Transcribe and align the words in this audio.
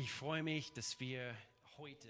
Ich 0.00 0.12
freue 0.12 0.44
mich, 0.44 0.72
dass 0.72 1.00
wir 1.00 1.34
heute 1.76 2.08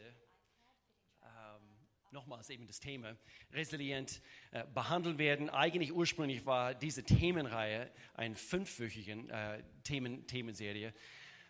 ähm, 1.23 1.63
nochmals 2.11 2.51
eben 2.51 2.67
das 2.67 2.81
Thema 2.81 3.17
resilient 3.51 4.21
äh, 4.51 4.65
behandeln 4.75 5.17
werden. 5.17 5.49
Eigentlich 5.49 5.95
ursprünglich 5.95 6.45
war 6.45 6.75
diese 6.75 7.03
Themenreihe 7.03 7.91
eine 8.13 8.35
fünfwöchige 8.35 9.13
äh, 9.31 9.63
Themen, 9.85 10.27
Themenserie, 10.27 10.93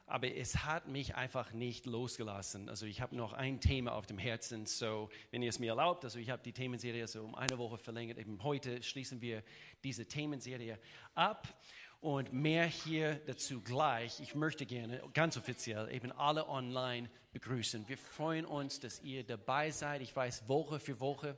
aber 0.07 0.33
es 0.33 0.65
hat 0.65 0.87
mich 0.87 1.17
einfach 1.17 1.53
nicht 1.53 1.87
losgelassen. 1.87 2.69
Also 2.69 2.87
ich 2.87 3.01
habe 3.01 3.17
noch 3.17 3.33
ein 3.33 3.61
Thema 3.61 3.95
auf 3.95 4.07
dem 4.07 4.19
Herzen, 4.19 4.65
so 4.65 5.11
wenn 5.33 5.43
ihr 5.43 5.49
es 5.49 5.59
mir 5.59 5.71
erlaubt, 5.71 6.05
also 6.05 6.21
ich 6.21 6.31
habe 6.31 6.45
die 6.45 6.53
Themenserie 6.53 7.09
so 7.09 7.25
um 7.25 7.35
eine 7.35 7.59
Woche 7.59 7.79
verlängert. 7.79 8.17
Eben 8.17 8.41
heute 8.45 8.81
schließen 8.85 9.21
wir 9.21 9.43
diese 9.83 10.07
Themenserie 10.07 10.79
ab. 11.17 11.61
Und 12.01 12.33
mehr 12.33 12.65
hier 12.65 13.21
dazu 13.27 13.61
gleich. 13.61 14.21
Ich 14.21 14.37
möchte 14.37 14.67
gerne 14.67 15.03
ganz 15.15 15.37
offiziell 15.37 15.93
eben 15.93 16.13
alle 16.13 16.49
online 16.49 17.11
begrüßen. 17.33 17.89
Wir 17.89 17.99
freuen 17.99 18.47
uns, 18.47 18.79
dass 18.79 19.01
ihr 19.03 19.25
dabei 19.25 19.71
seid. 19.73 20.01
Ich 20.03 20.15
weiß, 20.15 20.49
Woche 20.49 20.79
für 20.79 21.01
Woche 21.01 21.37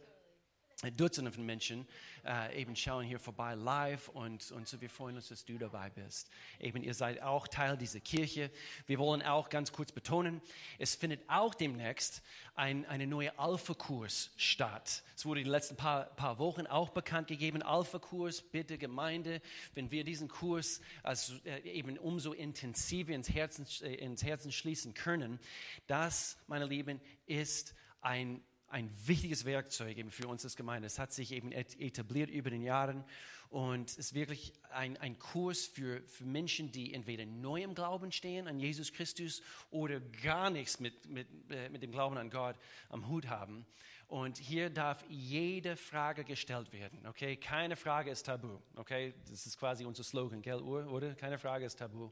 Dutzende 0.97 1.30
von 1.30 1.45
Menschen 1.45 1.87
äh, 2.25 2.59
eben 2.59 2.75
schauen 2.75 3.05
hier 3.05 3.19
vorbei 3.19 3.55
live 3.55 4.09
und, 4.09 4.51
und 4.51 4.66
so 4.66 4.80
wir 4.80 4.89
freuen 4.89 5.16
uns, 5.16 5.29
dass 5.29 5.45
du 5.45 5.59
dabei 5.59 5.91
bist. 5.91 6.30
Eben 6.59 6.83
ihr 6.83 6.95
seid 6.95 7.20
auch 7.20 7.47
Teil 7.47 7.77
dieser 7.77 8.01
Kirche. 8.01 8.51
Wir 8.87 8.98
wollen 8.98 9.20
auch 9.20 9.51
ganz 9.51 9.73
kurz 9.73 9.93
betonen, 9.93 10.41
es 10.79 10.95
findet 10.95 11.20
auch 11.29 11.55
demnächst 11.55 12.23
ein 12.55 12.87
eine 12.87 13.06
neue 13.06 13.39
Alpha-Kurs 13.39 14.30
statt. 14.39 15.03
Es 15.16 15.27
wurde 15.27 15.43
die 15.43 15.51
letzten 15.51 15.77
paar, 15.77 16.05
paar 16.16 16.39
Wochen 16.39 16.66
auch 16.66 16.89
bekannt 16.89 17.28
gegeben. 17.28 17.62
Alpha-Kurs, 17.62 18.41
bitte 18.41 18.78
Gemeinde, 18.78 19.42
wenn 19.75 19.91
wir 19.91 20.03
diesen 20.03 20.28
Kurs 20.28 20.81
also, 21.03 21.34
äh, 21.45 21.61
eben 21.61 21.98
umso 21.98 22.33
intensiver 22.33 23.12
ins 23.12 23.28
Herzen, 23.28 23.67
äh, 23.83 23.97
ins 23.97 24.23
Herzen 24.23 24.51
schließen 24.51 24.95
können, 24.95 25.41
das, 25.87 26.39
meine 26.47 26.65
Lieben, 26.65 27.03
ist 27.27 27.75
ein 28.01 28.42
ein 28.70 28.90
wichtiges 29.04 29.44
Werkzeug 29.44 29.98
eben 29.98 30.10
für 30.10 30.28
uns 30.28 30.44
als 30.44 30.56
Gemeinde. 30.56 30.86
Es 30.86 30.98
hat 30.98 31.12
sich 31.12 31.32
eben 31.32 31.52
etabliert 31.52 32.30
über 32.30 32.50
den 32.50 32.62
Jahren 32.62 33.04
und 33.50 33.98
ist 33.98 34.14
wirklich 34.14 34.52
ein, 34.70 34.96
ein 34.98 35.18
Kurs 35.18 35.66
für, 35.66 36.00
für 36.02 36.24
Menschen, 36.24 36.70
die 36.70 36.94
entweder 36.94 37.26
neu 37.26 37.62
im 37.62 37.74
Glauben 37.74 38.12
stehen 38.12 38.46
an 38.46 38.60
Jesus 38.60 38.92
Christus 38.92 39.42
oder 39.70 39.98
gar 40.22 40.50
nichts 40.50 40.78
mit, 40.78 41.08
mit, 41.10 41.26
äh, 41.50 41.68
mit 41.68 41.82
dem 41.82 41.91
Glauben 41.91 42.16
an 42.16 42.30
Gott 42.30 42.56
am 42.88 43.08
Hut 43.08 43.28
haben. 43.28 43.66
Und 44.06 44.38
hier 44.38 44.70
darf 44.70 45.04
jede 45.08 45.76
Frage 45.76 46.24
gestellt 46.24 46.72
werden, 46.72 47.06
okay? 47.06 47.36
Keine 47.36 47.76
Frage 47.76 48.10
ist 48.10 48.26
tabu, 48.26 48.58
okay? 48.76 49.14
Das 49.28 49.46
ist 49.46 49.58
quasi 49.58 49.84
unser 49.84 50.02
Slogan, 50.04 50.42
gell, 50.42 50.60
oder? 50.60 51.14
Keine 51.14 51.38
Frage 51.38 51.64
ist 51.64 51.76
tabu. 51.76 52.10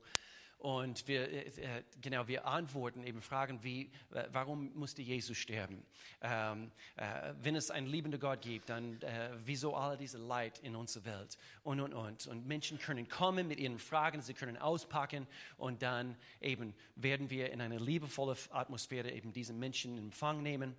Und 0.58 1.06
wir, 1.06 1.30
äh, 1.30 1.78
äh, 1.78 1.84
genau, 2.00 2.26
wir 2.26 2.44
antworten 2.44 3.04
eben 3.04 3.22
Fragen 3.22 3.62
wie, 3.62 3.92
äh, 4.12 4.24
warum 4.32 4.72
musste 4.74 5.02
Jesus 5.02 5.36
sterben? 5.36 5.84
Ähm, 6.20 6.72
äh, 6.96 7.32
wenn 7.40 7.54
es 7.54 7.70
einen 7.70 7.86
liebenden 7.86 8.20
Gott 8.20 8.42
gibt, 8.42 8.68
dann 8.68 8.98
wieso 9.44 9.74
alle 9.74 9.96
diese 9.96 10.18
Leid 10.18 10.58
in 10.58 10.74
unserer 10.74 11.04
Welt? 11.04 11.38
Und, 11.62 11.80
und, 11.80 11.94
und. 11.94 12.26
Und 12.26 12.46
Menschen 12.46 12.78
können 12.78 13.08
kommen 13.08 13.46
mit 13.46 13.60
ihren 13.60 13.78
Fragen, 13.78 14.20
sie 14.20 14.34
können 14.34 14.56
auspacken 14.56 15.26
und 15.56 15.82
dann 15.82 16.16
eben 16.40 16.74
werden 16.96 17.30
wir 17.30 17.52
in 17.52 17.60
eine 17.60 17.78
liebevolle 17.78 18.36
Atmosphäre 18.50 19.10
eben 19.12 19.32
diese 19.32 19.52
Menschen 19.52 19.96
in 19.96 20.04
Empfang 20.04 20.42
nehmen 20.42 20.74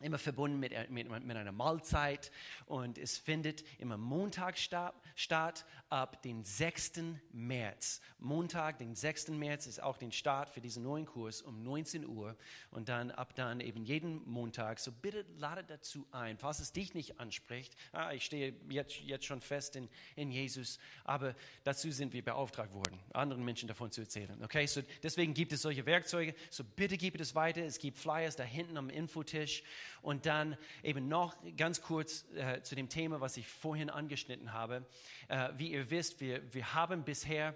immer 0.00 0.18
verbunden 0.18 0.58
mit, 0.58 0.72
mit, 0.90 1.08
mit, 1.08 1.36
einer 1.36 1.52
Mahlzeit 1.52 2.30
und 2.66 2.98
es 2.98 3.18
findet 3.18 3.64
immer 3.78 3.96
Montag 3.96 4.58
statt, 4.58 4.94
statt, 5.14 5.64
ab 5.88 6.22
den 6.22 6.44
6. 6.44 6.92
März. 7.32 8.00
Montag, 8.18 8.78
den 8.78 8.94
6. 8.94 9.28
März 9.28 9.66
ist 9.66 9.82
auch 9.82 9.98
der 9.98 10.10
Start 10.10 10.48
für 10.48 10.60
diesen 10.60 10.82
neuen 10.82 11.04
Kurs 11.04 11.42
um 11.42 11.62
19 11.62 12.06
Uhr 12.06 12.36
und 12.70 12.88
dann 12.88 13.10
ab 13.10 13.34
dann 13.34 13.60
eben 13.60 13.84
jeden 13.84 14.28
Montag. 14.28 14.78
So 14.78 14.92
bitte 14.92 15.24
lade 15.36 15.64
dazu 15.64 16.06
ein, 16.12 16.38
falls 16.38 16.60
es 16.60 16.72
dich 16.72 16.94
nicht 16.94 17.20
anspricht. 17.20 17.74
Ah, 17.92 18.12
ich 18.12 18.24
stehe 18.24 18.54
jetzt, 18.68 19.00
jetzt 19.00 19.24
schon 19.24 19.40
fest 19.40 19.76
in, 19.76 19.88
in 20.16 20.30
Jesus, 20.30 20.78
aber 21.04 21.34
dazu 21.64 21.90
sind 21.90 22.12
wir 22.12 22.24
beauftragt 22.24 22.72
worden, 22.72 22.98
anderen 23.12 23.44
Menschen 23.44 23.68
davon 23.68 23.90
zu 23.90 24.00
erzählen. 24.00 24.42
Okay, 24.42 24.66
so 24.66 24.82
deswegen 25.02 25.34
gibt 25.34 25.52
es 25.52 25.62
solche 25.62 25.84
Werkzeuge. 25.86 26.34
So 26.50 26.64
bitte 26.64 26.96
gib 26.96 27.20
es 27.20 27.34
weiter. 27.34 27.62
Es 27.62 27.78
gibt 27.78 27.98
Flyers 27.98 28.36
da 28.36 28.44
hinten 28.44 28.76
am 28.76 28.90
Infotisch. 28.90 29.62
Und 30.02 30.26
dann 30.26 30.56
eben 30.82 31.08
noch 31.08 31.36
ganz 31.56 31.82
kurz 31.82 32.24
äh, 32.34 32.62
zu 32.62 32.74
dem 32.74 32.88
Thema, 32.88 33.20
was 33.20 33.36
ich 33.36 33.46
vorhin 33.46 33.90
angeschnitten 33.90 34.52
habe. 34.52 34.86
Äh, 35.28 35.50
wie 35.56 35.72
ihr 35.72 35.90
wisst, 35.90 36.20
wir, 36.20 36.42
wir 36.54 36.74
haben 36.74 37.04
bisher 37.04 37.54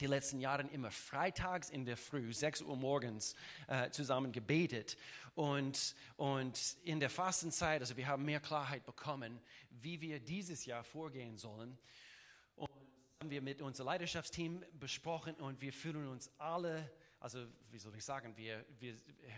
die 0.00 0.06
letzten 0.06 0.40
Jahre 0.40 0.62
immer 0.68 0.90
freitags 0.90 1.70
in 1.70 1.84
der 1.84 1.96
Früh, 1.96 2.32
6 2.32 2.62
Uhr 2.62 2.76
morgens, 2.76 3.34
äh, 3.68 3.90
zusammen 3.90 4.32
gebetet. 4.32 4.96
Und, 5.34 5.94
und 6.16 6.76
in 6.82 7.00
der 7.00 7.10
Fastenzeit, 7.10 7.80
also 7.80 7.96
wir 7.96 8.06
haben 8.06 8.24
mehr 8.24 8.40
Klarheit 8.40 8.84
bekommen, 8.84 9.40
wie 9.70 10.00
wir 10.00 10.20
dieses 10.20 10.66
Jahr 10.66 10.84
vorgehen 10.84 11.36
sollen. 11.36 11.78
Und 12.56 12.68
das 12.70 13.20
haben 13.20 13.30
wir 13.30 13.42
mit 13.42 13.62
unserem 13.62 13.86
Leidenschaftsteam 13.86 14.64
besprochen 14.78 15.34
und 15.36 15.60
wir 15.60 15.72
fühlen 15.72 16.08
uns 16.08 16.30
alle 16.38 16.90
also 17.22 17.46
wie 17.70 17.78
soll 17.78 17.94
ich 17.94 18.04
sagen, 18.04 18.36
wir, 18.36 18.64
wir, 18.80 18.96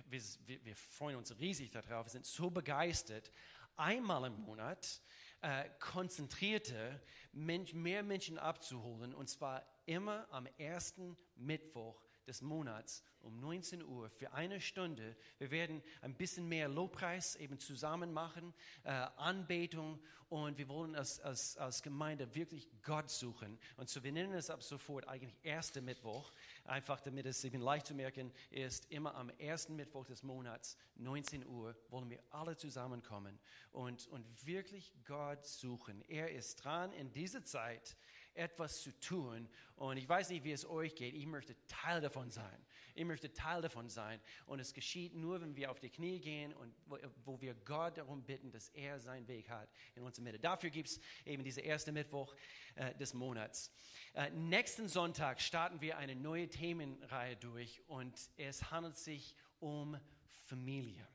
wir, 0.09 0.23
wir 0.65 0.75
freuen 0.75 1.17
uns 1.17 1.39
riesig 1.39 1.71
darauf, 1.71 2.07
wir 2.07 2.11
sind 2.11 2.25
so 2.25 2.51
begeistert, 2.51 3.31
einmal 3.77 4.25
im 4.25 4.41
Monat 4.41 5.03
äh, 5.43 5.69
konzentrierte 5.81 7.03
Mensch, 7.33 7.75
mehr 7.75 8.03
Menschen 8.03 8.39
abzuholen, 8.39 9.15
und 9.15 9.29
zwar 9.29 9.67
immer 9.85 10.27
am 10.31 10.47
ersten 10.57 11.17
Mittwoch 11.37 12.03
des 12.27 12.41
Monats 12.41 13.03
um 13.21 13.39
19 13.39 13.85
Uhr 13.85 14.09
für 14.09 14.33
eine 14.33 14.61
Stunde. 14.61 15.17
Wir 15.39 15.51
werden 15.51 15.83
ein 16.01 16.15
bisschen 16.15 16.49
mehr 16.49 16.69
Lobpreis 16.69 17.37
eben 17.37 17.59
zusammen 17.59 18.13
machen, 18.13 18.55
äh, 18.85 18.91
Anbetung 19.17 20.01
und 20.29 20.59
wir 20.59 20.69
wollen 20.69 20.97
als, 20.97 21.21
als, 21.21 21.57
als 21.57 21.83
Gemeinde 21.83 22.35
wirklich 22.35 22.69
Gott 22.83 23.11
suchen. 23.11 23.59
Und 23.77 23.89
so, 23.89 24.03
wir 24.03 24.13
nennen 24.13 24.35
es 24.35 24.51
ab 24.51 24.63
sofort 24.63 25.07
eigentlich 25.07 25.37
erster 25.43 25.81
Mittwoch, 25.81 26.33
einfach 26.65 27.01
damit 27.01 27.27
es 27.27 27.45
eben 27.45 27.61
leicht 27.61 27.87
zu 27.87 27.95
merken 27.95 28.33
ist, 28.51 28.91
immer 28.91 29.15
am 29.15 29.31
ersten 29.31 29.77
Mittwoch 29.77 30.07
des 30.07 30.23
Monats, 30.23 30.77
19 30.97 31.47
Uhr, 31.47 31.77
wollen 31.91 32.11
wir 32.11 32.21
alle 32.31 32.57
zusammenkommen 32.57 33.39
und, 33.73 34.07
und 34.09 34.47
wirklich 34.47 34.93
Gott 35.05 35.45
suchen. 35.47 36.03
Er 36.09 36.31
ist 36.31 36.57
dran 36.57 36.93
in 36.93 37.13
dieser 37.13 37.45
Zeit, 37.45 37.97
etwas 38.35 38.83
zu 38.83 38.99
tun. 39.01 39.49
Und 39.77 39.97
ich 39.97 40.09
weiß 40.09 40.31
nicht, 40.31 40.45
wie 40.45 40.53
es 40.53 40.65
euch 40.65 40.95
geht. 40.95 41.15
Ich 41.15 41.27
möchte 41.27 41.57
Teil 41.67 42.01
davon 42.01 42.31
sein. 42.31 42.67
Ich 42.95 43.05
möchte 43.05 43.33
Teil 43.33 43.61
davon 43.61 43.89
sein. 43.89 44.21
Und 44.47 44.61
es 44.61 44.73
geschieht 44.73 45.15
nur, 45.15 45.41
wenn 45.41 45.57
wir 45.57 45.71
auf 45.71 45.81
die 45.81 45.91
Knie 45.91 46.21
gehen 46.21 46.53
und 46.55 46.73
wo, 46.87 47.41
wir 47.41 47.55
Gott 47.55 47.99
darum 47.99 48.23
bitten, 48.23 48.51
dass 48.51 48.69
er 48.71 49.01
seinen 49.01 49.27
Weg 49.27 49.49
hat 49.51 49.69
in 49.97 50.03
unserer 50.03 50.25
Mitte. 50.25 50.39
Dafür 50.39 50.71
gibt 50.71 50.89
es 50.89 51.01
eben 51.25 51.43
diese 51.43 51.61
erste 51.61 51.91
Mittwoch 51.91 52.35
äh, 52.77 52.95
des 52.95 53.15
Monats. 53.15 53.73
Äh, 54.15 54.31
nächsten 54.31 54.89
Sonntag 54.89 55.41
starten 55.41 55.81
wir 55.81 55.99
eine 55.99 56.15
neue 56.15 56.49
Themenreihe 56.49 57.37
durch 57.37 57.83
und 57.89 58.15
es 58.37 58.71
handelt 58.71 58.97
sich 58.97 59.35
um 59.59 59.99
Familie. 60.45 61.07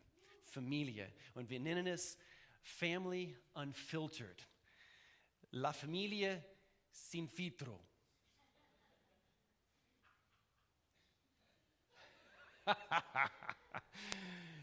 Familie. 0.43 1.11
Und 1.33 1.49
wir 1.49 1.59
nennen 1.59 1.87
es 1.87 2.17
Family 2.61 3.37
Unfiltered. 3.53 4.47
La 5.51 5.73
Familie 5.73 6.43
sin 7.07 7.27
filtro. 7.27 7.79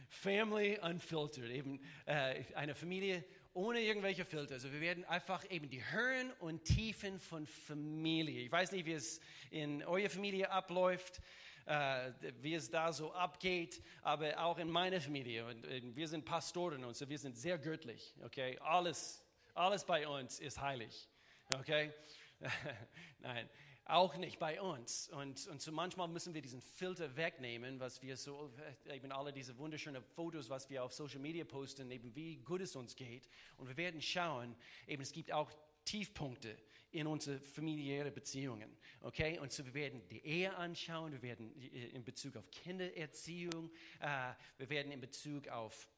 Family 0.08 0.78
unfiltered, 0.78 1.50
eben 1.50 1.80
äh, 2.06 2.44
eine 2.54 2.74
Familie 2.74 3.24
ohne 3.52 3.80
irgendwelche 3.80 4.24
Filter. 4.24 4.54
Also 4.54 4.70
wir 4.70 4.80
werden 4.80 5.04
einfach 5.06 5.50
eben 5.50 5.70
die 5.70 5.82
Höhen 5.90 6.30
und 6.40 6.64
Tiefen 6.64 7.18
von 7.18 7.46
Familie. 7.46 8.42
Ich 8.42 8.52
weiß 8.52 8.72
nicht, 8.72 8.84
wie 8.84 8.92
es 8.92 9.20
in 9.50 9.82
eurer 9.82 10.10
Familie 10.10 10.50
abläuft, 10.50 11.22
äh, 11.64 12.12
wie 12.42 12.54
es 12.54 12.70
da 12.70 12.92
so 12.92 13.12
abgeht, 13.12 13.82
aber 14.02 14.38
auch 14.38 14.58
in 14.58 14.70
meiner 14.70 15.00
Familie. 15.00 15.46
Und, 15.46 15.66
und 15.66 15.96
wir 15.96 16.06
sind 16.06 16.24
Pastoren 16.26 16.84
und 16.84 16.94
so, 16.94 17.08
wir 17.08 17.18
sind 17.18 17.36
sehr 17.36 17.56
göttlich. 17.56 18.14
Okay, 18.24 18.58
alles, 18.58 19.24
alles 19.54 19.84
bei 19.84 20.06
uns 20.06 20.38
ist 20.38 20.60
heilig. 20.60 21.08
Okay. 21.54 21.92
Nein, 23.20 23.48
auch 23.84 24.16
nicht 24.16 24.38
bei 24.38 24.60
uns. 24.60 25.08
Und, 25.10 25.46
und 25.46 25.62
so 25.62 25.72
manchmal 25.72 26.08
müssen 26.08 26.34
wir 26.34 26.42
diesen 26.42 26.60
Filter 26.60 27.16
wegnehmen, 27.16 27.78
was 27.78 28.02
wir 28.02 28.16
so, 28.16 28.52
eben 28.90 29.12
alle 29.12 29.32
diese 29.32 29.56
wunderschönen 29.58 30.02
Fotos, 30.02 30.50
was 30.50 30.68
wir 30.68 30.82
auf 30.82 30.92
Social 30.92 31.20
Media 31.20 31.44
posten, 31.44 31.90
eben 31.90 32.14
wie 32.14 32.36
gut 32.38 32.60
es 32.60 32.74
uns 32.74 32.96
geht. 32.96 33.28
Und 33.56 33.68
wir 33.68 33.76
werden 33.76 34.02
schauen, 34.02 34.56
eben 34.86 35.02
es 35.02 35.12
gibt 35.12 35.32
auch 35.32 35.50
Tiefpunkte 35.84 36.58
in 36.90 37.06
unsere 37.06 37.38
familiären 37.38 38.12
Beziehungen. 38.12 38.76
Okay? 39.00 39.38
Und 39.38 39.52
so 39.52 39.64
wir 39.64 39.74
werden 39.74 40.02
die 40.08 40.24
Ehe 40.24 40.54
anschauen, 40.56 41.12
wir 41.12 41.22
werden 41.22 41.52
in 41.54 42.04
Bezug 42.04 42.36
auf 42.36 42.50
Kindererziehung, 42.50 43.70
äh, 44.00 44.32
wir 44.58 44.68
werden 44.68 44.90
in 44.90 45.00
Bezug 45.00 45.48
auf 45.48 45.88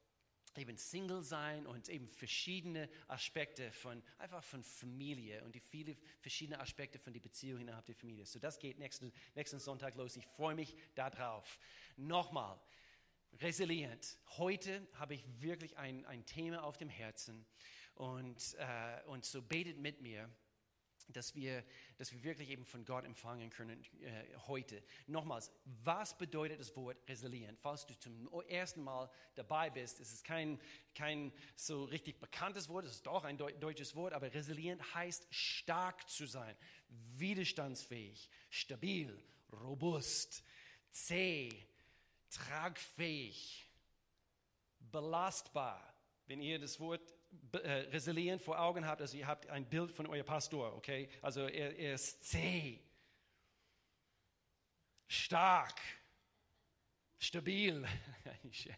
eben 0.58 0.76
Single 0.76 1.22
sein 1.22 1.66
und 1.66 1.88
eben 1.88 2.08
verschiedene 2.08 2.88
Aspekte 3.06 3.70
von 3.72 4.02
einfach 4.18 4.42
von 4.42 4.62
Familie 4.62 5.44
und 5.44 5.54
die 5.54 5.60
viele 5.60 5.96
verschiedene 6.20 6.60
Aspekte 6.60 6.98
von 6.98 7.12
die 7.12 7.20
Beziehung 7.20 7.60
innerhalb 7.60 7.86
der 7.86 7.94
Familie. 7.94 8.26
So 8.26 8.38
das 8.38 8.58
geht 8.58 8.78
nächsten, 8.78 9.12
nächsten 9.34 9.58
Sonntag 9.58 9.94
los. 9.94 10.16
Ich 10.16 10.26
freue 10.26 10.54
mich 10.54 10.76
darauf. 10.94 11.58
Nochmal, 11.96 12.60
resilient. 13.40 14.18
Heute 14.36 14.86
habe 14.94 15.14
ich 15.14 15.24
wirklich 15.40 15.76
ein, 15.76 16.04
ein 16.06 16.24
Thema 16.26 16.62
auf 16.64 16.76
dem 16.76 16.88
Herzen 16.88 17.46
und, 17.94 18.54
äh, 18.58 19.02
und 19.06 19.24
so 19.24 19.42
betet 19.42 19.78
mit 19.78 20.00
mir 20.00 20.30
dass 21.08 21.34
wir, 21.34 21.64
dass 21.96 22.12
wir 22.12 22.22
wirklich 22.22 22.50
eben 22.50 22.64
von 22.64 22.84
Gott 22.84 23.04
empfangen 23.04 23.50
können 23.50 23.82
äh, 24.00 24.36
heute. 24.46 24.82
Nochmals, 25.06 25.50
was 25.64 26.16
bedeutet 26.16 26.60
das 26.60 26.74
Wort 26.76 26.96
resilient? 27.08 27.58
Falls 27.58 27.86
du 27.86 27.94
zum 27.98 28.28
ersten 28.48 28.82
Mal 28.82 29.10
dabei 29.34 29.70
bist, 29.70 30.00
ist 30.00 30.12
es 30.12 30.22
kein, 30.22 30.60
kein 30.94 31.32
so 31.56 31.84
richtig 31.84 32.20
bekanntes 32.20 32.68
Wort, 32.68 32.84
es 32.84 32.92
ist 32.92 33.06
doch 33.06 33.24
ein 33.24 33.38
deutsches 33.38 33.94
Wort, 33.94 34.12
aber 34.12 34.32
resilient 34.32 34.82
heißt 34.94 35.26
stark 35.30 36.08
zu 36.08 36.26
sein, 36.26 36.54
widerstandsfähig, 37.16 38.28
stabil, 38.50 39.16
robust, 39.52 40.42
zäh, 40.90 41.50
tragfähig, 42.30 43.66
belastbar. 44.90 45.82
Wenn 46.26 46.42
ihr 46.42 46.58
das 46.58 46.78
Wort 46.80 47.17
äh, 47.52 47.88
resilient 47.90 48.42
vor 48.42 48.58
Augen 48.58 48.86
habt, 48.86 49.00
also 49.00 49.16
ihr 49.16 49.26
habt 49.26 49.46
ein 49.48 49.68
Bild 49.68 49.92
von 49.92 50.06
eurem 50.06 50.26
Pastor, 50.26 50.74
okay? 50.74 51.08
Also 51.22 51.46
er, 51.46 51.76
er 51.76 51.94
ist 51.94 52.24
zäh, 52.24 52.80
stark, 55.06 55.80
stabil. 57.18 57.86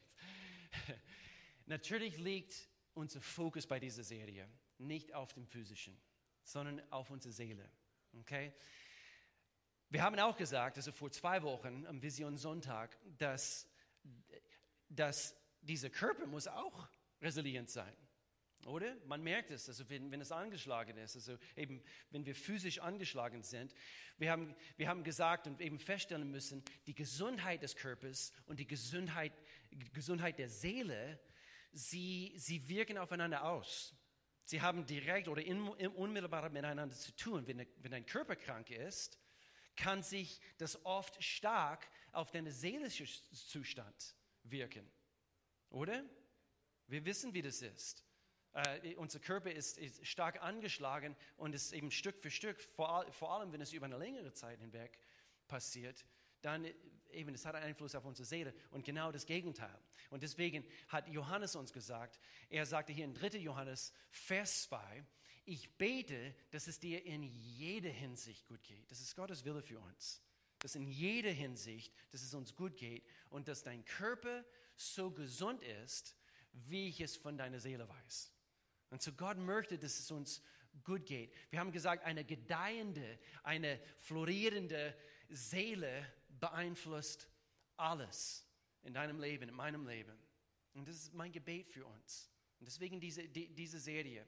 Natürlich 1.66 2.18
liegt 2.18 2.68
unser 2.94 3.20
Fokus 3.20 3.66
bei 3.66 3.78
dieser 3.80 4.04
Serie 4.04 4.48
nicht 4.78 5.14
auf 5.14 5.32
dem 5.34 5.46
Physischen, 5.46 6.00
sondern 6.42 6.80
auf 6.90 7.10
unsere 7.10 7.32
Seele, 7.32 7.70
okay? 8.14 8.52
Wir 9.88 10.02
haben 10.02 10.18
auch 10.20 10.36
gesagt, 10.36 10.76
also 10.76 10.92
vor 10.92 11.10
zwei 11.10 11.42
Wochen 11.42 11.84
am 11.86 12.00
Vision 12.00 12.36
Sonntag, 12.36 12.96
dass, 13.18 13.68
dass 14.88 15.36
dieser 15.60 15.90
Körper 15.90 16.26
muss 16.26 16.46
auch 16.46 16.88
resilient 17.20 17.68
sein. 17.68 17.92
Oder? 18.66 18.94
Man 19.06 19.22
merkt 19.22 19.50
es, 19.50 19.68
also 19.68 19.88
wenn, 19.88 20.10
wenn 20.10 20.20
es 20.20 20.32
angeschlagen 20.32 20.96
ist, 20.98 21.16
also 21.16 21.38
eben 21.56 21.82
wenn 22.10 22.26
wir 22.26 22.34
physisch 22.34 22.78
angeschlagen 22.78 23.42
sind. 23.42 23.74
Wir 24.18 24.30
haben, 24.30 24.54
wir 24.76 24.88
haben 24.88 25.02
gesagt 25.02 25.46
und 25.46 25.60
eben 25.60 25.78
feststellen 25.78 26.30
müssen, 26.30 26.62
die 26.86 26.94
Gesundheit 26.94 27.62
des 27.62 27.74
Körpers 27.74 28.32
und 28.46 28.60
die 28.60 28.66
Gesundheit, 28.66 29.32
Gesundheit 29.92 30.38
der 30.38 30.50
Seele, 30.50 31.18
sie, 31.72 32.34
sie 32.36 32.68
wirken 32.68 32.98
aufeinander 32.98 33.44
aus. 33.44 33.94
Sie 34.44 34.60
haben 34.60 34.84
direkt 34.84 35.28
oder 35.28 35.42
in, 35.42 35.68
unmittelbar 35.68 36.50
miteinander 36.50 36.94
zu 36.94 37.14
tun. 37.16 37.46
Wenn, 37.46 37.66
wenn 37.78 37.90
dein 37.92 38.04
Körper 38.04 38.36
krank 38.36 38.70
ist, 38.70 39.18
kann 39.76 40.02
sich 40.02 40.40
das 40.58 40.84
oft 40.84 41.22
stark 41.22 41.88
auf 42.12 42.30
deinen 42.30 42.52
seelischen 42.52 43.06
Zustand 43.06 44.16
wirken. 44.42 44.90
Oder? 45.70 46.04
Wir 46.88 47.04
wissen, 47.04 47.32
wie 47.32 47.42
das 47.42 47.62
ist. 47.62 48.04
Uh, 48.52 49.00
unser 49.00 49.20
Körper 49.20 49.52
ist, 49.52 49.78
ist, 49.78 50.04
stark 50.04 50.42
angeschlagen 50.42 51.14
und 51.36 51.54
ist 51.54 51.72
eben 51.72 51.92
Stück 51.92 52.18
für 52.18 52.32
Stück, 52.32 52.60
vor, 52.60 53.06
vor, 53.12 53.32
allem 53.32 53.52
wenn 53.52 53.60
es 53.60 53.72
über 53.72 53.86
eine 53.86 53.96
längere 53.96 54.32
Zeit 54.32 54.58
hinweg 54.58 54.98
passiert, 55.46 56.04
dann 56.42 56.66
eben, 57.12 57.32
es 57.34 57.46
hat 57.46 57.54
einen 57.54 57.66
Einfluss 57.66 57.94
auf 57.94 58.04
unsere 58.04 58.26
Seele 58.26 58.52
und 58.70 58.84
genau 58.84 59.12
das 59.12 59.26
Gegenteil. 59.26 59.78
Und 60.10 60.24
deswegen 60.24 60.64
hat 60.88 61.08
Johannes 61.08 61.54
uns 61.54 61.72
gesagt, 61.72 62.18
er 62.48 62.66
sagte 62.66 62.92
hier 62.92 63.04
in 63.04 63.14
3. 63.14 63.38
Johannes, 63.38 63.92
Vers 64.10 64.64
2, 64.64 65.04
ich 65.44 65.76
bete, 65.78 66.34
dass 66.50 66.66
es 66.66 66.78
dir 66.78 67.04
in 67.04 67.22
jeder 67.22 67.90
Hinsicht 67.90 68.46
gut 68.46 68.62
geht. 68.62 68.90
Das 68.90 69.00
ist 69.00 69.14
Gottes 69.16 69.44
Wille 69.44 69.62
für 69.62 69.78
uns. 69.78 70.22
Dass 70.58 70.74
in 70.74 70.86
jeder 70.86 71.30
Hinsicht, 71.30 71.94
dass 72.10 72.22
es 72.22 72.34
uns 72.34 72.54
gut 72.54 72.76
geht 72.76 73.04
und 73.30 73.48
dass 73.48 73.62
dein 73.62 73.84
Körper 73.84 74.44
so 74.76 75.10
gesund 75.10 75.62
ist, 75.62 76.16
wie 76.52 76.88
ich 76.88 77.00
es 77.00 77.16
von 77.16 77.38
deiner 77.38 77.60
Seele 77.60 77.88
weiß. 77.88 78.32
Und 78.90 79.02
so 79.02 79.12
Gott 79.12 79.38
möchte, 79.38 79.78
dass 79.78 79.98
es 79.98 80.10
uns 80.10 80.42
gut 80.84 81.06
geht. 81.06 81.32
Wir 81.50 81.60
haben 81.60 81.72
gesagt, 81.72 82.04
eine 82.04 82.24
gedeihende, 82.24 83.18
eine 83.42 83.80
florierende 83.98 84.96
Seele 85.28 86.06
beeinflusst 86.28 87.28
alles 87.76 88.46
in 88.82 88.92
deinem 88.92 89.20
Leben, 89.20 89.48
in 89.48 89.54
meinem 89.54 89.86
Leben. 89.86 90.18
Und 90.74 90.88
das 90.88 90.96
ist 90.96 91.14
mein 91.14 91.32
Gebet 91.32 91.68
für 91.68 91.86
uns. 91.86 92.30
Und 92.58 92.66
deswegen 92.66 93.00
diese, 93.00 93.28
die, 93.28 93.48
diese 93.54 93.78
Serie. 93.78 94.26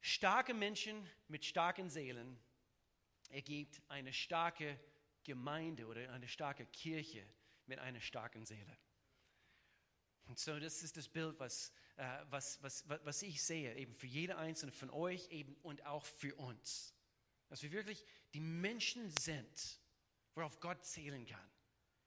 Starke 0.00 0.52
Menschen 0.52 1.08
mit 1.28 1.44
starken 1.44 1.88
Seelen 1.88 2.38
ergibt 3.30 3.80
eine 3.88 4.12
starke 4.12 4.78
Gemeinde 5.24 5.86
oder 5.86 6.12
eine 6.12 6.28
starke 6.28 6.66
Kirche 6.66 7.26
mit 7.66 7.78
einer 7.78 8.00
starken 8.00 8.44
Seele. 8.44 8.76
Und 10.26 10.38
so, 10.38 10.58
das 10.58 10.82
ist 10.82 10.96
das 10.96 11.08
Bild, 11.08 11.38
was, 11.38 11.72
äh, 11.96 12.04
was, 12.30 12.62
was, 12.62 12.84
was 12.88 13.22
ich 13.22 13.42
sehe, 13.42 13.74
eben 13.76 13.94
für 13.94 14.06
jede 14.06 14.36
einzelne 14.36 14.72
von 14.72 14.90
euch 14.90 15.28
eben 15.30 15.54
und 15.62 15.84
auch 15.86 16.04
für 16.04 16.34
uns. 16.36 16.94
Dass 17.48 17.62
wir 17.62 17.72
wirklich 17.72 18.04
die 18.32 18.40
Menschen 18.40 19.10
sind, 19.20 19.80
worauf 20.34 20.60
Gott 20.60 20.84
zählen 20.84 21.26
kann 21.26 21.50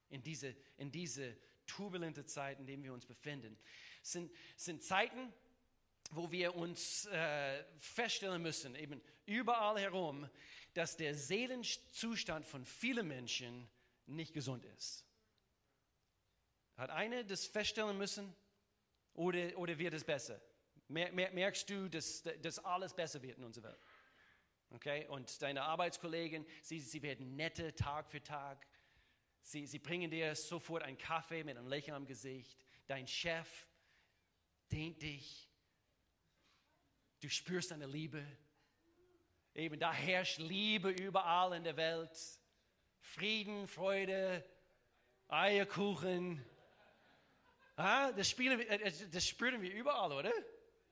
in 0.10 0.24
diese, 0.24 0.56
in 0.78 0.92
diese 0.92 1.38
turbulente 1.66 2.26
Zeit, 2.26 2.60
in 2.60 2.66
der 2.66 2.82
wir 2.82 2.94
uns 2.94 3.06
befinden. 3.06 3.58
Es 4.02 4.14
sind, 4.14 4.32
sind 4.56 4.84
Zeiten, 4.84 5.32
wo 6.12 6.32
wir 6.32 6.56
uns 6.56 7.06
äh, 7.06 7.64
feststellen 7.80 8.42
müssen, 8.42 8.76
eben 8.76 9.02
überall 9.26 9.80
herum, 9.80 10.30
dass 10.74 10.96
der 10.96 11.14
Seelenzustand 11.16 12.46
von 12.46 12.66
vielen 12.66 13.08
Menschen 13.08 13.68
nicht 14.06 14.34
gesund 14.34 14.64
ist. 14.78 15.07
Hat 16.78 16.92
eine 16.92 17.26
das 17.26 17.46
feststellen 17.48 17.98
müssen 17.98 18.34
oder, 19.14 19.58
oder 19.58 19.78
wird 19.78 19.94
es 19.96 20.04
besser? 20.04 20.40
Merkst 20.88 21.70
du, 21.70 21.90
dass, 21.90 22.24
dass 22.42 22.60
alles 22.60 22.94
besser 22.94 23.22
wird 23.22 23.40
in 23.40 23.44
unserer 23.44 23.70
Welt? 23.70 23.80
Okay? 24.70 25.08
Und 25.08 25.42
deine 25.42 25.64
Arbeitskollegen, 25.64 26.46
sie, 26.62 26.80
sie 26.80 27.02
werden 27.02 27.36
netter 27.36 27.76
Tag 27.76 28.10
für 28.10 28.22
Tag. 28.22 28.66
Sie, 29.42 29.66
sie 29.66 29.80
bringen 29.80 30.12
dir 30.12 30.36
sofort 30.36 30.84
einen 30.84 30.98
Kaffee 30.98 31.44
mit 31.44 31.58
einem 31.58 31.68
Lächeln 31.68 31.96
am 31.96 32.06
Gesicht. 32.06 32.64
Dein 32.86 33.08
Chef 33.08 33.68
dehnt 34.72 35.02
dich. 35.02 35.50
Du 37.22 37.30
spürst 37.30 37.72
eine 37.72 37.88
Liebe. 37.88 38.24
Eben 39.56 39.80
da 39.80 39.92
herrscht 39.92 40.38
Liebe 40.38 40.92
überall 40.92 41.54
in 41.54 41.64
der 41.64 41.76
Welt. 41.76 42.16
Frieden, 43.00 43.68
Freude, 43.68 44.48
Eierkuchen. 45.28 46.46
Das, 47.78 48.28
spielen, 48.30 48.60
äh, 48.60 48.92
das 49.12 49.26
spüren 49.28 49.62
wir 49.62 49.72
überall, 49.72 50.12
oder? 50.12 50.34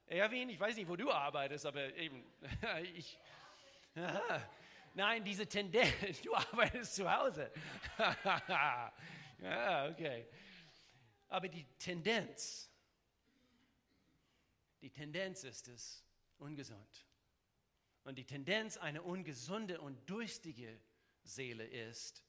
Erwin, 0.06 0.50
ich 0.50 0.60
weiß 0.60 0.76
nicht, 0.76 0.88
wo 0.88 0.96
du 0.96 1.12
arbeitest, 1.12 1.66
aber 1.66 1.94
eben, 1.96 2.24
ich. 2.94 3.20
Nein, 4.94 5.24
diese 5.24 5.48
Tendenz, 5.48 6.22
du 6.24 6.34
arbeitest 6.34 6.96
zu 6.96 7.12
Hause. 7.12 7.52
ja, 9.42 9.90
okay. 9.90 10.28
Aber 11.28 11.50
die 11.50 11.66
Tendenz, 11.80 12.70
die 14.82 14.92
Tendenz 14.92 15.44
ist 15.44 15.68
es 15.68 16.06
ungesund. 16.38 17.06
Und 18.04 18.16
die 18.18 18.26
Tendenz 18.26 18.78
eine 18.78 19.02
ungesunde 19.02 19.82
und 19.82 20.08
durstige 20.08 20.80
Seele 21.24 21.66
ist, 21.66 22.24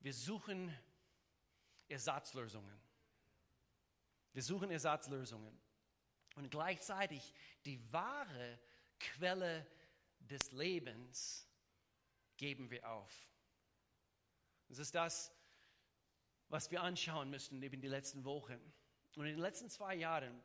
wir 0.00 0.14
suchen 0.14 0.74
Ersatzlösungen. 1.86 2.85
Wir 4.36 4.42
suchen 4.42 4.70
Ersatzlösungen. 4.70 5.58
Und 6.34 6.50
gleichzeitig 6.50 7.32
die 7.64 7.80
wahre 7.90 8.58
Quelle 9.00 9.66
des 10.18 10.52
Lebens 10.52 11.48
geben 12.36 12.70
wir 12.70 12.86
auf. 12.86 13.10
Das 14.68 14.76
ist 14.76 14.94
das, 14.94 15.32
was 16.50 16.70
wir 16.70 16.82
anschauen 16.82 17.30
müssen 17.30 17.62
eben 17.62 17.80
die 17.80 17.88
letzten 17.88 18.26
Wochen. 18.26 18.60
Und 19.14 19.24
in 19.24 19.36
den 19.36 19.40
letzten 19.40 19.70
zwei 19.70 19.94
Jahren 19.94 20.38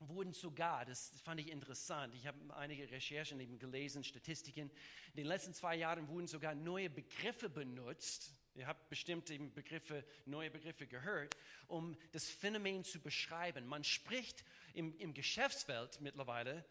wurden 0.00 0.32
sogar, 0.32 0.84
das 0.84 1.12
fand 1.20 1.38
ich 1.40 1.52
interessant, 1.52 2.16
ich 2.16 2.26
habe 2.26 2.36
einige 2.56 2.90
Recherchen 2.90 3.38
eben 3.38 3.60
gelesen, 3.60 4.02
Statistiken, 4.02 4.72
in 5.10 5.16
den 5.18 5.26
letzten 5.26 5.54
zwei 5.54 5.76
Jahren 5.76 6.08
wurden 6.08 6.26
sogar 6.26 6.56
neue 6.56 6.90
Begriffe 6.90 7.48
benutzt, 7.48 8.34
Ihr 8.54 8.66
habt 8.66 8.88
bestimmt 8.88 9.30
eben 9.30 9.52
Begriffe, 9.54 10.04
neue 10.26 10.50
Begriffe 10.50 10.86
gehört, 10.86 11.36
um 11.68 11.96
das 12.12 12.28
Phänomen 12.28 12.84
zu 12.84 13.00
beschreiben. 13.00 13.66
Man 13.66 13.84
spricht 13.84 14.44
im, 14.74 14.96
im 14.98 15.14
Geschäftswelt 15.14 16.00
mittlerweile 16.00 16.64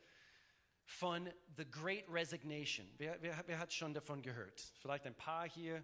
von 0.83 1.31
The 1.55 1.69
Great 1.69 2.05
Resignation. 2.09 2.87
Wer, 2.97 3.21
wer, 3.21 3.43
wer 3.45 3.59
hat 3.59 3.71
schon 3.71 3.93
davon 3.93 4.21
gehört? 4.21 4.59
Vielleicht 4.81 5.05
ein 5.05 5.15
paar 5.15 5.47
hier. 5.47 5.83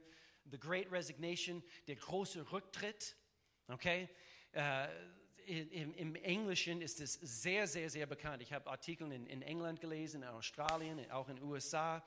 The 0.52 0.60
Great 0.60 0.92
Resignation, 0.92 1.64
der 1.88 1.96
große 1.96 2.52
Rücktritt. 2.52 3.16
Okay? 3.68 4.10
Äh, 4.52 4.88
im, 5.46 5.94
im 5.94 6.16
Englischen 6.16 6.82
ist 6.82 7.00
es 7.00 7.14
sehr, 7.14 7.68
sehr, 7.68 7.90
sehr 7.90 8.06
bekannt. 8.06 8.42
Ich 8.42 8.52
habe 8.52 8.70
Artikel 8.70 9.12
in, 9.12 9.28
in 9.28 9.42
England 9.42 9.80
gelesen, 9.80 10.24
in 10.24 10.30
Australien, 10.30 11.10
auch 11.12 11.30
in 11.30 11.36
den 11.36 11.46
USA. 11.46 12.04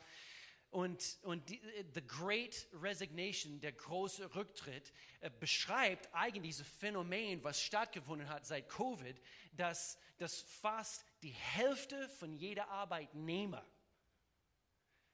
Und, 0.71 1.19
und 1.23 1.49
die, 1.49 1.61
The 1.95 2.07
Great 2.07 2.69
Resignation, 2.75 3.59
der 3.61 3.73
große 3.73 4.35
Rücktritt, 4.35 4.93
äh, 5.21 5.31
beschreibt 5.31 6.13
eigentlich 6.13 6.43
dieses 6.43 6.69
Phänomen, 6.69 7.43
was 7.43 7.63
stattgefunden 7.63 8.29
hat 8.29 8.45
seit 8.45 8.69
Covid, 8.69 9.19
dass, 9.53 9.99
dass 10.19 10.43
fast 10.43 11.05
die 11.23 11.31
Hälfte 11.33 12.09
von 12.11 12.35
jeder 12.35 12.69
Arbeitnehmer 12.69 13.65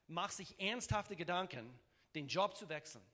macht 0.07 0.33
sich 0.33 0.59
ernsthafte 0.59 1.15
Gedanken, 1.15 1.79
den 2.13 2.27
Job 2.27 2.55
zu 2.55 2.69
wechseln. 2.69 3.05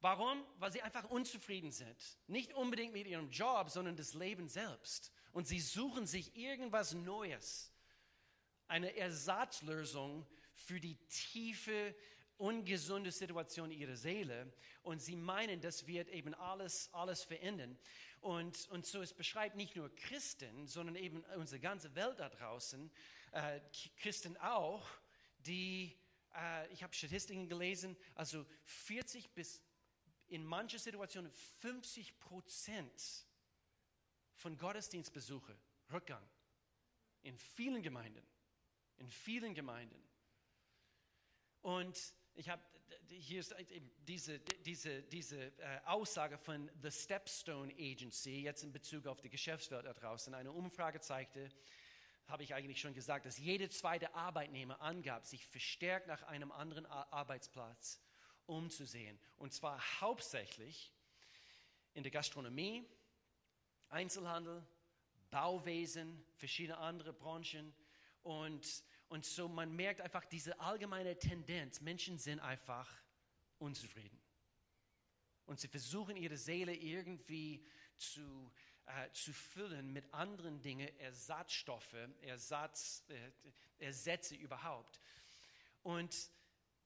Warum? 0.00 0.44
Weil 0.58 0.72
sie 0.72 0.82
einfach 0.82 1.08
unzufrieden 1.10 1.70
sind. 1.70 1.96
Nicht 2.26 2.52
unbedingt 2.54 2.92
mit 2.92 3.06
ihrem 3.06 3.30
Job, 3.30 3.70
sondern 3.70 3.96
das 3.96 4.14
Leben 4.14 4.48
selbst. 4.48 5.12
Und 5.30 5.46
sie 5.46 5.60
suchen 5.60 6.06
sich 6.06 6.36
irgendwas 6.36 6.92
Neues. 6.92 7.72
Eine 8.66 8.96
Ersatzlösung 8.96 10.26
für 10.62 10.80
die 10.80 10.96
tiefe, 11.08 11.94
ungesunde 12.38 13.12
Situation 13.12 13.70
ihrer 13.70 13.96
Seele. 13.96 14.52
Und 14.82 15.00
sie 15.00 15.16
meinen, 15.16 15.60
das 15.60 15.86
wird 15.86 16.08
eben 16.08 16.34
alles, 16.34 16.92
alles 16.92 17.22
verändern. 17.22 17.78
Und, 18.20 18.68
und 18.70 18.86
so 18.86 19.00
es 19.00 19.12
beschreibt 19.12 19.56
nicht 19.56 19.76
nur 19.76 19.94
Christen, 19.94 20.66
sondern 20.66 20.96
eben 20.96 21.22
unsere 21.36 21.60
ganze 21.60 21.94
Welt 21.94 22.18
da 22.18 22.28
draußen, 22.28 22.90
äh, 23.32 23.60
Christen 23.96 24.36
auch, 24.38 24.88
die, 25.38 25.98
äh, 26.34 26.72
ich 26.72 26.82
habe 26.82 26.94
Statistiken 26.94 27.48
gelesen, 27.48 27.96
also 28.14 28.46
40 28.64 29.30
bis 29.34 29.62
in 30.28 30.44
manchen 30.44 30.78
Situationen 30.78 31.30
50 31.60 32.18
Prozent 32.18 33.26
von 34.36 34.56
Gottesdienstbesuche 34.56 35.56
Rückgang. 35.92 36.26
In 37.22 37.36
vielen 37.36 37.82
Gemeinden. 37.82 38.26
In 38.96 39.08
vielen 39.10 39.54
Gemeinden. 39.54 40.02
Und 41.62 41.98
ich 42.34 42.48
habe 42.48 42.62
hier 43.08 43.40
ist 43.40 43.54
diese, 44.06 44.38
diese, 44.64 45.02
diese 45.02 45.38
äh, 45.38 45.80
Aussage 45.84 46.38
von 46.38 46.70
The 46.80 46.90
Stepstone 46.90 47.72
Agency, 47.78 48.42
jetzt 48.42 48.64
in 48.64 48.72
Bezug 48.72 49.06
auf 49.06 49.20
die 49.20 49.28
Geschäftswelt 49.28 49.84
da 49.84 49.92
draußen. 49.92 50.34
Eine 50.34 50.50
Umfrage 50.50 51.00
zeigte, 51.00 51.50
habe 52.26 52.42
ich 52.42 52.54
eigentlich 52.54 52.80
schon 52.80 52.94
gesagt, 52.94 53.26
dass 53.26 53.38
jede 53.38 53.68
zweite 53.68 54.14
Arbeitnehmer 54.14 54.80
angab, 54.80 55.26
sich 55.26 55.46
verstärkt 55.46 56.06
nach 56.06 56.22
einem 56.22 56.52
anderen 56.52 56.86
Arbeitsplatz 56.86 58.00
umzusehen. 58.46 59.18
Und 59.36 59.52
zwar 59.52 59.80
hauptsächlich 60.00 60.92
in 61.94 62.02
der 62.02 62.12
Gastronomie, 62.12 62.88
Einzelhandel, 63.88 64.64
Bauwesen, 65.30 66.24
verschiedene 66.36 66.78
andere 66.78 67.12
Branchen. 67.12 67.74
Und, 68.22 68.84
und 69.12 69.26
so 69.26 69.46
man 69.46 69.76
merkt 69.76 70.00
einfach 70.00 70.24
diese 70.24 70.58
allgemeine 70.58 71.18
Tendenz, 71.18 71.82
Menschen 71.82 72.18
sind 72.18 72.40
einfach 72.40 72.90
unzufrieden. 73.58 74.18
Und 75.44 75.60
sie 75.60 75.68
versuchen 75.68 76.16
ihre 76.16 76.38
Seele 76.38 76.74
irgendwie 76.74 77.62
zu, 77.98 78.50
äh, 78.86 79.10
zu 79.12 79.34
füllen 79.34 79.92
mit 79.92 80.14
anderen 80.14 80.62
Dingen, 80.62 80.88
Ersatzstoffe, 80.98 81.94
Ersatz, 82.22 83.04
äh, 83.08 83.84
Ersätze 83.84 84.34
überhaupt. 84.34 84.98
Und 85.82 86.30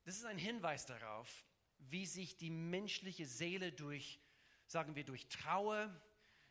das 0.02 0.16
ist 0.16 0.25
ein 0.25 0.38
Hinweis 0.38 0.85
darauf, 0.85 1.45
wie 1.78 2.06
sich 2.06 2.37
die 2.37 2.50
menschliche 2.50 3.26
Seele 3.26 3.71
durch, 3.71 4.21
sagen 4.66 4.97
wir, 4.97 5.04
durch 5.04 5.28
Trauer, 5.28 5.95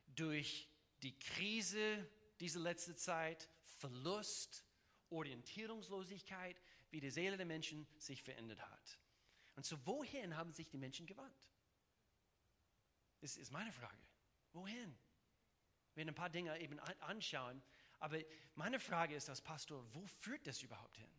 durch 0.08 0.70
die 1.04 1.20
Krise 1.20 2.10
diese 2.40 2.60
letzte 2.60 2.96
Zeit, 2.96 3.50
Verlust, 3.66 4.65
Orientierungslosigkeit, 5.16 6.62
wie 6.92 7.00
die 7.00 7.10
Seele 7.10 7.38
der 7.38 7.46
Menschen 7.46 7.88
sich 7.98 8.22
verändert 8.22 8.62
hat. 8.62 9.00
Und 9.56 9.66
so, 9.66 9.78
wohin 9.86 10.36
haben 10.36 10.52
sich 10.52 10.68
die 10.70 10.78
Menschen 10.78 11.06
gewandt? 11.06 11.50
Das 13.22 13.38
ist 13.38 13.52
meine 13.52 13.72
Frage. 13.72 13.98
Wohin? 14.54 14.98
Wir 15.94 15.98
werden 15.98 16.10
ein 16.10 16.16
paar 16.16 16.30
Dinge 16.30 16.60
eben 16.60 16.80
anschauen, 16.80 17.64
aber 18.00 18.20
meine 18.56 18.80
Frage 18.80 19.16
ist 19.16 19.30
als 19.30 19.42
Pastor, 19.42 19.86
wo 19.94 20.06
führt 20.06 20.46
das 20.46 20.62
überhaupt 20.62 20.98
hin? 20.98 21.10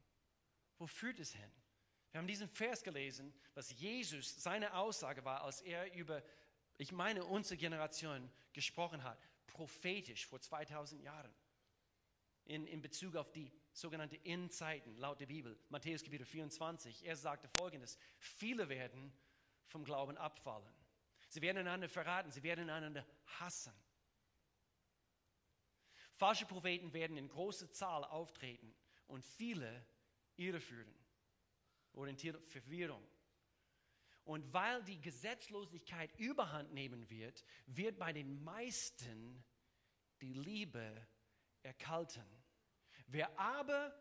Wo 0.79 0.87
führt 0.87 1.19
es 1.19 1.33
hin? 1.33 1.50
Wir 2.11 2.19
haben 2.19 2.26
diesen 2.26 2.49
Vers 2.49 2.83
gelesen, 2.83 3.35
was 3.55 3.71
Jesus, 3.79 4.43
seine 4.43 4.75
Aussage 4.75 5.25
war, 5.25 5.43
als 5.43 5.61
er 5.62 5.93
über, 5.95 6.23
ich 6.79 6.93
meine, 6.93 7.25
unsere 7.25 7.57
Generation 7.57 8.31
gesprochen 8.53 9.03
hat, 9.03 9.19
prophetisch 9.47 10.26
vor 10.26 10.41
2000 10.41 11.03
Jahren. 11.03 11.35
In, 12.45 12.67
in 12.67 12.81
Bezug 12.81 13.17
auf 13.17 13.33
die 13.33 13.53
sogenannte 13.76 14.18
Endzeiten 14.25 14.97
laut 14.97 15.21
der 15.21 15.26
Bibel, 15.26 15.59
Matthäus 15.68 16.02
Kapitel 16.02 16.25
24. 16.25 17.04
Er 17.04 17.16
sagte 17.16 17.49
folgendes: 17.59 17.99
Viele 18.18 18.68
werden 18.68 19.12
vom 19.66 19.85
Glauben 19.85 20.16
abfallen. 20.16 20.73
Sie 21.28 21.42
werden 21.42 21.59
einander 21.59 21.88
verraten, 21.88 22.30
sie 22.30 22.42
werden 22.42 22.71
einander 22.71 23.04
hassen. 23.38 23.73
Falsche 26.14 26.47
Propheten 26.47 26.92
werden 26.95 27.18
in 27.18 27.28
großer 27.28 27.71
Zahl 27.71 28.04
auftreten 28.04 28.75
und 29.06 29.25
viele 29.25 29.87
irreführen 30.37 30.95
orientiert 31.92 32.42
Verwirrung. 32.50 33.02
Und 34.25 34.52
weil 34.52 34.83
die 34.85 35.00
Gesetzlosigkeit 35.00 36.18
überhand 36.18 36.73
nehmen 36.73 37.09
wird, 37.11 37.45
wird 37.66 37.99
bei 37.99 38.12
den 38.12 38.42
meisten 38.42 39.45
die 40.21 40.33
Liebe 40.33 41.06
erkalten. 41.62 42.25
Wer 43.07 43.39
aber, 43.39 43.95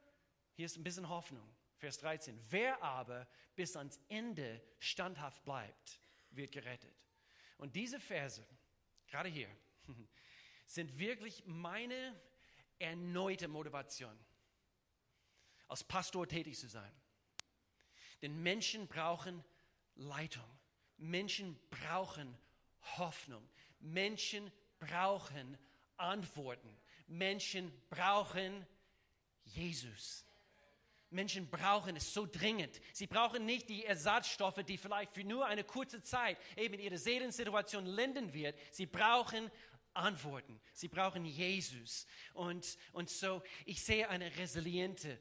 hier 0.54 0.66
ist 0.66 0.78
ein 0.78 0.84
bisschen 0.84 1.08
Hoffnung, 1.08 1.48
Vers 1.78 2.00
13, 2.00 2.40
wer 2.50 2.82
aber 2.82 3.28
bis 3.56 3.76
ans 3.76 4.00
Ende 4.08 4.62
standhaft 4.80 5.44
bleibt, 5.44 6.00
wird 6.32 6.52
gerettet. 6.52 6.96
Und 7.58 7.76
diese 7.76 8.00
Verse, 8.00 8.46
gerade 9.08 9.30
hier, 9.30 9.50
sind 10.66 10.98
wirklich 10.98 11.44
meine 11.46 12.20
erneute 12.80 13.48
Motivation, 13.48 14.18
als 15.68 15.84
Pastor 15.84 16.28
tätig 16.28 16.58
zu 16.58 16.68
sein. 16.68 16.92
Denn 18.22 18.42
Menschen 18.42 18.88
brauchen 18.88 19.44
Leitung. 19.96 20.50
Menschen 20.98 21.60
brauchen 21.70 22.38
Hoffnung. 22.98 23.48
Menschen 23.80 24.52
brauchen 24.80 25.58
Antworten. 25.98 26.76
Menschen 27.08 27.72
brauchen 27.90 28.66
Jesus. 29.46 30.26
Menschen 31.10 31.50
brauchen 31.50 31.96
es 31.96 32.14
so 32.14 32.26
dringend. 32.26 32.82
Sie 32.92 33.08
brauchen 33.08 33.46
nicht 33.46 33.70
die 33.70 33.86
Ersatzstoffe, 33.86 34.64
die 34.64 34.78
vielleicht 34.78 35.14
für 35.14 35.24
nur 35.24 35.46
eine 35.46 35.64
kurze 35.64 36.02
Zeit 36.02 36.38
eben 36.58 36.80
ihre 36.80 36.98
Seelensituation 36.98 37.86
lindern 37.86 38.34
wird. 38.34 38.58
Sie 38.72 38.86
brauchen 38.86 39.50
Antworten. 39.94 40.60
Sie 40.74 40.90
brauchen 40.90 41.24
Jesus. 41.26 42.06
Und, 42.34 42.78
und 42.92 43.10
so, 43.10 43.42
ich 43.66 43.82
sehe 43.82 44.10
eine 44.10 44.36
resiliente 44.38 45.20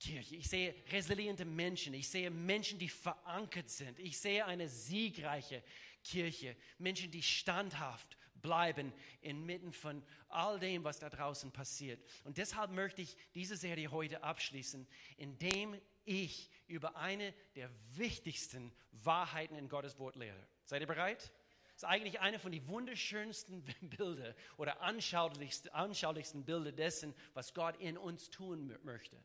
Kirche. 0.00 0.36
Ich 0.36 0.48
sehe 0.48 0.74
resiliente 0.90 1.44
Menschen. 1.44 1.94
Ich 1.94 2.08
sehe 2.08 2.30
Menschen, 2.30 2.78
die 2.78 2.88
verankert 2.88 3.70
sind. 3.70 3.98
Ich 4.00 4.18
sehe 4.18 4.44
eine 4.44 4.68
siegreiche 4.68 5.62
Kirche. 6.02 6.56
Menschen, 6.78 7.10
die 7.10 7.22
standhaft 7.22 8.16
bleiben 8.46 8.92
inmitten 9.22 9.72
von 9.72 10.04
all 10.28 10.60
dem, 10.60 10.84
was 10.84 11.00
da 11.00 11.10
draußen 11.10 11.50
passiert. 11.50 12.00
Und 12.22 12.38
deshalb 12.38 12.70
möchte 12.70 13.02
ich 13.02 13.16
diese 13.34 13.56
Serie 13.56 13.90
heute 13.90 14.22
abschließen, 14.22 14.86
indem 15.16 15.80
ich 16.04 16.48
über 16.68 16.94
eine 16.96 17.34
der 17.56 17.68
wichtigsten 17.96 18.72
Wahrheiten 18.92 19.56
in 19.56 19.68
Gottes 19.68 19.98
Wort 19.98 20.14
lehre. 20.14 20.46
Seid 20.64 20.80
ihr 20.80 20.86
bereit? 20.86 21.32
Ist 21.74 21.84
eigentlich 21.84 22.20
eine 22.20 22.38
von 22.38 22.52
den 22.52 22.68
wunderschönsten 22.68 23.64
Bilder 23.80 24.36
oder 24.58 24.80
anschaulichsten, 24.80 25.72
anschaulichsten 25.72 26.44
Bilder 26.44 26.70
dessen, 26.70 27.14
was 27.34 27.52
Gott 27.52 27.76
in 27.80 27.98
uns 27.98 28.30
tun 28.30 28.78
möchte. 28.84 29.20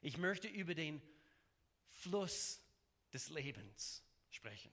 Ich 0.00 0.18
möchte 0.18 0.48
über 0.48 0.74
den 0.74 1.00
Fluss 1.86 2.60
des 3.12 3.30
Lebens 3.30 4.02
sprechen. 4.28 4.72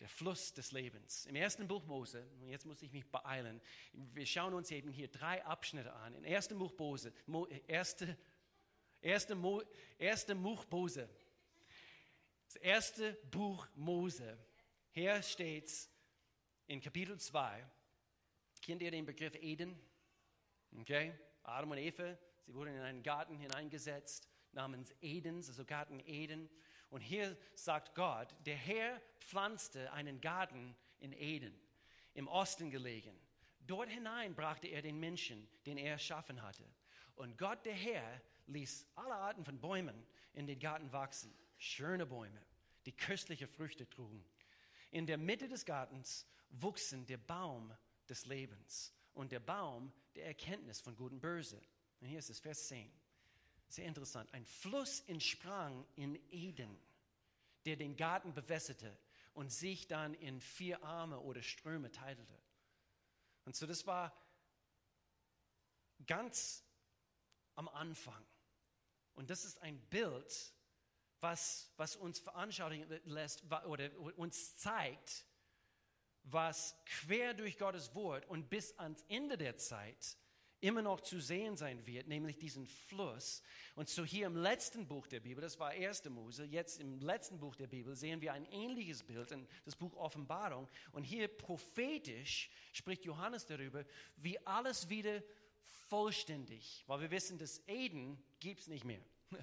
Der 0.00 0.08
Fluss 0.08 0.52
des 0.52 0.72
Lebens. 0.72 1.26
Im 1.26 1.36
ersten 1.36 1.68
Buch 1.68 1.84
Mose, 1.86 2.26
und 2.40 2.48
jetzt 2.48 2.66
muss 2.66 2.82
ich 2.82 2.92
mich 2.92 3.06
beeilen, 3.06 3.60
wir 3.92 4.26
schauen 4.26 4.52
uns 4.54 4.70
eben 4.70 4.90
hier 4.90 5.08
drei 5.08 5.44
Abschnitte 5.44 5.92
an. 5.92 6.14
Im 6.14 6.24
ersten 6.24 6.58
Buch 6.58 6.72
Mose, 6.76 7.12
Mo, 7.26 7.46
erste, 7.66 8.18
erste, 9.00 9.34
Mo, 9.34 9.62
erste 9.98 10.34
Buch 10.34 10.66
Mose, 10.70 11.08
das 12.46 12.56
erste 12.56 13.14
Buch 13.30 13.66
Mose, 13.76 14.36
hier 14.90 15.22
steht 15.22 15.72
in 16.66 16.80
Kapitel 16.80 17.18
2, 17.18 17.64
kennt 18.62 18.82
ihr 18.82 18.90
den 18.90 19.06
Begriff 19.06 19.34
Eden? 19.36 19.78
Okay, 20.80 21.12
Adam 21.44 21.70
und 21.70 21.78
Eva, 21.78 22.18
sie 22.46 22.54
wurden 22.54 22.74
in 22.74 22.80
einen 22.80 23.02
Garten 23.02 23.36
hineingesetzt 23.36 24.28
namens 24.54 24.94
Edens, 25.00 25.48
also 25.48 25.64
Garten 25.64 26.00
Eden. 26.00 26.48
Und 26.94 27.00
hier 27.00 27.36
sagt 27.56 27.96
Gott, 27.96 28.32
der 28.46 28.54
Herr 28.54 29.02
pflanzte 29.18 29.92
einen 29.92 30.20
Garten 30.20 30.76
in 31.00 31.12
Eden, 31.12 31.52
im 32.12 32.28
Osten 32.28 32.70
gelegen. 32.70 33.18
Dort 33.66 33.88
hinein 33.88 34.36
brachte 34.36 34.68
er 34.68 34.80
den 34.80 35.00
Menschen, 35.00 35.48
den 35.66 35.76
er 35.76 35.94
erschaffen 35.94 36.40
hatte. 36.40 36.62
Und 37.16 37.36
Gott, 37.36 37.66
der 37.66 37.74
Herr, 37.74 38.22
ließ 38.46 38.86
alle 38.94 39.16
Arten 39.16 39.44
von 39.44 39.58
Bäumen 39.58 40.06
in 40.34 40.46
den 40.46 40.60
Garten 40.60 40.92
wachsen. 40.92 41.34
Schöne 41.58 42.06
Bäume, 42.06 42.40
die 42.86 42.92
köstliche 42.92 43.48
Früchte 43.48 43.90
trugen. 43.90 44.24
In 44.92 45.08
der 45.08 45.18
Mitte 45.18 45.48
des 45.48 45.64
Gartens 45.64 46.28
wuchsen 46.50 47.06
der 47.06 47.18
Baum 47.18 47.76
des 48.08 48.24
Lebens 48.24 48.94
und 49.14 49.32
der 49.32 49.40
Baum 49.40 49.92
der 50.14 50.26
Erkenntnis 50.26 50.80
von 50.80 50.94
Gut 50.94 51.10
und 51.10 51.18
Böse. 51.18 51.60
Und 52.00 52.06
hier 52.06 52.20
ist 52.20 52.30
es 52.30 52.38
Vers 52.38 52.68
10. 52.68 52.88
Sehr 53.74 53.86
interessant. 53.86 54.32
Ein 54.32 54.46
Fluss 54.46 55.00
entsprang 55.08 55.84
in 55.96 56.14
Eden, 56.30 56.78
der 57.64 57.74
den 57.74 57.96
Garten 57.96 58.32
bewässerte 58.32 58.96
und 59.32 59.50
sich 59.50 59.88
dann 59.88 60.14
in 60.14 60.40
vier 60.40 60.84
Arme 60.84 61.18
oder 61.18 61.42
Ströme 61.42 61.90
teilte. 61.90 62.40
Und 63.44 63.56
so 63.56 63.66
das 63.66 63.84
war 63.84 64.16
ganz 66.06 66.62
am 67.56 67.66
Anfang. 67.66 68.24
Und 69.16 69.28
das 69.28 69.44
ist 69.44 69.60
ein 69.60 69.80
Bild, 69.88 70.54
was, 71.18 71.72
was 71.76 71.96
uns 71.96 72.20
veranschaulichen 72.20 72.88
lässt 73.06 73.42
oder 73.64 73.90
uns 74.16 74.56
zeigt, 74.56 75.26
was 76.22 76.76
quer 76.86 77.34
durch 77.34 77.58
Gottes 77.58 77.92
Wort 77.96 78.24
und 78.26 78.50
bis 78.50 78.78
ans 78.78 79.02
Ende 79.08 79.36
der 79.36 79.56
Zeit 79.56 80.16
immer 80.64 80.80
noch 80.80 81.02
zu 81.02 81.20
sehen 81.20 81.56
sein 81.56 81.86
wird, 81.86 82.08
nämlich 82.08 82.38
diesen 82.38 82.66
Fluss. 82.66 83.42
Und 83.74 83.90
so 83.90 84.02
hier 84.02 84.26
im 84.26 84.36
letzten 84.36 84.86
Buch 84.86 85.06
der 85.06 85.20
Bibel, 85.20 85.42
das 85.42 85.58
war 85.58 85.70
1. 85.70 86.04
Mose, 86.06 86.44
jetzt 86.44 86.80
im 86.80 87.00
letzten 87.00 87.38
Buch 87.38 87.54
der 87.54 87.66
Bibel 87.66 87.94
sehen 87.94 88.22
wir 88.22 88.32
ein 88.32 88.46
ähnliches 88.46 89.02
Bild, 89.02 89.30
in 89.30 89.46
das 89.66 89.76
Buch 89.76 89.94
Offenbarung. 89.94 90.66
Und 90.92 91.04
hier 91.04 91.28
prophetisch 91.28 92.50
spricht 92.72 93.04
Johannes 93.04 93.44
darüber, 93.44 93.84
wie 94.16 94.38
alles 94.46 94.88
wieder 94.88 95.22
vollständig, 95.88 96.82
weil 96.86 97.02
wir 97.02 97.10
wissen, 97.10 97.36
dass 97.36 97.62
Eden 97.68 98.18
gibt 98.40 98.60
es 98.60 98.68
nicht 98.68 98.84
mehr. 98.84 99.04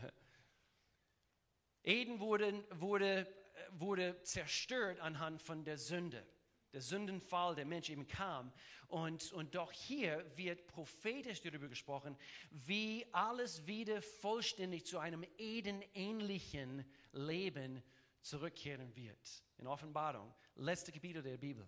Eden 1.83 2.19
wurde, 2.19 2.65
wurde, 2.71 3.31
wurde 3.69 4.19
zerstört 4.23 4.99
anhand 4.99 5.39
von 5.39 5.63
der 5.65 5.77
Sünde 5.77 6.25
der 6.73 6.81
Sündenfall, 6.81 7.55
der 7.55 7.65
Mensch 7.65 7.89
eben 7.89 8.07
kam. 8.07 8.51
Und, 8.87 9.31
und 9.33 9.55
doch 9.55 9.71
hier 9.71 10.25
wird 10.35 10.67
prophetisch 10.67 11.41
darüber 11.41 11.67
gesprochen, 11.67 12.17
wie 12.49 13.05
alles 13.11 13.65
wieder 13.67 14.01
vollständig 14.01 14.85
zu 14.85 14.99
einem 14.99 15.25
Eden-ähnlichen 15.37 16.85
Leben 17.11 17.83
zurückkehren 18.21 18.95
wird. 18.95 19.43
In 19.57 19.67
Offenbarung, 19.67 20.33
letzte 20.55 20.91
Kapitel 20.91 21.21
der 21.21 21.37
Bibel. 21.37 21.65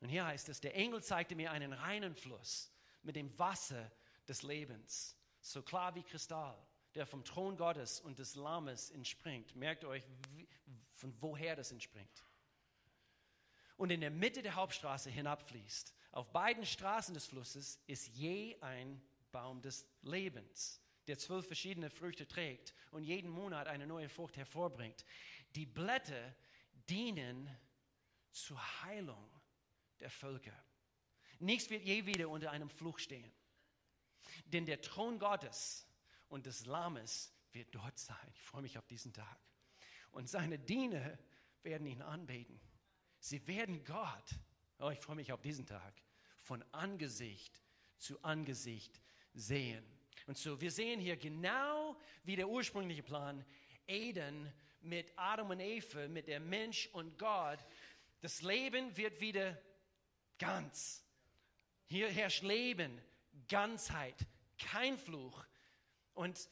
Und 0.00 0.08
hier 0.08 0.26
heißt 0.26 0.48
es, 0.48 0.60
der 0.60 0.74
Engel 0.74 1.02
zeigte 1.02 1.34
mir 1.34 1.50
einen 1.50 1.72
reinen 1.72 2.14
Fluss 2.14 2.72
mit 3.02 3.16
dem 3.16 3.36
Wasser 3.38 3.90
des 4.28 4.42
Lebens, 4.42 5.16
so 5.40 5.62
klar 5.62 5.94
wie 5.94 6.02
Kristall, 6.02 6.56
der 6.94 7.06
vom 7.06 7.24
Thron 7.24 7.56
Gottes 7.56 8.00
und 8.00 8.18
des 8.18 8.34
Lammes 8.34 8.90
entspringt. 8.90 9.54
Merkt 9.54 9.84
euch, 9.84 10.02
von 10.92 11.14
woher 11.20 11.56
das 11.56 11.72
entspringt 11.72 12.26
und 13.76 13.90
in 13.90 14.00
der 14.00 14.10
Mitte 14.10 14.42
der 14.42 14.54
Hauptstraße 14.54 15.10
hinabfließt. 15.10 15.94
Auf 16.12 16.32
beiden 16.32 16.64
Straßen 16.64 17.14
des 17.14 17.26
Flusses 17.26 17.78
ist 17.86 18.08
je 18.08 18.56
ein 18.60 19.02
Baum 19.32 19.60
des 19.60 19.86
Lebens, 20.02 20.80
der 21.06 21.18
zwölf 21.18 21.46
verschiedene 21.46 21.90
Früchte 21.90 22.26
trägt 22.26 22.74
und 22.90 23.04
jeden 23.04 23.30
Monat 23.30 23.68
eine 23.68 23.86
neue 23.86 24.08
Frucht 24.08 24.36
hervorbringt. 24.36 25.04
Die 25.54 25.66
Blätter 25.66 26.34
dienen 26.88 27.54
zur 28.30 28.60
Heilung 28.82 29.30
der 30.00 30.10
Völker. 30.10 30.56
Nichts 31.38 31.68
wird 31.70 31.84
je 31.84 32.06
wieder 32.06 32.28
unter 32.28 32.50
einem 32.50 32.70
Fluch 32.70 32.98
stehen. 32.98 33.32
Denn 34.46 34.66
der 34.66 34.80
Thron 34.80 35.18
Gottes 35.18 35.86
und 36.28 36.46
des 36.46 36.66
Lammes 36.66 37.32
wird 37.52 37.74
dort 37.74 37.98
sein. 37.98 38.16
Ich 38.32 38.42
freue 38.42 38.62
mich 38.62 38.78
auf 38.78 38.86
diesen 38.86 39.12
Tag. 39.12 39.38
Und 40.12 40.28
seine 40.28 40.58
Diener 40.58 41.18
werden 41.62 41.86
ihn 41.86 42.02
anbeten. 42.02 42.60
Sie 43.18 43.46
werden 43.46 43.84
Gott, 43.84 44.30
oh, 44.78 44.90
ich 44.90 45.00
freue 45.00 45.16
mich 45.16 45.32
auf 45.32 45.42
diesen 45.42 45.66
Tag, 45.66 45.94
von 46.42 46.64
Angesicht 46.72 47.60
zu 47.98 48.22
Angesicht 48.22 49.00
sehen. 49.34 49.84
Und 50.26 50.36
so, 50.36 50.60
wir 50.60 50.70
sehen 50.70 51.00
hier 51.00 51.16
genau 51.16 51.96
wie 52.24 52.36
der 52.36 52.48
ursprüngliche 52.48 53.02
Plan, 53.02 53.44
Eden 53.86 54.52
mit 54.80 55.12
Adam 55.16 55.50
und 55.50 55.60
Eva, 55.60 56.08
mit 56.08 56.28
der 56.28 56.40
Mensch 56.40 56.88
und 56.92 57.18
Gott. 57.18 57.58
Das 58.20 58.42
Leben 58.42 58.96
wird 58.96 59.20
wieder 59.20 59.60
ganz. 60.38 61.04
Hier 61.86 62.08
herrscht 62.08 62.42
Leben, 62.42 63.00
Ganzheit, 63.48 64.26
kein 64.58 64.98
Fluch. 64.98 65.44
Und 66.14 66.48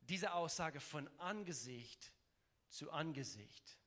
diese 0.00 0.34
Aussage 0.34 0.80
von 0.80 1.08
Angesicht 1.18 2.12
zu 2.68 2.90
Angesicht. 2.92 3.78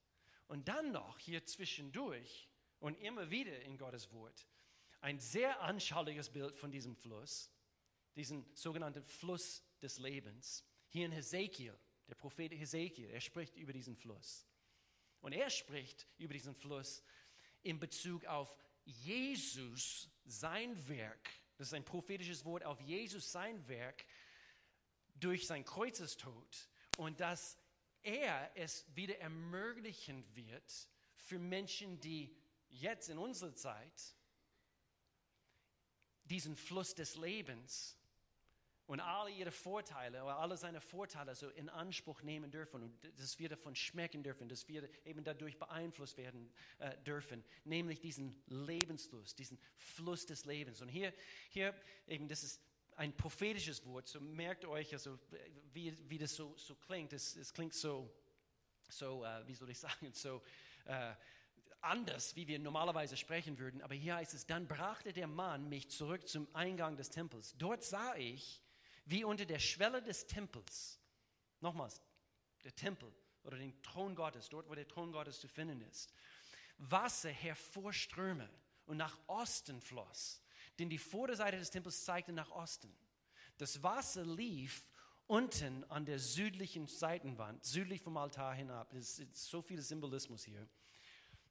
Und 0.50 0.68
dann 0.68 0.92
noch 0.92 1.20
hier 1.20 1.46
zwischendurch 1.46 2.50
und 2.80 2.96
immer 2.96 3.30
wieder 3.30 3.62
in 3.62 3.78
Gottes 3.78 4.12
Wort 4.12 4.48
ein 5.00 5.20
sehr 5.20 5.62
anschauliches 5.62 6.32
Bild 6.32 6.58
von 6.58 6.72
diesem 6.72 6.96
Fluss, 6.96 7.52
diesen 8.16 8.44
sogenannten 8.56 9.06
Fluss 9.06 9.64
des 9.80 10.00
Lebens. 10.00 10.66
Hier 10.88 11.06
in 11.06 11.12
Hesekiel, 11.12 11.78
der 12.08 12.16
Prophet 12.16 12.52
Hesekiel, 12.52 13.12
er 13.12 13.22
spricht 13.22 13.56
über 13.58 13.74
diesen 13.74 13.96
Fluss. 13.96 14.48
Und 15.22 15.34
er 15.34 15.52
spricht 15.52 16.08
über 16.18 16.34
diesen 16.34 16.56
Fluss 16.56 17.04
in 17.62 17.80
Bezug 17.80 18.26
auf 18.26 18.58
Jesus, 18.86 20.10
sein 20.26 20.88
Werk. 20.88 21.30
Das 21.58 21.68
ist 21.68 21.74
ein 21.76 21.86
prophetisches 21.86 22.44
Wort 22.44 22.66
auf 22.66 22.82
Jesus, 22.82 23.32
sein 23.32 23.68
Werk 23.68 24.04
durch 25.14 25.46
sein 25.46 25.64
Kreuzestod. 25.64 26.70
Und 26.98 27.20
dass 27.20 27.59
er 28.04 28.52
es 28.56 28.86
wieder 28.96 29.20
ermöglichen 29.20 30.24
wird 30.36 30.90
für 31.16 31.40
Menschen, 31.40 32.00
die 32.00 32.36
jetzt 32.70 33.10
in 33.10 33.18
unserer 33.18 33.54
Zeit 33.56 34.16
diesen 36.24 36.56
Fluss 36.56 36.94
des 36.96 37.16
Lebens 37.16 38.00
und 38.90 39.00
alle 39.02 39.30
ihre 39.30 39.52
Vorteile 39.52 40.24
oder 40.24 40.38
alle 40.38 40.58
seine 40.58 40.82
Vorteile 40.82 41.36
so 41.36 41.50
in 41.50 41.70
Anspruch 41.70 42.24
nehmen 42.24 42.50
dürfen 42.50 42.82
und 42.82 43.20
dass 43.20 43.38
wir 43.38 43.48
davon 43.48 43.76
schmecken 43.76 44.24
dürfen, 44.24 44.50
dass 44.50 44.68
wir 44.68 44.90
eben 45.06 45.24
dadurch 45.24 45.60
beeinflusst 45.60 46.18
werden 46.18 46.52
äh, 46.80 46.98
dürfen, 47.04 47.44
nämlich 47.66 48.00
diesen 48.00 48.42
Lebensfluss, 48.48 49.36
diesen 49.36 49.60
Fluss 49.78 50.26
des 50.26 50.46
Lebens. 50.46 50.82
Und 50.82 50.90
hier, 50.90 51.14
hier 51.50 51.76
eben, 52.08 52.28
das 52.28 52.44
ist 52.44 52.62
ein 53.00 53.16
prophetisches 53.16 53.86
Wort, 53.86 54.10
so 54.10 54.20
merkt 54.20 54.66
euch, 54.66 54.92
also, 54.92 55.18
wie, 55.72 55.98
wie 56.10 56.18
das 56.18 56.36
so, 56.36 56.58
so 56.58 56.76
klingt. 56.76 57.14
Es, 57.14 57.38
es 57.38 57.54
klingt 57.54 57.74
so, 57.74 58.14
so 58.90 59.24
uh, 59.24 59.48
wie 59.48 59.56
soll 59.56 59.70
ich 59.70 59.80
sagen, 59.88 60.12
so 60.12 60.44
uh, 60.86 61.14
anders, 61.80 62.36
wie 62.36 62.46
wir 62.46 62.60
normalerweise 62.60 63.16
sprechen 63.16 63.58
würden. 63.58 63.82
Aber 63.82 63.96
hier 63.96 64.16
heißt 64.16 64.34
es, 64.34 64.46
dann 64.46 64.68
brachte 64.68 65.14
der 65.14 65.28
Mann 65.28 65.70
mich 65.70 65.90
zurück 65.90 66.28
zum 66.28 66.54
Eingang 66.54 66.98
des 66.98 67.10
Tempels. 67.10 67.56
Dort 67.58 67.86
sah 67.86 68.16
ich, 68.18 68.62
wie 69.06 69.24
unter 69.24 69.46
der 69.46 69.60
Schwelle 69.60 70.04
des 70.04 70.28
Tempels, 70.28 71.00
nochmals, 71.62 72.02
der 72.66 72.76
Tempel 72.76 73.14
oder 73.44 73.58
den 73.58 73.82
Thron 73.82 74.14
Gottes, 74.14 74.50
dort 74.50 74.68
wo 74.68 74.76
der 74.76 74.90
Thron 74.90 75.14
Gottes 75.14 75.40
zu 75.40 75.48
finden 75.48 75.80
ist, 75.84 76.14
Wasser 76.78 77.30
hervorströme 77.30 78.50
und 78.88 78.98
nach 78.98 79.18
Osten 79.28 79.80
floss 79.80 80.42
denn 80.80 80.90
die 80.90 80.98
Vorderseite 80.98 81.58
des 81.58 81.70
Tempels 81.70 82.04
zeigte 82.04 82.32
nach 82.32 82.52
Osten. 82.52 82.94
Das 83.58 83.84
Wasser 83.84 84.26
lief 84.26 84.88
unten 85.28 85.84
an 85.86 86.06
der 86.06 86.18
südlichen 86.18 86.88
Seitenwand, 86.88 87.64
südlich 87.64 88.02
vom 88.02 88.18
Altar 88.18 88.56
hinab. 88.56 88.94
Es 88.94 89.20
ist 89.20 89.36
so 89.36 89.62
viel 89.62 89.82
Symbolismus 89.82 90.44
hier. 90.44 90.68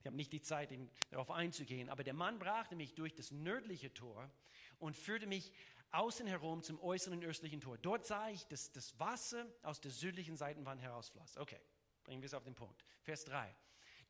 Ich 0.01 0.07
habe 0.07 0.17
nicht 0.17 0.33
die 0.33 0.41
Zeit, 0.41 0.73
darauf 1.11 1.31
einzugehen, 1.31 1.89
aber 1.89 2.03
der 2.03 2.15
Mann 2.15 2.39
brachte 2.39 2.77
mich 2.77 2.95
durch 2.95 3.15
das 3.15 3.31
nördliche 3.31 3.93
Tor 3.93 4.31
und 4.79 4.97
führte 4.97 5.27
mich 5.27 5.53
außen 5.91 6.27
herum 6.27 6.63
zum 6.63 6.81
äußeren 6.81 7.23
östlichen 7.25 7.61
Tor. 7.61 7.79
Dort 7.79 8.07
sah 8.07 8.29
ich, 8.31 8.47
dass 8.47 8.73
das 8.73 8.99
Wasser 8.99 9.47
aus 9.63 9.81
der 9.81 9.91
südlichen 9.91 10.37
Seitenwand 10.37 10.81
herausfloss. 10.81 11.37
Okay, 11.37 11.61
bringen 12.05 12.23
wir 12.23 12.27
es 12.27 12.35
auf 12.35 12.45
den 12.45 12.55
Punkt. 12.55 12.85
Vers 13.03 13.25
3. 13.25 13.55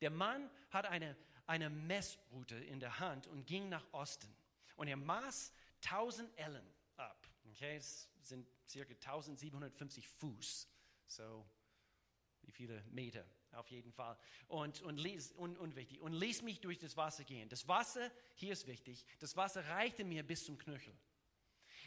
Der 0.01 0.09
Mann 0.09 0.49
hat 0.69 0.85
eine, 0.85 1.15
eine 1.45 1.69
Messroute 1.69 2.55
in 2.55 2.79
der 2.79 2.99
Hand 2.99 3.27
und 3.27 3.45
ging 3.45 3.69
nach 3.69 3.85
Osten. 3.91 4.33
Und 4.79 4.87
er 4.87 4.95
maß 4.95 5.51
1000 5.83 6.37
Ellen 6.37 6.65
ab. 6.95 7.27
Okay, 7.51 7.75
das 7.75 8.07
sind 8.21 8.47
circa 8.65 8.93
1750 8.93 10.07
Fuß. 10.07 10.69
So, 11.05 11.45
wie 12.43 12.51
viele 12.51 12.81
Meter 12.85 13.25
auf 13.51 13.69
jeden 13.71 13.91
Fall. 13.91 14.17
Und, 14.47 14.81
und, 14.83 14.95
ließ, 14.97 15.33
und, 15.33 15.57
und, 15.57 15.75
wichtig, 15.75 15.99
und 15.99 16.13
ließ 16.13 16.43
mich 16.43 16.61
durch 16.61 16.79
das 16.79 16.95
Wasser 16.95 17.25
gehen. 17.25 17.49
Das 17.49 17.67
Wasser, 17.67 18.09
hier 18.35 18.53
ist 18.53 18.67
wichtig, 18.67 19.05
das 19.19 19.35
Wasser 19.35 19.67
reichte 19.67 20.05
mir 20.05 20.23
bis 20.23 20.45
zum 20.45 20.57
Knöchel. 20.57 20.97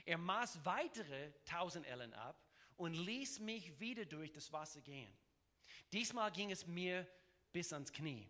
Er 0.05 0.19
maß 0.19 0.63
weitere 0.67 1.33
1000 1.47 1.87
Ellen 1.87 2.13
ab 2.13 2.45
und 2.77 2.93
ließ 2.93 3.41
mich 3.41 3.81
wieder 3.81 4.05
durch 4.05 4.35
das 4.35 4.53
Wasser 4.53 4.83
gehen. 4.83 5.17
Diesmal 5.95 6.31
ging 6.31 6.51
es 6.51 6.67
mir 6.67 7.09
bis 7.53 7.73
ans 7.73 7.91
Knie. 7.91 8.29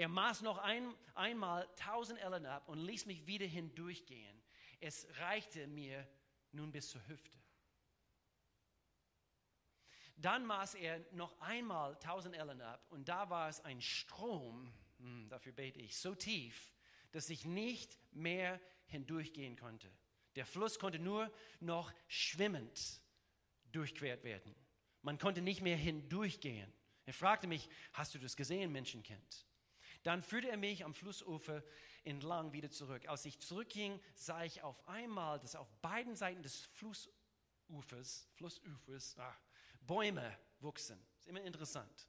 Er 0.00 0.08
maß 0.08 0.40
noch 0.40 0.56
ein, 0.56 0.94
einmal 1.14 1.68
1000 1.78 2.18
Ellen 2.20 2.46
ab 2.46 2.66
und 2.70 2.78
ließ 2.78 3.04
mich 3.04 3.26
wieder 3.26 3.44
hindurchgehen. 3.44 4.42
Es 4.80 5.06
reichte 5.18 5.66
mir 5.66 6.08
nun 6.52 6.72
bis 6.72 6.88
zur 6.88 7.06
Hüfte. 7.06 7.38
Dann 10.16 10.46
maß 10.46 10.76
er 10.76 11.04
noch 11.12 11.38
einmal 11.42 11.96
1000 11.96 12.34
Ellen 12.34 12.62
ab 12.62 12.86
und 12.88 13.10
da 13.10 13.28
war 13.28 13.50
es 13.50 13.60
ein 13.60 13.82
Strom, 13.82 14.72
hm, 15.00 15.28
dafür 15.28 15.52
bete 15.52 15.80
ich, 15.80 15.98
so 15.98 16.14
tief, 16.14 16.74
dass 17.12 17.28
ich 17.28 17.44
nicht 17.44 17.98
mehr 18.10 18.58
hindurchgehen 18.86 19.58
konnte. 19.58 19.92
Der 20.34 20.46
Fluss 20.46 20.78
konnte 20.78 20.98
nur 20.98 21.30
noch 21.60 21.92
schwimmend 22.08 23.02
durchquert 23.70 24.24
werden. 24.24 24.56
Man 25.02 25.18
konnte 25.18 25.42
nicht 25.42 25.60
mehr 25.60 25.76
hindurchgehen. 25.76 26.72
Er 27.04 27.12
fragte 27.12 27.46
mich, 27.46 27.68
hast 27.92 28.14
du 28.14 28.18
das 28.18 28.34
gesehen, 28.34 28.72
Menschenkind? 28.72 29.49
Dann 30.02 30.22
führte 30.22 30.48
er 30.48 30.56
mich 30.56 30.84
am 30.84 30.94
Flussufer 30.94 31.62
entlang 32.04 32.52
wieder 32.52 32.70
zurück. 32.70 33.06
Als 33.08 33.24
ich 33.24 33.38
zurückging, 33.40 34.00
sah 34.14 34.44
ich 34.44 34.62
auf 34.62 34.88
einmal, 34.88 35.38
dass 35.38 35.54
auf 35.54 35.70
beiden 35.80 36.16
Seiten 36.16 36.42
des 36.42 36.64
Flussufers, 36.66 38.28
Flussufers 38.34 39.16
ah, 39.18 39.36
Bäume 39.82 40.38
wuchsen. 40.60 40.98
Ist 41.18 41.28
immer 41.28 41.42
interessant. 41.42 42.08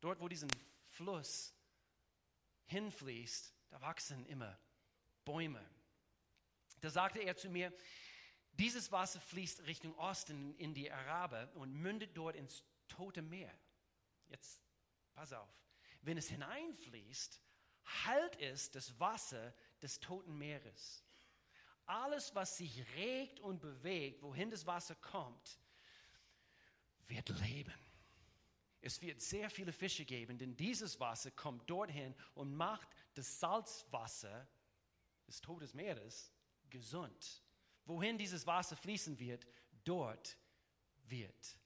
Dort, 0.00 0.20
wo 0.20 0.28
diesen 0.28 0.50
Fluss 0.86 1.54
hinfließt, 2.66 3.54
da 3.70 3.80
wachsen 3.80 4.26
immer 4.26 4.58
Bäume. 5.24 5.64
Da 6.80 6.90
sagte 6.90 7.20
er 7.20 7.36
zu 7.36 7.48
mir, 7.50 7.72
dieses 8.52 8.90
Wasser 8.90 9.20
fließt 9.20 9.66
Richtung 9.66 9.94
Osten 9.96 10.54
in 10.56 10.74
die 10.74 10.90
Araber 10.90 11.50
und 11.54 11.72
mündet 11.72 12.16
dort 12.16 12.36
ins 12.36 12.64
Tote 12.88 13.22
Meer. 13.22 13.52
Jetzt 14.28 14.62
pass 15.14 15.32
auf. 15.32 15.48
Wenn 16.02 16.16
es 16.16 16.28
hineinfließt, 16.28 17.40
halt 18.04 18.40
es 18.40 18.70
das 18.70 18.98
Wasser 18.98 19.54
des 19.82 20.00
Toten 20.00 20.36
Meeres. 20.36 21.04
Alles, 21.86 22.34
was 22.34 22.56
sich 22.56 22.84
regt 22.94 23.40
und 23.40 23.60
bewegt, 23.60 24.22
wohin 24.22 24.50
das 24.50 24.66
Wasser 24.66 24.94
kommt, 24.94 25.58
wird 27.08 27.28
leben. 27.40 27.74
Es 28.80 29.02
wird 29.02 29.20
sehr 29.20 29.50
viele 29.50 29.72
Fische 29.72 30.04
geben, 30.04 30.38
denn 30.38 30.56
dieses 30.56 30.98
Wasser 31.00 31.30
kommt 31.32 31.68
dorthin 31.68 32.14
und 32.34 32.54
macht 32.54 32.88
das 33.14 33.40
Salzwasser 33.40 34.48
des 35.26 35.40
Todes 35.40 35.74
Meeres 35.74 36.32
gesund. 36.70 37.42
Wohin 37.84 38.16
dieses 38.16 38.46
Wasser 38.46 38.76
fließen 38.76 39.18
wird, 39.18 39.46
dort 39.84 40.38
wird 41.08 41.58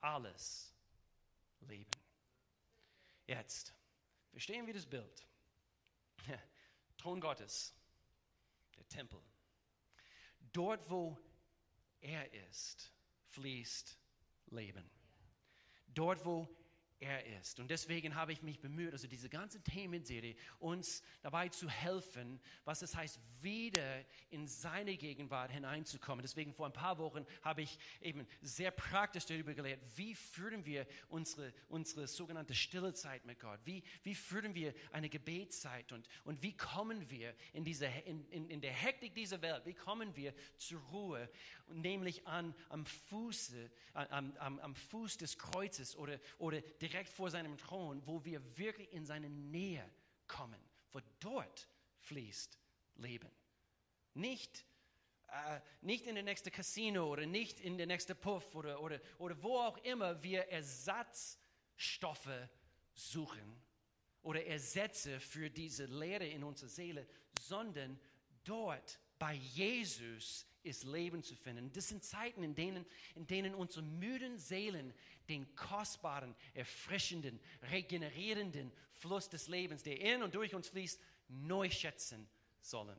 alles 0.00 0.74
leben. 1.60 2.03
Jetzt 3.26 3.74
verstehen 4.30 4.66
wir 4.66 4.74
das 4.74 4.86
Bild. 4.86 5.26
Thron 6.96 7.20
Gottes, 7.20 7.74
der 8.76 8.88
Tempel. 8.88 9.20
Dort, 10.52 10.88
wo 10.90 11.18
er 12.00 12.32
ist, 12.48 12.92
fließt 13.28 13.98
Leben. 14.50 14.88
Dort, 15.88 16.24
wo 16.24 16.48
er 17.00 17.24
ist. 17.40 17.60
Und 17.60 17.70
deswegen 17.70 18.14
habe 18.14 18.32
ich 18.32 18.42
mich 18.42 18.60
bemüht, 18.60 18.92
also 18.92 19.06
diese 19.06 19.28
ganze 19.28 19.62
Themenserie, 19.62 20.36
uns 20.58 21.02
dabei 21.22 21.48
zu 21.48 21.68
helfen, 21.68 22.40
was 22.64 22.82
es 22.82 22.94
heißt, 22.94 23.18
wieder 23.40 24.04
in 24.30 24.46
seine 24.46 24.96
Gegenwart 24.96 25.50
hineinzukommen. 25.50 26.22
Deswegen 26.22 26.54
vor 26.54 26.66
ein 26.66 26.72
paar 26.72 26.98
Wochen 26.98 27.26
habe 27.42 27.62
ich 27.62 27.78
eben 28.00 28.26
sehr 28.40 28.70
praktisch 28.70 29.26
darüber 29.26 29.54
gelehrt, 29.54 29.80
wie 29.96 30.14
führen 30.14 30.64
wir 30.64 30.86
unsere, 31.08 31.52
unsere 31.68 32.06
sogenannte 32.06 32.54
stille 32.54 32.94
Zeit 32.94 33.24
mit 33.24 33.40
Gott? 33.40 33.60
Wie, 33.64 33.82
wie 34.02 34.14
führen 34.14 34.54
wir 34.54 34.74
eine 34.92 35.08
Gebetszeit? 35.08 35.92
Und, 35.92 36.08
und 36.24 36.42
wie 36.42 36.56
kommen 36.56 37.10
wir 37.10 37.34
in, 37.52 37.64
diese, 37.64 37.86
in, 37.86 38.28
in, 38.30 38.48
in 38.50 38.60
der 38.60 38.72
Hektik 38.72 39.14
dieser 39.14 39.42
Welt, 39.42 39.66
wie 39.66 39.74
kommen 39.74 40.14
wir 40.16 40.34
zur 40.56 40.80
Ruhe? 40.90 41.28
Nämlich 41.68 42.26
an, 42.26 42.54
am, 42.68 42.84
Fuße, 42.84 43.70
am, 43.94 44.36
am, 44.36 44.58
am 44.60 44.74
Fuß 44.74 45.18
des 45.18 45.38
Kreuzes 45.38 45.96
oder, 45.96 46.20
oder 46.38 46.60
direkt 46.60 46.93
vor 47.02 47.30
seinem 47.30 47.56
Thron, 47.56 48.06
wo 48.06 48.24
wir 48.24 48.56
wirklich 48.56 48.92
in 48.92 49.04
seine 49.04 49.28
Nähe 49.28 49.84
kommen, 50.26 50.60
wo 50.92 51.00
dort 51.20 51.68
fließt 51.98 52.58
Leben. 52.96 53.30
Nicht, 54.14 54.64
äh, 55.28 55.60
nicht 55.80 56.06
in 56.06 56.14
der 56.14 56.24
nächste 56.24 56.50
Casino 56.50 57.10
oder 57.10 57.26
nicht 57.26 57.60
in 57.60 57.76
der 57.76 57.86
nächste 57.86 58.14
Puff 58.14 58.54
oder, 58.54 58.80
oder, 58.80 59.00
oder 59.18 59.42
wo 59.42 59.58
auch 59.58 59.78
immer 59.78 60.22
wir 60.22 60.48
Ersatzstoffe 60.48 62.28
suchen 62.92 63.60
oder 64.22 64.44
Ersätze 64.44 65.18
für 65.20 65.50
diese 65.50 65.86
Leere 65.86 66.26
in 66.26 66.44
unserer 66.44 66.68
Seele, 66.68 67.06
sondern 67.40 67.98
dort 68.44 69.00
bei 69.18 69.34
Jesus 69.34 70.46
ist 70.64 70.84
Leben 70.84 71.22
zu 71.22 71.34
finden. 71.34 71.72
Das 71.72 71.88
sind 71.88 72.02
Zeiten, 72.04 72.42
in 72.42 72.54
denen, 72.54 72.84
in 73.14 73.26
denen 73.26 73.54
unsere 73.54 73.82
müden 73.82 74.38
Seelen 74.38 74.94
den 75.28 75.54
kostbaren, 75.54 76.34
erfrischenden, 76.54 77.40
regenerierenden 77.70 78.72
Fluss 78.92 79.28
des 79.28 79.48
Lebens, 79.48 79.82
der 79.82 80.00
in 80.00 80.22
und 80.22 80.34
durch 80.34 80.54
uns 80.54 80.68
fließt, 80.68 81.00
neu 81.28 81.70
schätzen 81.70 82.28
sollen. 82.60 82.98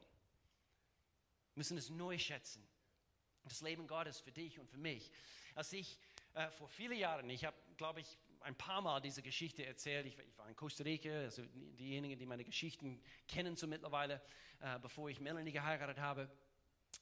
Wir 1.54 1.60
müssen 1.60 1.78
es 1.78 1.89
neu 1.89 2.17
schätzen. 2.17 2.65
Das 3.43 3.62
Leben 3.62 3.88
Gottes 3.88 4.19
für 4.19 4.32
dich 4.32 4.60
und 4.60 4.69
für 4.69 4.78
mich. 4.78 5.12
Als 5.54 5.71
ich 5.73 5.99
äh, 6.34 6.49
vor 6.51 6.67
vielen 6.67 6.97
Jahren, 6.97 7.30
ich 7.30 7.45
habe, 7.45 7.56
glaube 7.78 8.01
ich, 8.01 8.17
ein 8.41 8.56
paar 8.56 8.82
Mal 8.82 9.01
diese 9.01 9.21
Geschichte 9.21 9.65
erzählt. 9.65 10.06
Ich, 10.06 10.17
ich, 10.17 10.38
war 10.38 10.47
in 10.47 10.56
Costa 10.56 10.84
Rica, 10.84 11.10
also 11.10 11.43
diejenigen, 11.80 12.17
die 12.17 12.25
meine 12.25 12.43
Geschichten 12.43 13.01
kennen 13.28 13.56
so 13.56 13.67
mittlerweile, 13.67 14.21
äh, 14.60 14.78
bevor 14.80 15.10
ich 15.10 15.19
Melanie 15.19 15.51
geheiratet 15.51 15.99
habe. 15.99 16.30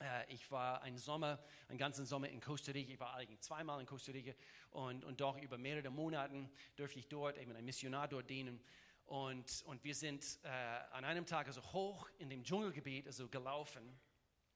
Äh, 0.02 0.34
ich 0.34 0.50
war 0.52 0.82
einen 0.82 0.98
Sommer, 0.98 1.40
einen 1.68 1.78
ganzen 1.78 2.06
Sommer 2.06 2.30
in 2.30 2.42
Costa 2.42 2.72
Rica. 2.72 2.92
Ich 2.92 3.00
war 3.00 3.14
eigentlich 3.16 3.42
zweimal 3.42 3.80
in 3.80 3.86
Costa 3.86 4.12
Rica 4.12 4.34
und, 4.72 5.04
und 5.04 5.22
doch 5.22 5.38
über 5.42 5.58
mehrere 5.58 5.90
Monate 5.90 6.50
durfte 6.76 7.00
ich 7.00 7.08
dort, 7.08 7.38
eben 7.38 7.56
ein 7.56 7.66
Missionar 7.66 8.08
dort 8.08 8.30
dienen. 8.30 8.60
Und, 9.06 9.64
und 9.66 9.84
wir 9.84 9.96
sind 9.96 10.40
äh, 10.44 10.48
an 10.92 11.06
einem 11.06 11.26
Tag 11.26 11.48
also 11.48 11.62
hoch 11.74 12.10
in 12.20 12.30
dem 12.30 12.44
Dschungelgebiet 12.44 13.08
also 13.08 13.28
gelaufen 13.28 14.00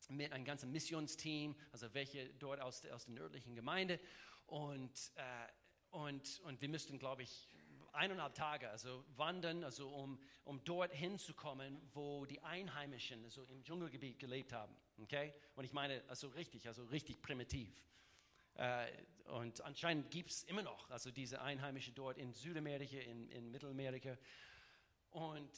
mit 0.10 0.32
einem 0.32 0.46
ganzen 0.46 0.72
Missionsteam, 0.72 1.56
also 1.72 1.94
welche 1.94 2.30
dort 2.36 2.62
aus, 2.62 2.86
aus 2.86 3.06
der 3.06 3.16
nördlichen 3.16 3.56
Gemeinde. 3.56 4.00
Und, 4.46 5.12
äh, 5.16 5.48
und, 5.92 6.40
und 6.42 6.62
wir 6.62 6.70
müssten, 6.70 6.98
glaube 6.98 7.24
ich, 7.24 7.50
eineinhalb 7.98 8.36
Tage, 8.36 8.70
also 8.70 9.04
wandern, 9.16 9.64
also 9.64 9.90
um, 9.90 10.20
um 10.46 10.64
dort 10.64 10.94
hinzukommen, 10.94 11.82
wo 11.94 12.26
die 12.26 12.42
Einheimischen, 12.44 13.24
also 13.26 13.44
im 13.46 13.64
Dschungelgebiet 13.64 14.20
gelebt 14.20 14.54
haben. 14.54 14.74
Okay? 15.02 15.34
Und 15.56 15.66
ich 15.66 15.74
meine, 15.74 16.04
also 16.08 16.30
richtig, 16.30 16.68
also 16.68 16.86
richtig 16.86 17.22
primitiv. 17.22 17.84
Äh, 18.54 18.88
und 19.26 19.62
anscheinend 19.62 20.10
gibt 20.10 20.32
es 20.32 20.44
immer 20.44 20.62
noch, 20.62 20.90
also 20.90 21.12
diese 21.12 21.42
Einheimischen 21.42 21.94
dort 21.96 22.18
in 22.18 22.34
Südamerika, 22.34 22.98
in, 22.98 23.30
in 23.30 23.52
Mittelamerika. 23.52 24.18
Und, 25.10 25.52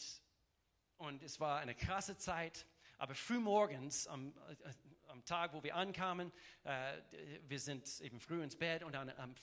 und 0.97 1.21
es 1.23 1.39
war 1.39 1.60
eine 1.60 1.75
krasse 1.75 2.17
Zeit, 2.17 2.65
aber 2.97 3.15
frühmorgens 3.15 4.08
am, 4.08 4.34
äh, 4.47 4.73
am 5.09 5.25
Tag, 5.25 5.53
wo 5.53 5.63
wir 5.63 5.75
ankamen, 5.75 6.31
äh, 6.63 6.97
wir 7.47 7.59
sind 7.59 7.99
eben 8.01 8.19
früh 8.19 8.43
ins 8.43 8.55
Bett 8.55 8.83
und 8.83 8.93
dann 8.93 9.09
am, 9.09 9.35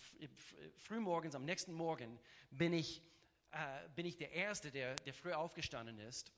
frühmorgens, 0.76 1.34
am 1.34 1.44
nächsten 1.44 1.72
Morgen, 1.72 2.18
bin 2.50 2.72
ich, 2.72 3.02
äh, 3.50 3.88
bin 3.94 4.06
ich 4.06 4.16
der 4.16 4.32
Erste, 4.32 4.70
der, 4.70 4.94
der 4.96 5.12
früh 5.12 5.32
aufgestanden 5.32 5.98
ist. 5.98 6.32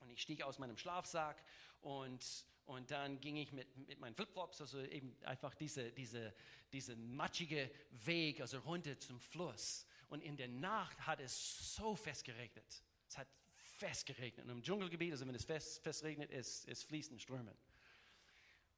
Und 0.00 0.10
ich 0.10 0.20
stieg 0.20 0.42
aus 0.42 0.58
meinem 0.58 0.76
Schlafsack 0.76 1.42
und, 1.80 2.24
und 2.66 2.90
dann 2.90 3.20
ging 3.20 3.36
ich 3.36 3.52
mit, 3.52 3.76
mit 3.88 4.00
meinen 4.00 4.14
Flipflops, 4.14 4.60
also 4.60 4.80
eben 4.80 5.16
einfach 5.22 5.54
diese, 5.54 5.92
diese, 5.92 6.34
diese 6.72 6.96
matschige 6.96 7.70
Weg, 7.90 8.40
also 8.40 8.58
runter 8.60 8.98
zum 8.98 9.20
Fluss. 9.20 9.86
Und 10.08 10.22
in 10.22 10.36
der 10.36 10.48
Nacht 10.48 11.06
hat 11.06 11.20
es 11.20 11.74
so 11.74 11.94
fest 11.94 12.24
geregnet. 12.24 12.82
Es 13.08 13.18
hat 13.18 13.28
fest 13.56 14.06
geregnet. 14.06 14.46
Und 14.46 14.52
im 14.52 14.62
Dschungelgebiet, 14.62 15.12
also 15.12 15.26
wenn 15.26 15.34
es 15.34 15.44
fest, 15.44 15.82
fest 15.82 16.04
regnet, 16.04 16.30
es, 16.30 16.64
es 16.66 16.82
fließen 16.82 17.18
Strömen. 17.18 17.56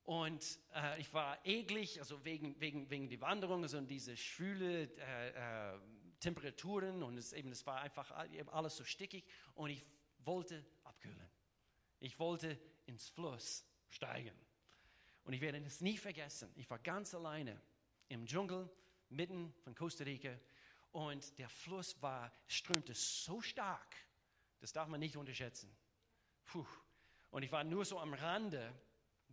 Und 0.05 0.59
äh, 0.75 1.01
ich 1.01 1.13
war 1.15 1.45
eklig, 1.47 1.99
also 1.99 2.25
wegen, 2.25 2.61
wegen, 2.61 2.91
wegen 2.91 3.09
die 3.09 3.21
Wanderung, 3.21 3.63
also 3.63 3.81
diese 3.81 4.17
schwüle 4.17 4.85
äh, 4.99 5.75
äh, 5.75 5.79
Temperaturen 6.21 7.03
und 7.03 7.17
es, 7.17 7.33
eben, 7.33 7.51
es 7.53 7.67
war 7.67 7.81
einfach 7.81 8.11
alles 8.11 8.77
so 8.77 8.85
stickig 8.85 9.25
und 9.55 9.71
ich 9.71 9.85
wollte 10.19 10.65
abkühlen. 10.85 11.31
Ich 12.01 12.19
wollte 12.19 12.59
ins 12.87 13.09
Fluss 13.09 13.65
steigen. 13.89 14.35
Und 15.25 15.33
ich 15.33 15.41
werde 15.41 15.59
es 15.59 15.81
nie 15.81 15.97
vergessen. 15.97 16.53
Ich 16.55 16.69
war 16.69 16.79
ganz 16.79 17.15
alleine 17.15 17.61
im 18.09 18.27
Dschungel, 18.27 18.71
mitten 19.09 19.55
von 19.63 19.75
Costa 19.75 20.05
Rica 20.05 20.39
und 20.93 21.39
der 21.39 21.49
Fluss 21.49 22.01
war, 22.03 22.31
strömte 22.47 22.95
so 22.95 23.41
stark, 23.41 23.97
das 24.61 24.73
darf 24.73 24.89
man 24.89 25.01
nicht 25.01 25.17
unterschätzen. 25.17 25.75
Puh. 26.45 26.67
Und 27.31 27.43
ich 27.43 27.51
war 27.51 27.65
nur 27.65 27.85
so 27.85 27.99
am 27.99 28.15
Rande 28.15 28.73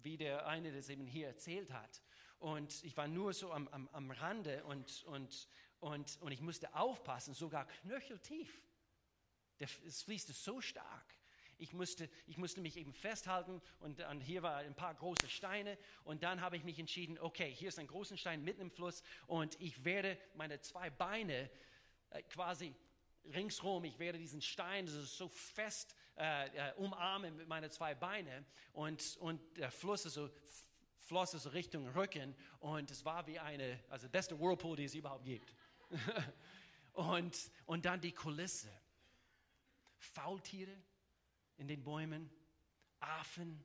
wie 0.04 0.18
der 0.18 0.48
eine 0.48 0.72
das 0.72 0.90
eben 0.90 1.06
hier 1.06 1.28
erzählt 1.28 1.72
hat. 1.72 2.02
Und 2.40 2.84
ich 2.84 2.98
war 2.98 3.08
nur 3.08 3.34
so 3.34 3.52
am, 3.52 3.68
am, 3.70 3.88
am 3.90 4.12
Rande 4.12 4.64
und, 4.66 5.04
und, 5.04 5.48
und, 5.80 6.18
und 6.22 6.32
ich 6.32 6.42
musste 6.42 6.74
aufpassen, 6.76 7.34
sogar 7.34 7.68
knöcheltief. 7.68 8.62
Es 9.60 10.02
fließte 10.02 10.34
so 10.34 10.60
stark. 10.60 11.16
Ich 11.60 11.74
musste, 11.74 12.10
ich 12.26 12.38
musste 12.38 12.60
mich 12.60 12.78
eben 12.78 12.92
festhalten 12.92 13.62
und, 13.80 14.00
und 14.00 14.22
hier 14.22 14.42
war 14.42 14.58
ein 14.58 14.74
paar 14.74 14.96
große 14.96 15.30
Steine 15.30 15.78
und 16.04 16.24
dann 16.24 16.42
habe 16.42 16.58
ich 16.58 16.64
mich 16.64 16.80
entschieden, 16.80 17.20
okay, 17.20 17.54
hier 17.54 17.68
ist 17.68 17.78
ein 17.78 17.86
großer 17.86 18.18
Stein 18.18 18.44
mitten 18.44 18.62
im 18.62 18.72
Fluss 18.72 19.04
und 19.28 19.62
ich 19.62 19.86
werde 19.86 20.18
meine 20.34 20.60
zwei 20.62 20.90
Beine 20.90 21.52
äh, 22.10 22.24
quasi 22.24 22.74
ringsrum, 23.26 23.84
ich 23.86 24.00
werde 24.00 24.18
diesen 24.18 24.42
Stein 24.42 24.88
so 24.88 25.28
fest 25.30 25.96
äh, 26.18 26.48
äh, 26.48 26.74
umarmen 26.76 27.36
mit 27.36 27.48
meinen 27.48 27.72
zwei 27.72 27.96
Beinen 27.96 28.46
und, 28.74 29.18
und 29.18 29.40
der 29.58 29.72
Fluss 29.72 30.06
ist 30.06 30.16
so 30.16 30.30
floss 31.12 31.32
so 31.32 31.50
Richtung 31.50 31.90
Rücken 31.90 32.34
und 32.62 32.90
es 32.90 33.04
war 33.04 33.28
wie 33.28 33.38
eine, 33.38 33.84
also 33.90 34.08
beste 34.08 34.40
Whirlpool, 34.40 34.78
die 34.78 34.86
es 34.86 34.96
überhaupt 34.96 35.26
gibt. 35.26 35.54
und, 36.94 37.52
und 37.66 37.84
dann 37.86 38.00
die 38.00 38.14
Kulisse. 38.14 38.72
Faultiere 39.98 40.72
in 41.58 41.68
den 41.68 41.84
Bäumen, 41.84 42.30
Affen, 43.02 43.62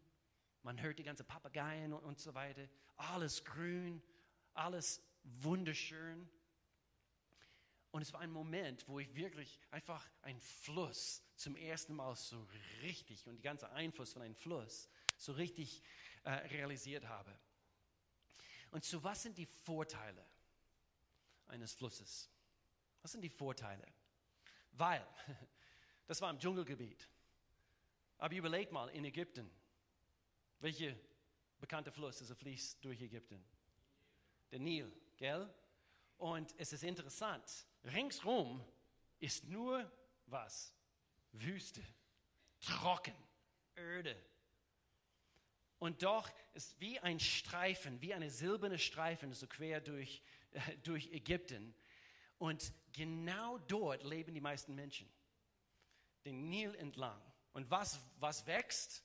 man 0.63 0.83
hört 0.83 0.99
die 0.99 1.05
ganzen 1.05 1.25
Papageien 1.25 1.93
und, 1.93 2.03
und 2.03 2.19
so 2.19 2.35
weiter. 2.35 2.69
Alles 2.97 3.45
grün, 3.45 4.03
alles 4.53 5.01
wunderschön. 5.23 6.29
Und 7.91 8.03
es 8.03 8.13
war 8.13 8.21
ein 8.21 8.31
Moment, 8.31 8.87
wo 8.89 8.99
ich 8.99 9.15
wirklich 9.15 9.59
einfach 9.71 10.07
einen 10.23 10.41
Fluss 10.41 11.23
zum 11.37 11.57
ersten 11.57 11.95
Mal 11.95 12.15
so 12.17 12.47
richtig 12.83 13.27
und 13.27 13.37
die 13.37 13.43
ganze 13.43 13.71
Einfluss 13.71 14.13
von 14.13 14.23
einem 14.23 14.35
Fluss 14.35 14.89
so 15.17 15.33
richtig 15.33 15.83
äh, 16.25 16.31
realisiert 16.31 17.07
habe. 17.09 17.39
Und 18.71 18.85
so, 18.85 19.03
was 19.03 19.23
sind 19.23 19.39
die 19.39 19.47
Vorteile 19.47 20.25
eines 21.47 21.75
Flusses? 21.75 22.29
Was 23.03 23.13
sind 23.13 23.23
die 23.23 23.31
Vorteile? 23.31 23.87
Weil, 24.73 25.07
das 26.07 26.21
war 26.21 26.31
im 26.31 26.39
Dschungelgebiet. 26.39 27.09
Aber 28.19 28.35
überleg 28.35 28.73
mal, 28.73 28.89
in 28.89 29.05
Ägypten, 29.05 29.51
welcher 30.61 30.95
bekannte 31.61 31.93
Fluss 31.93 32.21
also 32.21 32.35
fließt 32.35 32.85
durch 32.85 33.01
Ägypten? 33.01 33.45
Der 34.51 34.59
Nil, 34.59 34.93
gell? 35.17 35.53
Und 36.19 36.55
es 36.59 36.73
ist 36.73 36.83
interessant, 36.83 37.67
ringsrum 37.87 38.63
ist 39.19 39.45
nur 39.45 39.91
was? 40.27 40.75
Wüste, 41.33 41.83
trocken, 42.61 43.15
öde. 43.77 44.17
Und 45.79 46.03
doch 46.03 46.31
ist 46.55 46.79
wie 46.81 46.99
ein 47.01 47.21
Streifen, 47.21 48.01
wie 48.01 48.15
eine 48.15 48.31
silberne 48.31 48.79
Streifen, 48.79 49.33
so 49.35 49.47
quer 49.47 49.81
durch, 49.81 50.23
äh, 50.53 50.77
durch 50.85 51.13
Ägypten. 51.13 51.75
Und 52.39 52.73
genau 52.93 53.59
dort 53.59 54.03
leben 54.03 54.35
die 54.35 54.41
meisten 54.41 54.75
Menschen, 54.75 55.09
den 56.25 56.49
Nil 56.49 56.75
entlang. 56.77 57.21
Und 57.53 57.71
was, 57.71 58.01
was 58.19 58.47
wächst? 58.47 59.03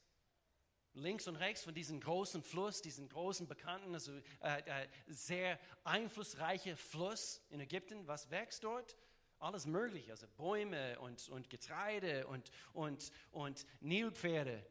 Links 0.94 1.28
und 1.28 1.38
rechts 1.38 1.64
von 1.64 1.74
diesem 1.74 2.00
großen 2.00 2.44
Fluss, 2.44 2.82
diesem 2.82 3.08
großen 3.08 3.48
bekannten, 3.48 3.94
also 3.94 4.12
äh, 4.42 4.60
äh, 4.66 4.88
sehr 5.08 5.60
einflussreiche 5.84 6.76
Fluss 6.76 7.42
in 7.50 7.60
Ägypten, 7.60 8.08
was 8.08 8.30
wächst 8.30 8.64
dort? 8.64 8.98
Alles 9.40 9.66
Mögliche, 9.66 10.12
also 10.12 10.28
Bäume 10.38 11.00
und, 11.00 11.28
und 11.30 11.50
Getreide 11.50 12.28
und, 12.28 12.52
und, 12.74 13.12
und 13.32 13.66
Nilpferde 13.80 14.66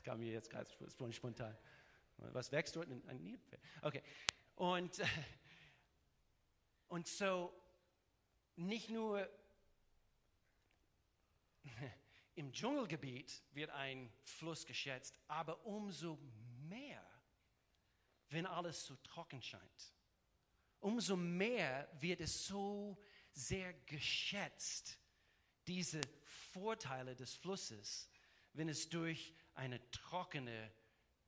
das 0.00 0.04
kam 0.04 0.20
mir 0.20 0.32
jetzt 0.32 0.48
gerade 0.48 0.66
spontan. 1.12 1.54
Was 2.16 2.50
wächst 2.52 2.74
dort? 2.74 2.88
Ein 2.88 3.22
Nilpferd. 3.22 3.60
Okay. 3.82 4.02
Und, 4.56 4.98
und 6.88 7.06
so 7.06 7.52
nicht 8.56 8.88
nur 8.88 9.28
im 12.40 12.52
Dschungelgebiet 12.54 13.42
wird 13.52 13.68
ein 13.68 14.10
Fluss 14.22 14.64
geschätzt, 14.64 15.14
aber 15.28 15.62
umso 15.66 16.18
mehr, 16.70 17.04
wenn 18.30 18.46
alles 18.46 18.86
so 18.86 18.96
trocken 18.96 19.42
scheint. 19.42 19.94
Umso 20.78 21.16
mehr 21.16 21.86
wird 22.00 22.22
es 22.22 22.46
so 22.46 22.98
sehr 23.32 23.74
geschätzt, 23.84 24.98
diese 25.66 26.00
Vorteile 26.24 27.14
des 27.14 27.34
Flusses, 27.34 28.08
wenn 28.54 28.70
es 28.70 28.88
durch 28.88 29.34
eine 29.52 29.78
trockene 29.90 30.72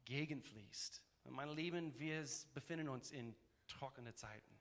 Gegend 0.06 0.46
fließt. 0.46 1.04
Und 1.24 1.34
meine 1.34 1.52
Lieben, 1.52 1.98
wir 1.98 2.26
befinden 2.54 2.88
uns 2.88 3.10
in 3.10 3.36
trockene 3.66 4.14
Zeiten. 4.14 4.51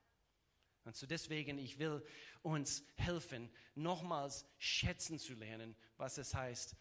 Und 0.84 0.96
so 0.96 1.06
deswegen, 1.06 1.58
ich 1.58 1.78
will 1.78 2.04
uns 2.41 2.84
helfen, 2.96 3.52
nochmals 3.76 4.46
schätzen 4.58 5.20
zu 5.20 5.34
lernen, 5.36 5.76
was 5.98 6.17
es 6.17 6.34
heißt, 6.34 6.76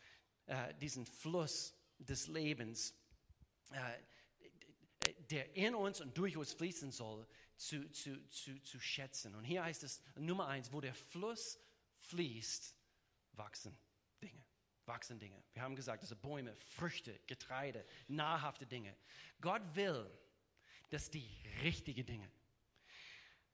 äh, 0.47 0.75
diesen 0.77 1.07
Fluss 1.07 1.75
des 1.99 2.29
Lebens, 2.29 2.95
äh, 3.73 5.13
der 5.31 5.55
in 5.55 5.75
uns 5.75 6.01
und 6.01 6.17
durch 6.17 6.37
uns 6.37 6.53
fließen 6.53 6.93
soll, 6.93 7.27
zu, 7.57 7.91
zu, 7.91 8.27
zu, 8.29 8.59
zu 8.63 8.81
schätzen. 8.81 9.35
Und 9.35 9.45
hier 9.45 9.65
heißt 9.65 9.83
es 9.85 10.03
Nummer 10.17 10.49
eins, 10.49 10.73
wo 10.73 10.81
der 10.81 10.95
Fluss 10.95 11.59
fließt, 11.99 12.75
wachsen 13.33 13.79
Dinge 14.23 14.43
wachsen 14.91 15.21
Dinge. 15.21 15.41
Wir 15.53 15.63
haben 15.63 15.77
gesagt, 15.77 16.05
sind 16.05 16.21
Bäume, 16.21 16.57
Früchte, 16.57 17.21
Getreide, 17.29 17.87
nahrhafte 18.09 18.67
Dinge. 18.67 18.97
Gott 19.41 19.63
will, 19.75 20.11
dass 20.91 21.11
die 21.11 21.31
richtigen 21.63 22.05
Dinge 22.05 22.29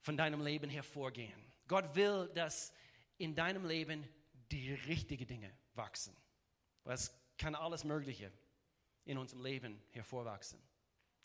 von 0.01 0.17
deinem 0.17 0.41
Leben 0.43 0.71
hervorgehen. 0.71 1.41
Gott 1.69 1.95
will, 1.95 2.31
dass 2.35 2.73
in 3.19 3.35
deinem 3.35 3.65
Leben 3.65 4.07
die 4.53 4.73
richtigen 4.73 5.27
Dinge 5.27 5.53
wachsen. 5.75 6.15
Es 6.85 7.13
kann 7.37 7.55
alles 7.55 7.85
Mögliche 7.85 8.33
in 9.05 9.19
unserem 9.19 9.43
Leben 9.43 9.83
hervorwachsen. 9.91 10.61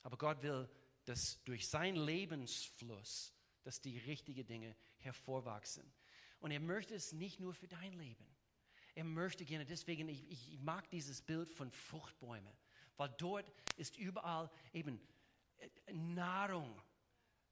Aber 0.03 0.17
Gott 0.17 0.41
will, 0.41 0.67
dass 1.05 1.43
durch 1.43 1.67
seinen 1.67 1.97
Lebensfluss, 1.97 3.34
dass 3.63 3.81
die 3.81 3.97
richtigen 3.99 4.45
Dinge 4.45 4.75
hervorwachsen. 4.97 5.84
Und 6.39 6.51
er 6.51 6.60
möchte 6.60 6.95
es 6.95 7.13
nicht 7.13 7.39
nur 7.39 7.53
für 7.53 7.67
dein 7.67 7.93
Leben. 7.93 8.25
Er 8.95 9.03
möchte 9.03 9.45
gerne, 9.45 9.65
deswegen, 9.65 10.10
ich, 10.10 10.29
ich 10.29 10.60
mag 10.60 10.89
dieses 10.89 11.21
Bild 11.21 11.49
von 11.49 11.71
Fruchtbäumen, 11.71 12.53
weil 12.97 13.10
dort 13.17 13.51
ist 13.77 13.97
überall 13.97 14.49
eben 14.73 14.99
äh, 15.57 15.93
Nahrung 15.93 16.81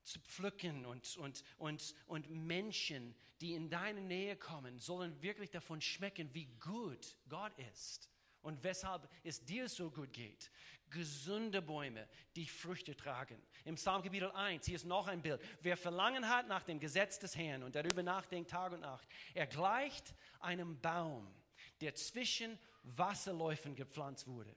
zu 0.03 0.19
pflücken 0.19 0.85
und, 0.85 1.17
und, 1.17 1.43
und, 1.57 1.95
und 2.07 2.29
Menschen, 2.29 3.15
die 3.41 3.53
in 3.53 3.69
deine 3.69 4.01
Nähe 4.01 4.35
kommen, 4.35 4.79
sollen 4.79 5.21
wirklich 5.21 5.49
davon 5.49 5.81
schmecken, 5.81 6.33
wie 6.33 6.47
gut 6.59 7.17
Gott 7.27 7.57
ist 7.71 8.09
und 8.41 8.63
weshalb 8.63 9.09
es 9.23 9.43
dir 9.43 9.67
so 9.69 9.89
gut 9.89 10.13
geht. 10.13 10.51
Gesunde 10.89 11.62
Bäume, 11.62 12.07
die 12.35 12.47
Früchte 12.47 12.95
tragen. 12.95 13.39
Im 13.63 13.75
Psalm 13.75 14.01
Kapitel 14.01 14.31
1, 14.31 14.65
hier 14.65 14.75
ist 14.75 14.85
noch 14.85 15.07
ein 15.07 15.21
Bild. 15.21 15.39
Wer 15.62 15.77
Verlangen 15.77 16.27
hat 16.27 16.47
nach 16.47 16.63
dem 16.63 16.79
Gesetz 16.79 17.19
des 17.19 17.35
Herrn 17.35 17.63
und 17.63 17.75
darüber 17.75 18.01
nachdenkt 18.01 18.49
Tag 18.49 18.71
und 18.71 18.81
Nacht, 18.81 19.07
er 19.33 19.45
gleicht 19.45 20.15
einem 20.39 20.79
Baum, 20.81 21.31
der 21.81 21.93
zwischen 21.93 22.57
Wasserläufen 22.83 23.75
gepflanzt 23.75 24.27
wurde. 24.27 24.55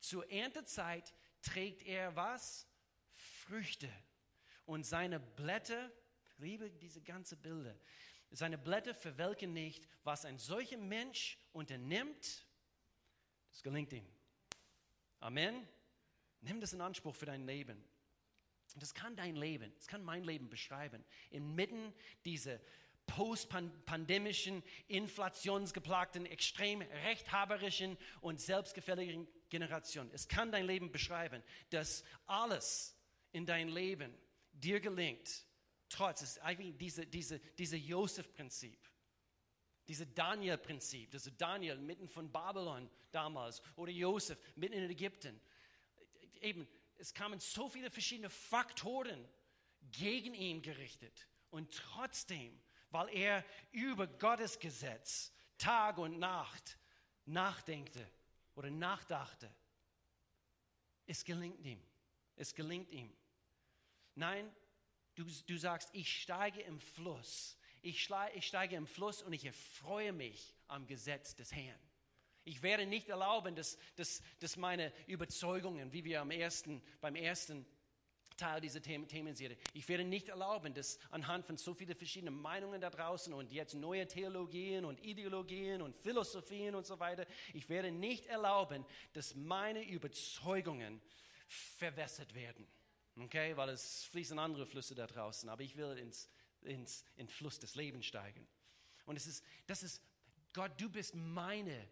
Zur 0.00 0.28
Erntezeit 0.30 1.14
trägt 1.42 1.82
er 1.84 2.14
was? 2.16 2.66
Früchte. 3.12 3.88
Und 4.68 4.84
seine 4.84 5.18
Blätter, 5.18 5.90
ich 6.28 6.38
liebe 6.40 6.70
diese 6.70 7.00
ganze 7.00 7.38
Bilder, 7.38 7.74
seine 8.32 8.58
Blätter 8.58 8.92
verwelken 8.92 9.54
nicht. 9.54 9.88
Was 10.04 10.26
ein 10.26 10.36
solcher 10.36 10.76
Mensch 10.76 11.38
unternimmt, 11.52 12.46
das 13.50 13.62
gelingt 13.62 13.94
ihm. 13.94 14.06
Amen. 15.20 15.66
Nimm 16.42 16.60
das 16.60 16.74
in 16.74 16.82
Anspruch 16.82 17.14
für 17.14 17.24
dein 17.24 17.46
Leben. 17.46 17.82
Das 18.76 18.92
kann 18.92 19.16
dein 19.16 19.36
Leben, 19.36 19.72
das 19.76 19.86
kann 19.86 20.04
mein 20.04 20.22
Leben 20.22 20.50
beschreiben. 20.50 21.02
Inmitten 21.30 21.94
dieser 22.26 22.60
postpandemischen, 23.06 24.62
inflationsgeplagten, 24.86 26.26
extrem 26.26 26.82
rechthaberischen 26.82 27.96
und 28.20 28.38
selbstgefälligen 28.38 29.28
Generation. 29.48 30.10
Es 30.12 30.28
kann 30.28 30.52
dein 30.52 30.66
Leben 30.66 30.92
beschreiben, 30.92 31.42
dass 31.70 32.04
alles 32.26 32.94
in 33.32 33.46
dein 33.46 33.68
Leben 33.68 34.14
dir 34.60 34.80
gelingt, 34.80 35.44
trotz, 35.88 36.22
es 36.22 36.30
ist 36.32 36.38
eigentlich 36.42 36.76
diese, 36.76 37.06
diese, 37.06 37.38
diese 37.38 37.76
Josef-Prinzip. 37.76 38.78
Diese 39.88 40.06
Daniel-Prinzip, 40.06 41.10
das 41.12 41.26
ist 41.26 41.40
Daniel 41.40 41.78
mitten 41.78 42.08
von 42.08 42.30
Babylon 42.30 42.90
damals 43.10 43.62
oder 43.74 43.90
Josef 43.90 44.38
mitten 44.54 44.74
in 44.74 44.90
Ägypten. 44.90 45.40
Eben, 46.40 46.68
es 46.98 47.14
kamen 47.14 47.40
so 47.40 47.68
viele 47.70 47.90
verschiedene 47.90 48.28
Faktoren 48.28 49.26
gegen 49.92 50.34
ihn 50.34 50.60
gerichtet. 50.60 51.26
Und 51.50 51.72
trotzdem, 51.72 52.60
weil 52.90 53.08
er 53.08 53.44
über 53.72 54.06
Gottes 54.06 54.58
Gesetz 54.58 55.32
Tag 55.56 55.98
und 55.98 56.18
Nacht 56.18 56.78
nachdenkte 57.24 58.06
oder 58.54 58.70
nachdachte, 58.70 59.50
es 61.06 61.24
gelingt 61.24 61.64
ihm. 61.64 61.82
Es 62.36 62.54
gelingt 62.54 62.90
ihm. 62.90 63.12
Nein, 64.18 64.52
du, 65.14 65.24
du 65.46 65.56
sagst, 65.56 65.90
ich 65.92 66.22
steige 66.22 66.60
im 66.62 66.80
Fluss 66.80 67.56
Ich, 67.82 68.10
ich 68.34 68.46
steige 68.46 68.74
im 68.74 68.86
Fluss 68.86 69.22
und 69.22 69.32
ich 69.32 69.44
erfreue 69.44 70.12
mich 70.12 70.56
am 70.66 70.88
Gesetz 70.88 71.36
des 71.36 71.54
Herrn. 71.54 71.78
Ich 72.44 72.62
werde 72.62 72.84
nicht 72.84 73.08
erlauben, 73.08 73.54
dass, 73.54 73.78
dass, 73.94 74.20
dass 74.40 74.56
meine 74.56 74.92
Überzeugungen, 75.06 75.92
wie 75.92 76.02
wir 76.02 76.20
am 76.20 76.32
ersten, 76.32 76.82
beim 77.00 77.14
ersten 77.14 77.64
Teil 78.36 78.60
dieser 78.60 78.82
Themen, 78.82 79.06
Themenserie, 79.06 79.56
ich 79.72 79.88
werde 79.88 80.04
nicht 80.04 80.30
erlauben, 80.30 80.74
dass 80.74 80.98
anhand 81.10 81.46
von 81.46 81.56
so 81.56 81.72
vielen 81.72 81.94
verschiedenen 81.94 82.34
Meinungen 82.34 82.80
da 82.80 82.90
draußen 82.90 83.32
und 83.32 83.52
jetzt 83.52 83.74
neue 83.74 84.08
Theologien 84.08 84.84
und 84.84 85.00
Ideologien 85.04 85.80
und 85.80 85.94
Philosophien 85.96 86.74
und 86.74 86.86
so 86.86 86.98
weiter, 86.98 87.24
ich 87.54 87.68
werde 87.68 87.92
nicht 87.92 88.26
erlauben, 88.26 88.84
dass 89.12 89.36
meine 89.36 89.88
Überzeugungen 89.88 91.00
verwässert 91.46 92.34
werden. 92.34 92.66
Okay, 93.20 93.56
weil 93.56 93.70
es 93.70 94.04
fließen 94.04 94.38
andere 94.38 94.66
Flüsse 94.66 94.94
da 94.94 95.06
draußen, 95.06 95.48
aber 95.48 95.62
ich 95.62 95.76
will 95.76 95.96
ins, 95.98 96.28
ins, 96.62 97.04
in 97.16 97.28
Fluss 97.28 97.58
des 97.58 97.74
Lebens 97.74 98.06
steigen. 98.06 98.46
Und 99.06 99.16
es 99.16 99.26
ist, 99.26 99.44
das 99.66 99.82
ist, 99.82 100.02
Gott, 100.52 100.72
du 100.78 100.88
bist 100.88 101.14
meine 101.14 101.88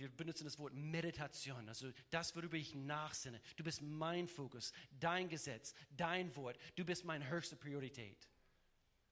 wir 0.00 0.08
benutzen 0.08 0.44
das 0.44 0.58
Wort 0.58 0.72
Meditation, 0.72 1.68
also 1.68 1.92
das, 2.08 2.34
worüber 2.34 2.56
ich 2.56 2.74
nachsinne. 2.74 3.38
Du 3.56 3.62
bist 3.62 3.82
mein 3.82 4.26
Fokus, 4.26 4.72
dein 4.98 5.28
Gesetz, 5.28 5.74
dein 5.90 6.34
Wort. 6.36 6.58
Du 6.74 6.86
bist 6.86 7.04
meine 7.04 7.28
höchste 7.28 7.54
Priorität. 7.54 8.26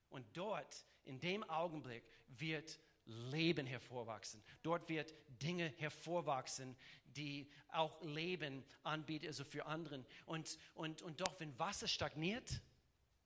Und 0.08 0.24
dort, 0.32 0.86
in 1.04 1.20
dem 1.20 1.44
Augenblick, 1.44 2.04
wird 2.28 2.80
Leben 3.04 3.66
hervorwachsen. 3.66 4.42
Dort 4.62 4.88
wird 4.88 5.14
Dinge 5.42 5.74
hervorwachsen, 5.76 6.74
die 7.16 7.50
auch 7.68 8.00
Leben 8.02 8.64
anbieten, 8.82 9.26
also 9.26 9.44
für 9.44 9.66
anderen. 9.66 10.04
Und, 10.26 10.58
und, 10.74 11.02
und 11.02 11.20
doch, 11.20 11.38
wenn 11.40 11.58
Wasser 11.58 11.88
stagniert, 11.88 12.60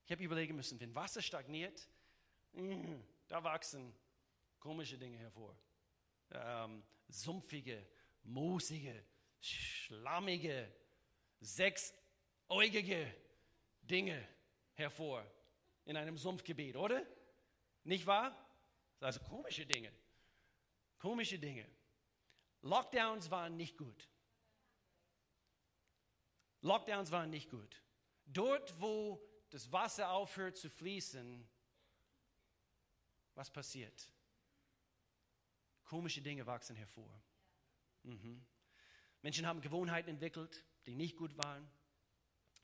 ich 0.04 0.12
habe 0.12 0.22
überlegen 0.22 0.56
müssen, 0.56 0.80
wenn 0.80 0.94
Wasser 0.94 1.22
stagniert, 1.22 1.88
mm, 2.52 3.00
da 3.28 3.42
wachsen 3.42 3.94
komische 4.58 4.98
Dinge 4.98 5.18
hervor. 5.18 5.56
Ähm, 6.30 6.82
sumpfige, 7.08 7.86
moosige, 8.24 9.04
schlammige, 9.40 10.72
sechsäugige 11.40 13.12
Dinge 13.82 14.26
hervor 14.74 15.26
in 15.84 15.96
einem 15.96 16.16
Sumpfgebiet, 16.16 16.76
oder? 16.76 17.04
Nicht 17.84 18.06
wahr? 18.06 18.36
Also 19.00 19.20
komische 19.20 19.66
Dinge. 19.66 19.92
Komische 20.98 21.38
Dinge. 21.38 21.66
Lockdowns 22.62 23.30
waren 23.30 23.56
nicht 23.56 23.76
gut. 23.76 24.08
Lockdowns 26.60 27.10
waren 27.10 27.30
nicht 27.30 27.50
gut. 27.50 27.82
Dort, 28.24 28.80
wo 28.80 29.20
das 29.50 29.70
Wasser 29.72 30.10
aufhört 30.10 30.56
zu 30.56 30.70
fließen, 30.70 31.48
was 33.34 33.50
passiert? 33.50 34.12
Komische 35.84 36.22
Dinge 36.22 36.46
wachsen 36.46 36.76
hervor. 36.76 37.22
Mhm. 38.04 38.44
Menschen 39.22 39.46
haben 39.46 39.60
Gewohnheiten 39.60 40.10
entwickelt, 40.10 40.64
die 40.86 40.94
nicht 40.94 41.16
gut 41.16 41.36
waren. 41.36 41.68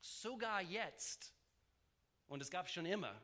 Sogar 0.01 0.61
jetzt, 0.61 1.33
und 2.27 2.41
es 2.41 2.49
gab 2.49 2.69
schon 2.69 2.85
immer, 2.85 3.21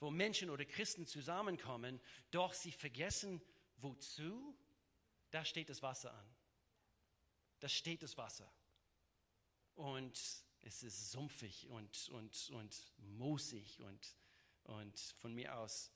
wo 0.00 0.10
Menschen 0.10 0.50
oder 0.50 0.64
Christen 0.64 1.06
zusammenkommen, 1.06 2.00
doch 2.30 2.52
sie 2.52 2.72
vergessen, 2.72 3.40
wozu? 3.76 4.56
Da 5.34 5.44
steht 5.44 5.68
das 5.68 5.82
Wasser 5.82 6.14
an. 6.14 6.36
Da 7.58 7.68
steht 7.68 8.04
das 8.04 8.16
Wasser. 8.16 8.48
Und 9.74 10.16
es 10.60 10.84
ist 10.84 11.10
sumpfig 11.10 11.66
und, 11.66 12.08
und, 12.10 12.50
und 12.50 12.92
moosig 12.98 13.80
und, 13.80 14.16
und 14.62 14.96
von 15.00 15.34
mir 15.34 15.58
aus 15.58 15.90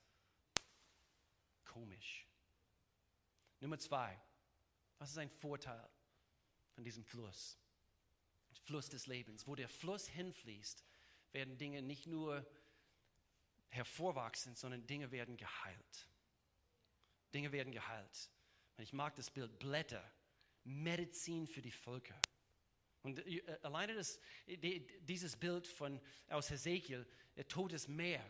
komisch. 1.65 2.27
Nummer 3.61 3.79
zwei, 3.79 4.21
was 4.99 5.11
ist 5.11 5.19
ein 5.19 5.31
Vorteil 5.31 5.89
von 6.73 6.83
diesem 6.83 7.05
Fluss? 7.05 7.57
Fluss 8.65 8.89
des 8.89 9.07
Lebens. 9.07 9.47
Wo 9.47 9.55
der 9.55 9.69
Fluss 9.69 10.09
hinfließt, 10.09 10.83
werden 11.31 11.57
Dinge 11.59 11.81
nicht 11.81 12.09
nur 12.09 12.45
hervorwachsen, 13.69 14.57
sondern 14.57 14.85
Dinge 14.89 15.13
werden 15.13 15.37
geheilt. 15.37 16.09
Dinge 17.33 17.53
werden 17.53 17.73
geheilt. 17.73 18.33
Und 18.79 18.85
ich 18.85 18.93
mag 18.93 19.17
das 19.17 19.29
Bild 19.29 19.59
Blätter, 19.59 20.05
Medizin 20.63 21.49
für 21.49 21.61
die 21.61 21.73
Völker. 21.73 22.21
Und 23.03 23.19
äh, 23.27 23.43
alleine 23.63 23.95
das, 23.95 24.21
dieses 24.47 25.37
Bild 25.37 25.67
von, 25.67 26.01
aus 26.29 26.49
Hesekiel, 26.51 27.05
der 27.37 27.49
Todesmeer. 27.49 28.25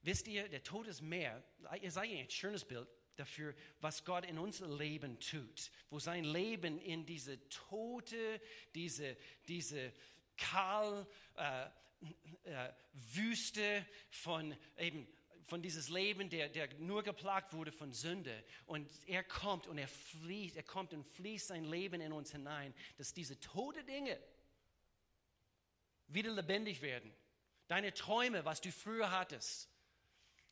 Wisst 0.00 0.28
ihr, 0.28 0.48
der 0.48 0.62
Todesmeer, 0.62 1.42
ihr 1.80 1.90
seid 1.90 2.10
ein 2.10 2.30
schönes 2.30 2.64
Bild 2.64 2.88
dafür, 3.16 3.54
was 3.80 4.04
Gott 4.04 4.24
in 4.24 4.38
unser 4.38 4.66
Leben 4.66 5.20
tut, 5.20 5.70
wo 5.90 5.98
sein 5.98 6.24
Leben 6.24 6.78
in 6.78 7.04
diese 7.04 7.46
tote, 7.50 8.40
diese, 8.74 9.16
diese 9.46 9.92
kahl, 10.36 11.06
äh, 11.36 11.66
äh, 12.44 12.72
Wüste 12.92 13.86
von 14.10 14.56
eben 14.78 15.06
von 15.46 15.62
dieses 15.62 15.88
Leben, 15.88 16.30
der, 16.30 16.48
der 16.48 16.72
nur 16.74 17.02
geplagt 17.02 17.52
wurde 17.52 17.72
von 17.72 17.92
Sünde. 17.92 18.44
Und 18.66 18.90
er 19.06 19.22
kommt 19.24 19.66
und 19.66 19.78
er 19.78 19.88
fließt, 19.88 20.56
er 20.56 20.62
kommt 20.62 20.92
und 20.92 21.04
fließt 21.04 21.48
sein 21.48 21.64
Leben 21.64 22.00
in 22.00 22.12
uns 22.12 22.32
hinein, 22.32 22.74
dass 22.96 23.12
diese 23.12 23.38
tote 23.40 23.84
Dinge 23.84 24.18
wieder 26.08 26.32
lebendig 26.32 26.82
werden. 26.82 27.12
Deine 27.68 27.92
Träume, 27.94 28.44
was 28.44 28.60
du 28.60 28.70
früher 28.70 29.10
hattest, 29.10 29.68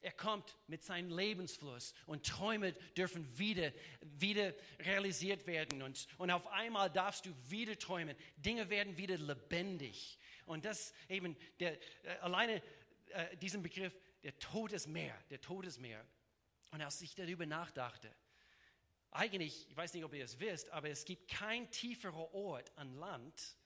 er 0.02 0.12
kommt 0.12 0.56
mit 0.66 0.82
seinem 0.82 1.16
Lebensfluss 1.16 1.94
und 2.06 2.26
Träume 2.26 2.72
dürfen 2.96 3.38
wieder, 3.38 3.72
wieder 4.00 4.52
realisiert 4.80 5.46
werden. 5.46 5.80
Und, 5.80 6.08
und 6.18 6.30
auf 6.32 6.46
einmal 6.48 6.90
darfst 6.90 7.24
du 7.26 7.30
wieder 7.48 7.78
träumen. 7.78 8.16
Dinge 8.36 8.68
werden 8.68 8.96
wieder 8.96 9.16
lebendig. 9.16 10.18
Und 10.44 10.64
das 10.64 10.92
eben, 11.08 11.36
der, 11.60 11.80
äh, 12.04 12.18
alleine 12.20 12.60
äh, 13.10 13.36
diesen 13.36 13.62
Begriff, 13.62 13.94
der 14.22 14.38
Todesmeer, 14.38 15.18
der 15.30 15.40
Todesmeer. 15.40 16.06
Und 16.70 16.80
als 16.80 17.00
ich 17.02 17.14
darüber 17.14 17.46
nachdachte, 17.46 18.14
eigentlich, 19.10 19.68
ich 19.68 19.76
weiß 19.76 19.92
nicht, 19.94 20.04
ob 20.04 20.14
ihr 20.14 20.24
es 20.24 20.40
wisst, 20.40 20.70
aber 20.70 20.88
es 20.88 21.04
gibt 21.04 21.28
kein 21.28 21.70
tieferer 21.70 22.32
Ort 22.34 22.72
an 22.76 22.94
Land 22.94 23.56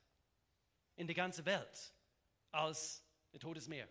in 0.97 1.07
der 1.07 1.15
ganzen 1.15 1.45
Welt 1.45 1.93
als 2.51 3.05
der 3.33 3.39
Todesmeer. 3.39 3.89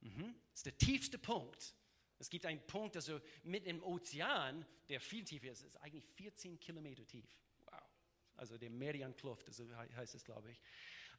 Mhm. 0.00 0.34
Das 0.50 0.60
ist 0.60 0.66
der 0.66 0.78
tiefste 0.78 1.18
Punkt. 1.18 1.74
Es 2.18 2.28
gibt 2.28 2.46
einen 2.46 2.64
Punkt, 2.66 2.96
also 2.96 3.20
mit 3.44 3.66
im 3.66 3.82
Ozean, 3.82 4.66
der 4.88 5.00
viel 5.00 5.24
tiefer 5.24 5.50
ist, 5.50 5.62
ist 5.62 5.76
eigentlich 5.76 6.06
14 6.06 6.58
Kilometer 6.58 7.06
tief. 7.06 7.28
Wow. 7.66 7.82
Also 8.36 8.58
der 8.58 8.70
Merian-Kluft, 8.70 9.52
so 9.52 9.64
heißt 9.76 10.14
es, 10.14 10.24
glaube 10.24 10.50
ich. 10.50 10.60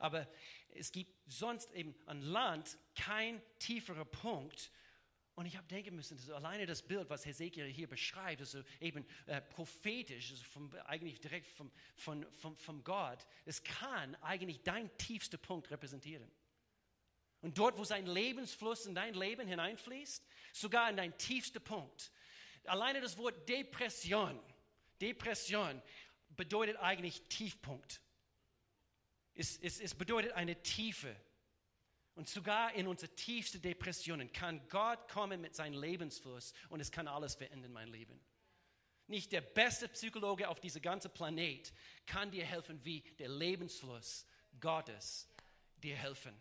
Aber 0.03 0.27
es 0.71 0.91
gibt 0.91 1.15
sonst 1.31 1.71
eben 1.71 1.95
an 2.07 2.21
Land 2.21 2.77
kein 2.93 3.41
tieferer 3.57 4.03
Punkt. 4.03 4.69
Und 5.35 5.45
ich 5.45 5.55
habe 5.55 5.65
denken 5.67 5.95
müssen, 5.95 6.17
also 6.17 6.35
alleine 6.35 6.65
das 6.65 6.81
Bild, 6.81 7.09
was 7.09 7.25
Hesekiel 7.25 7.67
hier 7.67 7.87
beschreibt, 7.87 8.41
also 8.41 8.61
eben 8.81 9.05
äh, 9.27 9.39
prophetisch, 9.39 10.31
also 10.31 10.43
vom, 10.43 10.75
eigentlich 10.87 11.21
direkt 11.21 11.47
vom, 11.47 11.71
von, 11.95 12.25
vom, 12.33 12.57
vom 12.57 12.83
Gott, 12.83 13.25
es 13.45 13.63
kann 13.63 14.15
eigentlich 14.15 14.61
dein 14.63 14.95
tiefster 14.97 15.37
Punkt 15.37 15.71
repräsentieren. 15.71 16.29
Und 17.39 17.57
dort, 17.57 17.77
wo 17.77 17.85
sein 17.85 18.05
Lebensfluss 18.05 18.85
in 18.85 18.95
dein 18.95 19.13
Leben 19.13 19.47
hineinfließt, 19.47 20.21
sogar 20.51 20.89
in 20.89 20.97
dein 20.97 21.17
tiefster 21.17 21.61
Punkt. 21.61 22.11
Alleine 22.65 22.99
das 22.99 23.17
Wort 23.17 23.47
Depression, 23.47 24.37
Depression 24.99 25.81
bedeutet 26.35 26.75
eigentlich 26.75 27.21
Tiefpunkt. 27.29 28.01
Es, 29.35 29.57
es, 29.57 29.79
es 29.79 29.95
bedeutet 29.95 30.33
eine 30.33 30.61
Tiefe. 30.61 31.15
Und 32.15 32.29
sogar 32.29 32.73
in 32.73 32.87
unsere 32.87 33.13
tiefsten 33.15 33.61
Depressionen 33.61 34.31
kann 34.31 34.61
Gott 34.69 35.07
kommen 35.09 35.41
mit 35.41 35.55
seinem 35.55 35.81
Lebensfluss 35.81 36.53
und 36.69 36.79
es 36.79 36.91
kann 36.91 37.07
alles 37.07 37.35
verändern, 37.35 37.73
mein 37.73 37.87
Leben. 37.87 38.19
Nicht 39.07 39.31
der 39.31 39.41
beste 39.41 39.87
Psychologe 39.89 40.47
auf 40.47 40.59
diesem 40.59 40.81
ganzen 40.81 41.11
Planet 41.11 41.73
kann 42.05 42.31
dir 42.31 42.45
helfen, 42.45 42.83
wie 42.85 43.01
der 43.17 43.29
Lebensfluss 43.29 44.25
Gottes 44.59 45.27
dir 45.77 45.95
helfen. 45.95 46.35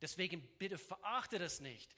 Deswegen 0.00 0.42
bitte 0.58 0.78
verachte 0.78 1.38
das 1.38 1.60
nicht. 1.60 1.94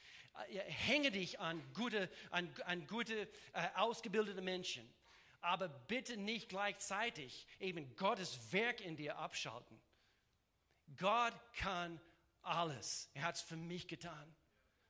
Äh, 0.49 0.59
hänge 0.71 1.11
dich 1.11 1.41
an 1.41 1.63
gute, 1.75 2.11
an, 2.31 2.53
an 2.65 2.87
gute 2.87 3.29
äh, 3.53 3.69
ausgebildete 3.75 4.41
Menschen. 4.41 4.89
Aber 5.41 5.69
bitte 5.69 6.17
nicht 6.17 6.49
gleichzeitig 6.49 7.47
eben 7.59 7.95
Gottes 7.97 8.53
Werk 8.53 8.81
in 8.81 8.97
dir 8.97 9.19
abschalten. 9.19 9.81
Gott 10.97 11.35
kann 11.55 12.01
alles. 12.43 13.11
Er 13.15 13.23
hat 13.23 13.37
es 13.37 13.43
für 13.43 13.57
mich 13.57 13.89
getan. 13.89 14.35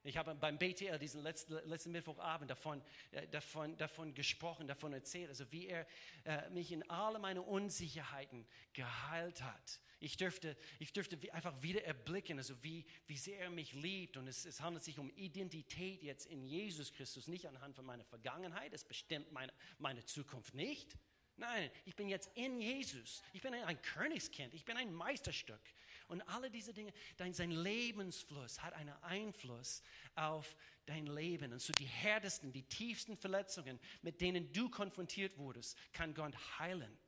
Ich 0.05 0.17
habe 0.17 0.35
beim 0.35 0.59
BTL 0.59 0.99
diesen 0.99 1.23
letzten, 1.23 1.53
letzten 1.69 1.93
Mittwochabend 1.93 2.51
davon, 2.51 2.83
äh, 3.13 3.29
davon, 3.29 3.77
davon 3.77 4.15
gesprochen, 4.15 4.67
davon 4.67 4.93
erzählt, 4.93 5.29
also 5.29 5.51
wie 5.53 5.69
er 5.69 5.87
äh, 6.25 6.51
mich 6.51 6.73
in 6.73 6.89
alle 6.91 7.21
meine 7.21 7.43
Unsicherheiten 7.43 8.45
geheilt 8.73 9.43
hat. 9.43 9.81
Ich 10.01 10.17
dürfte, 10.17 10.57
ich 10.81 10.93
dürfte 10.93 11.17
einfach 11.33 11.63
wieder 11.63 11.85
erblicken, 11.85 12.39
also 12.39 12.61
wie, 12.65 12.85
wie 13.07 13.17
sehr 13.17 13.39
er 13.39 13.51
mich 13.51 13.75
liebt. 13.75 14.17
Und 14.17 14.27
es, 14.27 14.45
es 14.45 14.61
handelt 14.61 14.83
sich 14.83 14.99
um 14.99 15.09
Identität 15.11 16.03
jetzt 16.03 16.27
in 16.27 16.43
Jesus 16.43 16.93
Christus, 16.93 17.29
nicht 17.29 17.47
anhand 17.47 17.77
von 17.77 17.85
meiner 17.85 18.05
Vergangenheit. 18.05 18.73
Es 18.73 18.83
bestimmt 18.83 19.31
meine, 19.31 19.53
meine 19.79 20.05
Zukunft 20.05 20.55
nicht. 20.55 20.99
Nein, 21.37 21.71
ich 21.85 21.95
bin 21.95 22.09
jetzt 22.09 22.37
in 22.37 22.61
Jesus. 22.61 23.23
Ich 23.33 23.43
bin 23.43 23.55
ein, 23.55 23.63
ein 23.63 23.81
Königskind. 23.81 24.53
Ich 24.55 24.65
bin 24.65 24.77
ein 24.77 24.93
Meisterstück. 24.93 25.61
Und 26.09 26.23
alle 26.23 26.51
diese 26.51 26.73
Dinge, 26.73 26.93
dein, 27.17 27.35
sein 27.35 27.51
Lebensfluss 27.51 28.63
hat 28.63 28.75
einen 28.75 28.95
Einfluss 29.03 29.83
auf 30.15 30.57
dein 30.87 31.07
Leben. 31.07 31.53
Und 31.53 31.61
so 31.61 31.73
die 31.73 31.87
härtesten, 31.87 32.53
die 32.53 32.65
tiefsten 32.65 33.17
Verletzungen, 33.17 33.79
mit 34.03 34.21
denen 34.21 34.53
du 34.53 34.69
konfrontiert 34.69 35.39
wurdest, 35.39 35.77
kann 35.93 36.15
Gott 36.15 36.35
heilen. 36.59 36.99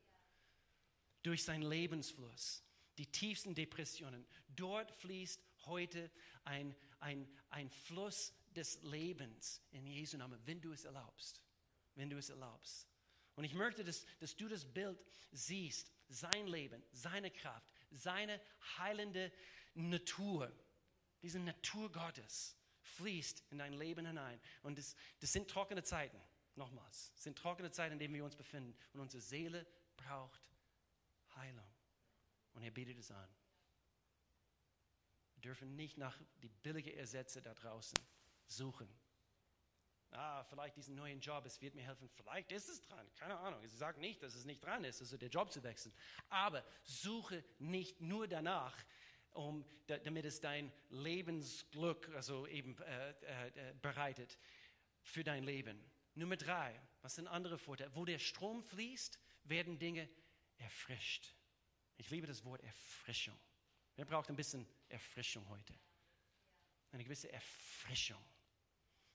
Durch 1.23 1.43
seinen 1.43 1.63
Lebensfluss 1.63 2.65
die 2.99 3.07
tiefsten 3.07 3.55
Depressionen. 3.55 4.27
Dort 4.49 4.93
fließt 4.93 5.43
heute 5.67 6.11
ein, 6.45 6.75
ein, 7.01 7.29
ein 7.51 7.71
Fluss 7.71 8.33
des 8.55 8.83
Lebens 8.83 9.61
in 9.73 9.87
Jesu 9.87 10.17
Namen, 10.17 10.41
wenn 10.45 10.61
du 10.61 10.73
es 10.73 10.85
erlaubst. 10.85 11.43
Wenn 11.95 12.11
du 12.11 12.17
es 12.17 12.31
erlaubst. 12.31 12.89
Und 13.37 13.45
ich 13.45 13.55
möchte, 13.55 13.83
dass, 13.83 14.07
dass 14.21 14.37
du 14.37 14.49
das 14.49 14.65
Bild 14.65 15.05
siehst, 15.33 15.91
sein 16.09 16.47
Leben, 16.47 16.83
seine 16.93 17.31
Kraft, 17.31 17.74
seine 17.97 18.41
heilende 18.79 19.33
Natur, 19.75 20.53
diese 21.23 21.39
Natur 21.39 21.91
Gottes 21.91 22.57
fließt 22.83 23.45
in 23.51 23.59
dein 23.59 23.73
Leben 23.73 24.07
hinein. 24.07 24.41
Und 24.63 24.79
das, 24.79 24.95
das 25.21 25.33
sind 25.33 25.51
trockene 25.51 25.83
Zeiten, 25.83 26.21
nochmals, 26.55 27.13
das 27.15 27.25
sind 27.25 27.39
trockene 27.39 27.71
Zeiten, 27.71 27.95
in 27.95 27.99
denen 27.99 28.15
wir 28.15 28.25
uns 28.25 28.37
befinden. 28.37 28.77
Und 28.93 29.01
unsere 29.01 29.23
Seele 29.23 29.67
braucht 29.97 30.51
Heilung. 31.37 31.67
Und 32.53 32.63
er 32.63 32.71
bietet 32.71 32.99
es 32.99 33.11
an. 33.11 33.29
Wir 35.35 35.43
dürfen 35.43 35.75
nicht 35.75 35.99
nach 35.99 36.17
die 36.43 36.49
billigen 36.49 36.95
Ersätze 36.95 37.43
da 37.43 37.55
draußen 37.55 37.99
suchen. 38.47 38.89
Ah, 40.17 40.45
vielleicht 40.45 40.77
diesen 40.77 40.95
neuen 40.95 41.19
Job, 41.19 41.45
es 41.45 41.61
wird 41.61 41.75
mir 41.75 41.83
helfen. 41.83 42.09
Vielleicht 42.09 42.53
ist 42.53 42.69
es 42.69 42.81
dran, 42.83 43.05
keine 43.17 43.37
Ahnung. 43.37 43.61
Ich 43.65 43.73
sage 43.73 43.99
nicht, 43.99 44.23
dass 44.23 44.37
es 44.37 44.45
nicht 44.45 44.65
dran 44.65 44.85
ist, 44.85 45.01
also 45.01 45.17
der 45.17 45.29
Job 45.29 45.51
zu 45.51 45.63
wechseln. 45.65 45.93
Aber 46.29 46.65
suche 46.85 47.43
nicht 47.59 48.01
nur 48.01 48.29
danach, 48.29 48.77
um, 49.33 49.65
damit 49.87 50.25
es 50.25 50.41
dein 50.41 50.73
Lebensglück 50.91 52.09
also 52.15 52.47
eben 52.47 52.79
äh, 52.83 53.11
äh, 53.11 53.75
bereitet 53.83 54.39
für 55.03 55.25
dein 55.25 55.43
Leben. 55.43 55.85
Nummer 56.15 56.37
drei, 56.37 56.81
was 57.03 57.17
sind 57.17 57.27
andere 57.27 57.59
Vorteile? 57.59 57.93
Wo 57.97 58.05
der 58.05 58.21
Strom 58.21 58.63
fließt, 58.63 59.19
werden 59.43 59.81
Dinge 59.81 60.09
erfrischt. 60.59 61.35
Ich 61.97 62.11
liebe 62.11 62.29
das 62.29 62.45
Wort 62.45 62.63
Erfrischung. 62.63 63.39
Wer 63.97 64.05
braucht 64.05 64.29
ein 64.29 64.37
bisschen 64.37 64.65
Erfrischung 64.89 65.49
heute? 65.49 65.75
Eine 66.93 67.03
gewisse 67.03 67.33
Erfrischung. 67.33 68.25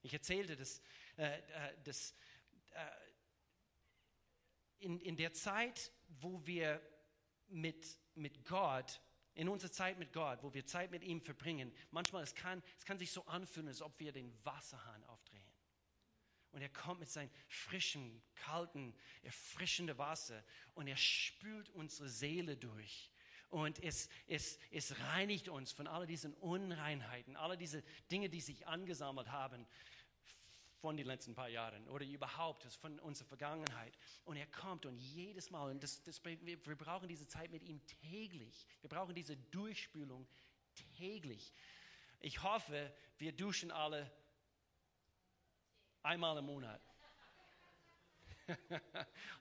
Ich 0.02 0.14
erzählte, 0.14 0.56
dass, 0.56 0.82
äh, 1.18 1.40
äh 1.40 1.78
dass 1.84 2.14
äh, 2.72 2.86
in, 4.80 5.00
in 5.00 5.18
der 5.18 5.34
Zeit, 5.34 5.92
wo 6.08 6.46
wir 6.46 6.82
mit, 7.48 8.00
mit 8.16 8.46
Gott, 8.46 9.02
in 9.34 9.48
unserer 9.48 9.72
Zeit 9.72 9.98
mit 9.98 10.12
Gott, 10.12 10.44
wo 10.44 10.54
wir 10.54 10.66
Zeit 10.66 10.92
mit 10.92 11.04
ihm 11.04 11.22
verbringen, 11.22 11.74
manchmal 11.92 12.24
es 12.24 12.36
kann 12.36 12.62
es 12.78 12.86
kann 12.86 12.98
sich 12.98 13.12
so 13.12 13.26
anfühlen, 13.26 13.68
als 13.68 13.82
ob 13.82 13.98
wir 14.00 14.12
den 14.12 14.34
Wasserhahn 14.44 15.04
aufdrehen. 15.06 15.40
Und 16.52 16.62
er 16.62 16.70
kommt 16.70 17.00
mit 17.00 17.10
seinem 17.10 17.30
frischen, 17.48 18.24
kalten, 18.36 18.96
erfrischenden 19.22 19.98
Wasser 19.98 20.44
und 20.74 20.88
er 20.88 20.98
spült 20.98 21.70
unsere 21.70 22.10
Seele 22.10 22.58
durch. 22.58 23.12
Und 23.50 23.84
es, 23.84 24.10
es, 24.28 24.60
es 24.72 25.00
reinigt 25.00 25.50
uns 25.50 25.72
von 25.72 25.88
all 25.88 26.06
diesen 26.06 26.34
Unreinheiten, 26.36 27.36
all 27.36 27.58
diese 27.58 27.84
Dinge, 28.12 28.30
die 28.30 28.42
sich 28.42 28.68
angesammelt 28.68 29.32
haben 29.32 29.66
von 30.82 30.96
den 30.96 31.08
letzten 31.08 31.36
paar 31.36 31.50
Jahren 31.50 31.88
oder 31.90 32.06
überhaupt 32.06 32.64
von 32.76 33.00
unserer 33.00 33.28
Vergangenheit. 33.28 33.98
Und 34.24 34.38
er 34.38 34.48
kommt 34.48 34.86
und 34.86 34.98
jedes 34.98 35.50
Mal, 35.50 35.72
und 35.72 35.84
das, 35.84 36.04
das, 36.04 36.24
wir, 36.24 36.40
wir 36.44 36.76
brauchen 36.78 37.08
diese 37.08 37.28
Zeit 37.28 37.52
mit 37.52 37.64
ihm 37.64 37.82
täglich. 37.86 38.66
Wir 38.82 38.90
brauchen 38.90 39.16
diese 39.16 39.36
Durchspülung 39.36 40.28
täglich. 40.98 41.52
Ich 42.20 42.44
hoffe, 42.44 42.94
wir 43.18 43.32
duschen 43.32 43.72
alle 43.72 44.12
Einmal 46.02 46.38
im 46.38 46.46
Monat. 46.46 46.82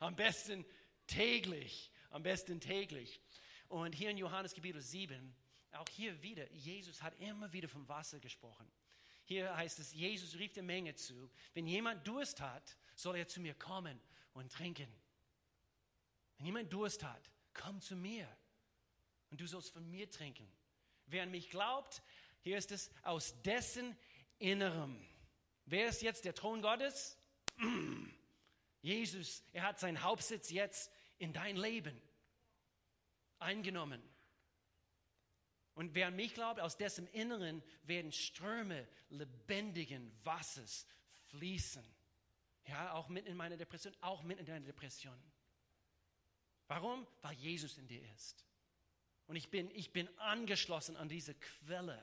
am 0.01 0.17
besten 0.17 0.65
täglich. 1.07 1.91
Am 2.11 2.23
besten 2.23 2.61
täglich. 2.61 3.21
Und 3.69 3.95
hier 3.95 4.11
in 4.11 4.19
Johannes 4.19 4.55
Kapitel 4.55 4.81
7, 4.81 5.35
auch 5.73 5.89
hier 5.91 6.23
wieder, 6.23 6.51
Jesus 6.53 7.03
hat 7.03 7.19
immer 7.21 7.53
wieder 7.53 7.69
vom 7.69 7.87
Wasser 7.89 8.19
gesprochen. 8.19 8.71
Hier 9.25 9.55
heißt 9.55 9.79
es, 9.79 9.93
Jesus 9.93 10.39
rief 10.39 10.53
der 10.55 10.63
Menge 10.63 10.95
zu, 10.95 11.31
wenn 11.53 11.67
jemand 11.67 12.07
Durst 12.07 12.41
hat, 12.41 12.77
soll 12.95 13.17
er 13.17 13.29
zu 13.29 13.41
mir 13.41 13.55
kommen 13.55 14.01
und 14.33 14.51
trinken. 14.51 14.89
Wenn 16.39 16.47
jemand 16.47 16.73
Durst 16.73 17.05
hat, 17.05 17.31
komm 17.53 17.81
zu 17.81 17.95
mir 17.95 18.27
und 19.31 19.41
du 19.41 19.47
sollst 19.47 19.71
von 19.71 19.89
mir 19.91 20.11
trinken. 20.11 20.51
Wer 21.07 21.25
an 21.25 21.31
mich 21.31 21.51
glaubt, 21.51 22.03
hier 22.41 22.57
ist 22.57 22.73
es, 22.73 22.91
aus 23.03 23.41
dessen 23.43 23.97
Innerem 24.39 25.05
Wer 25.71 25.89
ist 25.89 26.01
jetzt 26.01 26.25
der 26.25 26.35
Thron 26.35 26.63
Gottes? 26.63 27.19
Jesus, 28.81 29.43
er 29.53 29.65
hat 29.65 29.79
seinen 29.79 30.03
Hauptsitz 30.03 30.49
jetzt 30.49 30.91
in 31.19 31.35
dein 31.35 31.57
Leben 31.57 32.01
eingenommen. 33.41 34.03
Und 35.75 35.95
wer 35.95 36.09
an 36.09 36.17
mich 36.17 36.35
glaubt, 36.35 36.61
aus 36.61 36.77
dessen 36.77 37.07
Inneren 37.09 37.63
werden 37.85 38.11
Ströme 38.11 38.89
lebendigen 39.11 40.13
Wassers 40.25 40.87
fließen. 41.29 41.85
Ja, 42.67 42.93
auch 42.95 43.09
mitten 43.09 43.29
in 43.29 43.37
meiner 43.37 43.57
Depression, 43.57 43.95
auch 44.01 44.23
mitten 44.23 44.41
in 44.41 44.47
deiner 44.47 44.67
Depression. 44.67 45.17
Warum? 46.67 47.07
Weil 47.23 47.35
Jesus 47.35 47.79
in 47.79 47.87
dir 47.87 48.03
ist. 48.15 48.45
Und 49.27 49.37
ich 49.37 49.51
bin, 49.51 49.71
ich 49.71 49.93
bin 49.93 50.09
angeschlossen 50.19 50.97
an 50.97 51.09
diese 51.09 51.35
Quelle. 51.35 52.03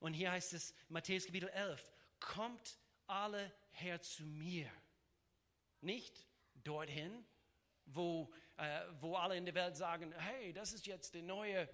Und 0.00 0.14
hier 0.14 0.32
heißt 0.32 0.54
es, 0.54 0.74
Matthäus 0.88 1.26
Kapitel 1.26 1.48
11, 1.50 1.92
kommt 2.18 2.78
alle 3.06 3.52
her 3.72 4.00
zu 4.02 4.24
mir. 4.24 4.70
Nicht 5.80 6.26
dorthin, 6.64 7.24
wo, 7.94 8.32
äh, 8.56 8.80
wo 9.00 9.16
alle 9.16 9.36
in 9.36 9.44
der 9.44 9.54
Welt 9.54 9.76
sagen, 9.76 10.12
hey, 10.12 10.52
das 10.52 10.72
ist 10.72 10.86
jetzt 10.86 11.14
der 11.14 11.22
neue 11.22 11.68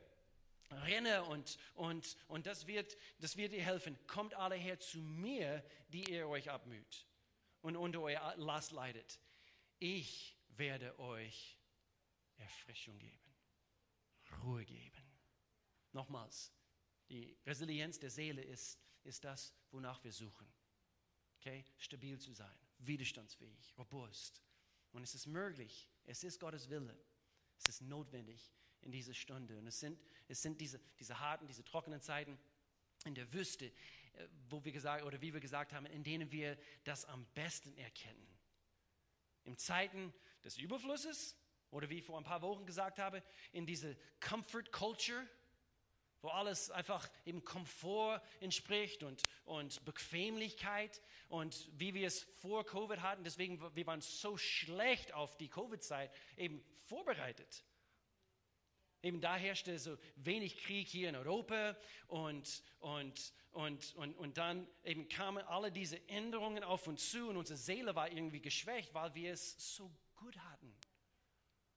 Renner 0.71 1.29
und, 1.29 1.59
und, 1.75 2.17
und 2.29 2.47
das, 2.47 2.67
wird, 2.67 2.97
das 3.21 3.37
wird 3.37 3.53
dir 3.53 3.63
helfen. 3.63 3.99
Kommt 4.07 4.35
alle 4.35 4.57
her 4.57 4.81
zu 4.81 4.99
mir, 4.99 5.65
die 5.89 6.11
ihr 6.11 6.29
euch 6.29 6.51
abmüht 6.51 7.07
und 7.63 7.77
unter 7.77 8.01
euer 8.03 8.35
Last 8.37 8.73
leidet. 8.73 9.21
Ich 9.79 10.37
werde 10.49 10.99
euch 10.99 11.59
Erfrischung 12.37 12.99
geben, 12.99 13.35
Ruhe 14.43 14.65
geben. 14.65 15.03
Nochmals, 15.93 16.53
die 17.09 17.39
Resilienz 17.47 17.99
der 17.99 18.11
Seele 18.11 18.43
ist 18.43 18.81
ist 19.07 19.25
das, 19.25 19.55
wonach 19.71 20.03
wir 20.05 20.13
suchen. 20.13 20.47
Okay? 21.39 21.65
Stabil 21.79 22.19
zu 22.19 22.33
sein, 22.33 22.59
widerstandsfähig, 22.79 23.73
robust. 23.79 24.43
Und 24.93 25.03
es 25.03 25.15
ist 25.15 25.27
möglich, 25.27 25.89
es 26.07 26.25
ist 26.25 26.41
Gottes 26.41 26.71
Wille, 26.71 26.97
es 27.59 27.69
ist 27.69 27.83
notwendig 27.83 28.53
in 28.83 28.93
dieser 28.93 29.15
Stunde. 29.15 29.59
Und 29.59 29.67
es 29.67 29.81
sind, 29.81 29.99
es 30.29 30.41
sind 30.41 30.61
diese, 30.61 30.81
diese 30.99 31.19
harten, 31.21 31.47
diese 31.47 31.65
trockenen 31.65 32.01
Zeiten 32.01 32.39
in 33.05 33.15
der 33.15 33.33
Wüste, 33.33 33.67
äh, 33.67 33.73
wo 34.49 34.65
wir 34.65 34.73
gesagt, 34.73 35.05
oder 35.05 35.21
wie 35.21 35.33
wir 35.33 35.41
gesagt 35.41 35.73
haben, 35.73 35.87
in 35.87 36.03
denen 36.03 36.31
wir 36.31 36.59
das 36.85 37.05
am 37.05 37.27
besten 37.35 37.77
erkennen. 37.77 38.27
In 39.45 39.59
Zeiten 39.59 40.13
des 40.45 40.57
Überflusses, 40.57 41.37
oder 41.71 41.91
wie 41.91 41.99
ich 41.99 42.05
vor 42.05 42.17
ein 42.17 42.25
paar 42.25 42.43
Wochen 42.43 42.65
gesagt 42.65 42.99
habe, 42.99 43.23
in 43.53 43.67
diese 43.67 43.97
Comfort 44.21 44.71
Culture, 44.73 45.29
wo 46.27 46.31
alles 46.31 46.73
einfach 46.73 47.09
eben 47.25 47.45
Komfort 47.45 48.21
entspricht 48.41 49.05
und, 49.05 49.23
und 49.45 49.85
Bequemlichkeit 49.85 51.01
und 51.29 51.71
wie 51.79 51.95
wir 51.95 52.09
es 52.09 52.25
vor 52.41 52.67
Covid 52.67 53.01
hatten. 53.01 53.23
Deswegen, 53.23 53.61
wir 53.77 53.87
waren 53.87 54.01
so 54.01 54.37
schlecht 54.37 55.15
auf 55.15 55.37
die 55.37 55.49
Covid-Zeit 55.49 56.11
eben 56.37 56.61
vorbereitet. 56.87 57.63
Eben 59.03 59.21
da 59.21 59.37
herrschte 59.37 59.79
so 59.79 59.97
wenig 60.17 60.57
Krieg 60.57 60.89
hier 60.89 61.11
in 61.11 61.15
Europa 61.15 61.77
und, 62.09 62.65
und, 62.81 63.33
und, 63.53 63.95
und, 63.95 64.17
und 64.17 64.37
dann 64.37 64.67
eben 64.83 65.09
kamen 65.09 65.45
alle 65.45 65.71
diese 65.71 66.09
Änderungen 66.09 66.65
auf 66.65 66.89
uns 66.89 67.09
zu 67.09 67.29
und 67.29 67.37
unsere 67.37 67.57
Seele 67.57 67.95
war 67.95 68.11
irgendwie 68.11 68.41
geschwächt, 68.41 68.93
weil 68.95 69.15
wir 69.15 69.33
es 69.33 69.77
so 69.77 69.95
gut 70.17 70.37
hatten. 70.39 70.75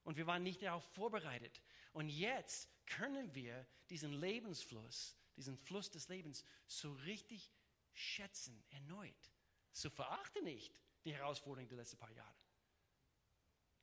Und 0.02 0.16
wir 0.16 0.26
waren 0.26 0.42
nicht 0.42 0.60
darauf 0.60 0.82
vorbereitet. 0.92 1.62
Und 1.92 2.08
jetzt 2.08 2.68
können 2.90 3.34
wir 3.34 3.66
diesen 3.88 4.12
Lebensfluss, 4.12 5.16
diesen 5.36 5.56
Fluss 5.56 5.90
des 5.90 6.08
Lebens 6.08 6.44
so 6.66 6.92
richtig 6.92 7.50
schätzen 7.92 8.62
erneut. 8.70 9.32
So 9.72 9.90
verachte 9.90 10.42
nicht 10.42 10.74
die 11.04 11.14
Herausforderung 11.14 11.68
der 11.68 11.78
letzten 11.78 11.98
paar 11.98 12.10
Jahre. 12.10 12.36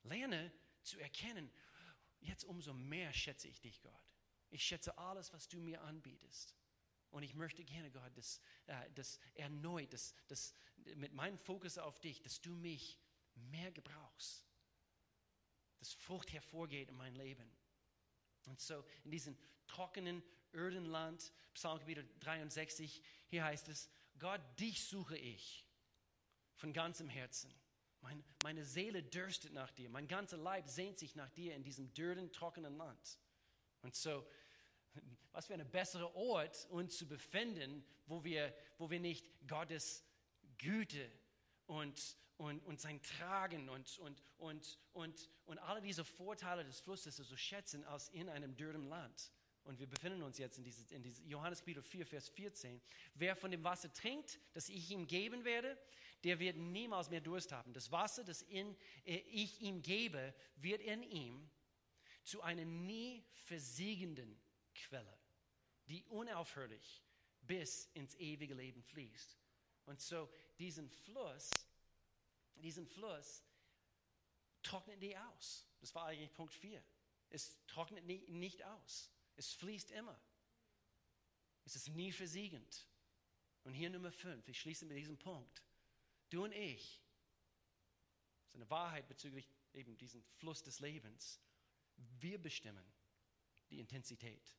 Lerne 0.02 0.52
zu 0.82 0.98
erkennen, 0.98 1.50
jetzt 2.20 2.44
umso 2.44 2.72
mehr 2.72 3.12
schätze 3.12 3.48
ich 3.48 3.60
dich, 3.60 3.80
Gott. 3.82 4.14
Ich 4.50 4.64
schätze 4.64 4.96
alles, 4.96 5.32
was 5.32 5.48
du 5.48 5.60
mir 5.60 5.82
anbietest. 5.82 6.54
Und 7.10 7.22
ich 7.22 7.34
möchte 7.34 7.64
gerne, 7.64 7.90
Gott, 7.90 8.16
das, 8.16 8.40
äh, 8.66 8.90
das 8.94 9.18
erneut, 9.34 9.92
das, 9.92 10.14
das, 10.26 10.54
mit 10.96 11.12
meinem 11.12 11.38
Fokus 11.38 11.78
auf 11.78 11.98
dich, 12.00 12.20
dass 12.22 12.40
du 12.40 12.54
mich 12.54 12.98
mehr 13.34 13.72
gebrauchst. 13.72 14.46
Dass 15.78 15.92
Frucht 15.92 16.32
hervorgeht 16.32 16.90
in 16.90 16.96
mein 16.96 17.14
Leben. 17.14 17.50
Und 18.48 18.60
so 18.60 18.84
in 19.04 19.10
diesem 19.10 19.36
trockenen, 19.66 20.22
öden 20.54 20.86
Land, 20.86 21.32
Psalmgebiet 21.54 22.04
63, 22.20 23.02
hier 23.26 23.44
heißt 23.44 23.68
es, 23.68 23.90
Gott, 24.18 24.40
dich 24.58 24.84
suche 24.84 25.16
ich 25.16 25.64
von 26.56 26.72
ganzem 26.72 27.08
Herzen. 27.08 27.52
Meine, 28.00 28.22
meine 28.42 28.64
Seele 28.64 29.02
dürstet 29.02 29.52
nach 29.52 29.70
dir. 29.72 29.90
Mein 29.90 30.08
ganzer 30.08 30.36
Leib 30.36 30.68
sehnt 30.68 30.98
sich 30.98 31.14
nach 31.14 31.30
dir 31.30 31.54
in 31.54 31.62
diesem 31.62 31.92
dürren, 31.94 32.32
trockenen 32.32 32.76
Land. 32.76 33.18
Und 33.82 33.94
so, 33.94 34.26
was 35.32 35.46
für 35.46 35.54
ein 35.54 35.70
besserer 35.70 36.14
Ort, 36.14 36.66
uns 36.70 36.96
zu 36.96 37.06
befinden, 37.06 37.84
wo 38.06 38.24
wir, 38.24 38.54
wo 38.78 38.90
wir 38.90 39.00
nicht 39.00 39.26
Gottes 39.46 40.04
Güte 40.58 41.10
und, 41.68 42.16
und, 42.38 42.64
und 42.64 42.80
sein 42.80 43.00
Tragen 43.02 43.68
und, 43.68 43.98
und, 43.98 44.22
und, 44.38 44.78
und, 44.94 45.30
und 45.44 45.58
alle 45.58 45.80
diese 45.80 46.04
Vorteile 46.04 46.64
des 46.64 46.80
Flusses 46.80 47.16
so 47.16 47.36
schätzen, 47.36 47.84
als 47.84 48.08
in 48.08 48.28
einem 48.28 48.56
dürren 48.56 48.88
Land. 48.88 49.30
Und 49.64 49.78
wir 49.78 49.86
befinden 49.86 50.22
uns 50.22 50.38
jetzt 50.38 50.56
in, 50.56 50.64
dieses, 50.64 50.90
in 50.90 51.02
dieses 51.02 51.22
Johannes 51.26 51.58
Kapitel 51.58 51.82
4, 51.82 52.06
Vers 52.06 52.28
14. 52.30 52.80
Wer 53.14 53.36
von 53.36 53.50
dem 53.50 53.62
Wasser 53.64 53.92
trinkt, 53.92 54.40
das 54.54 54.70
ich 54.70 54.90
ihm 54.90 55.06
geben 55.06 55.44
werde, 55.44 55.78
der 56.24 56.38
wird 56.38 56.56
niemals 56.56 57.10
mehr 57.10 57.20
Durst 57.20 57.52
haben. 57.52 57.74
Das 57.74 57.92
Wasser, 57.92 58.24
das 58.24 58.40
in, 58.42 58.74
äh, 59.04 59.16
ich 59.16 59.60
ihm 59.60 59.82
gebe, 59.82 60.34
wird 60.56 60.80
in 60.80 61.02
ihm 61.02 61.50
zu 62.24 62.40
einer 62.40 62.64
nie 62.64 63.24
versiegenden 63.44 64.40
Quelle, 64.74 65.18
die 65.86 66.02
unaufhörlich 66.04 67.04
bis 67.42 67.90
ins 67.92 68.14
ewige 68.14 68.54
Leben 68.54 68.82
fließt. 68.82 69.36
Und 69.88 70.02
so 70.02 70.30
diesen 70.58 70.90
Fluss, 70.90 71.48
diesen 72.56 72.86
Fluss 72.86 73.42
trocknet 74.62 75.00
nie 75.00 75.16
aus. 75.16 75.66
Das 75.80 75.94
war 75.94 76.04
eigentlich 76.04 76.30
Punkt 76.34 76.52
4. 76.52 76.84
Es 77.30 77.56
trocknet 77.66 78.04
nie, 78.04 78.18
nicht 78.28 78.62
aus. 78.62 79.10
Es 79.36 79.54
fließt 79.54 79.90
immer. 79.92 80.20
Es 81.64 81.74
ist 81.74 81.88
nie 81.88 82.12
versiegend. 82.12 82.86
Und 83.64 83.72
hier 83.72 83.88
Nummer 83.88 84.12
5, 84.12 84.46
ich 84.48 84.60
schließe 84.60 84.84
mit 84.84 84.98
diesem 84.98 85.16
Punkt. 85.16 85.64
Du 86.28 86.44
und 86.44 86.52
ich, 86.52 87.02
das 88.42 88.50
ist 88.50 88.54
eine 88.56 88.68
Wahrheit 88.68 89.08
bezüglich 89.08 89.48
eben 89.72 89.96
diesen 89.96 90.22
Fluss 90.36 90.62
des 90.62 90.80
Lebens. 90.80 91.40
Wir 91.96 92.36
bestimmen 92.36 92.84
die 93.70 93.80
Intensität. 93.80 94.54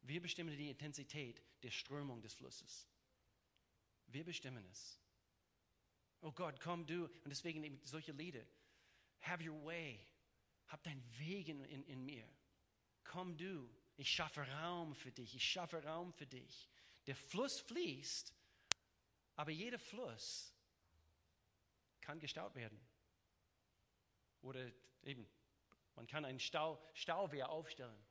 Wir 0.00 0.22
bestimmen 0.22 0.56
die 0.56 0.70
Intensität 0.70 1.42
der 1.62 1.70
Strömung 1.70 2.22
des 2.22 2.32
Flusses. 2.32 2.88
Wir 4.12 4.24
bestimmen 4.24 4.64
es. 4.70 5.00
Oh 6.20 6.32
Gott, 6.32 6.60
komm 6.60 6.86
du. 6.86 7.04
Und 7.04 7.30
deswegen 7.30 7.64
eben 7.64 7.80
solche 7.84 8.12
Lieder. 8.12 8.44
Have 9.20 9.42
your 9.42 9.64
way. 9.64 9.98
Hab 10.68 10.82
dein 10.82 11.02
Weg 11.18 11.48
in, 11.48 11.64
in, 11.64 12.04
mir. 12.04 12.28
Komm 13.04 13.36
du. 13.36 13.68
Ich 13.96 14.10
schaffe 14.10 14.42
Raum 14.42 14.94
für 14.94 15.10
dich. 15.10 15.34
Ich 15.34 15.44
schaffe 15.44 15.82
Raum 15.82 16.12
für 16.12 16.26
dich. 16.26 16.68
Der 17.06 17.16
Fluss 17.16 17.60
fließt, 17.60 18.32
aber 19.34 19.50
jeder 19.50 19.78
Fluss 19.78 20.54
kann 22.00 22.20
gestaut 22.20 22.54
werden. 22.54 22.80
Oder 24.40 24.70
eben, 25.02 25.28
man 25.94 26.06
kann 26.06 26.24
ein 26.24 26.38
Stau, 26.38 26.80
Stauwehr 26.94 27.48
aufstellen. 27.48 28.04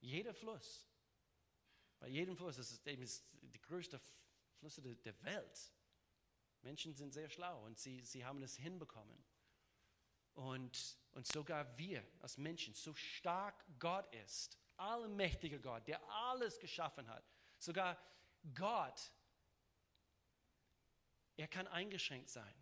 Jeder 0.00 0.34
Fluss. 0.34 0.86
Bei 1.98 2.08
jedem 2.08 2.36
Fluss, 2.36 2.56
das 2.56 2.70
ist 2.70 2.86
eben 2.86 3.04
die 3.42 3.60
größte 3.60 4.00
Flüsse 4.58 4.82
der 4.82 5.22
Welt. 5.22 5.72
Menschen 6.62 6.94
sind 6.94 7.12
sehr 7.12 7.30
schlau 7.30 7.64
und 7.64 7.78
sie, 7.78 8.04
sie 8.04 8.24
haben 8.24 8.42
es 8.42 8.56
hinbekommen. 8.56 9.24
Und, 10.34 10.98
und 11.12 11.26
sogar 11.26 11.76
wir 11.78 12.06
als 12.20 12.38
Menschen, 12.38 12.74
so 12.74 12.94
stark 12.94 13.64
Gott 13.78 14.12
ist, 14.14 14.58
allmächtiger 14.76 15.58
Gott, 15.58 15.86
der 15.88 16.00
alles 16.08 16.58
geschaffen 16.58 17.08
hat, 17.08 17.24
sogar 17.58 17.98
Gott, 18.54 19.12
er 21.36 21.48
kann 21.48 21.66
eingeschränkt 21.66 22.30
sein 22.30 22.54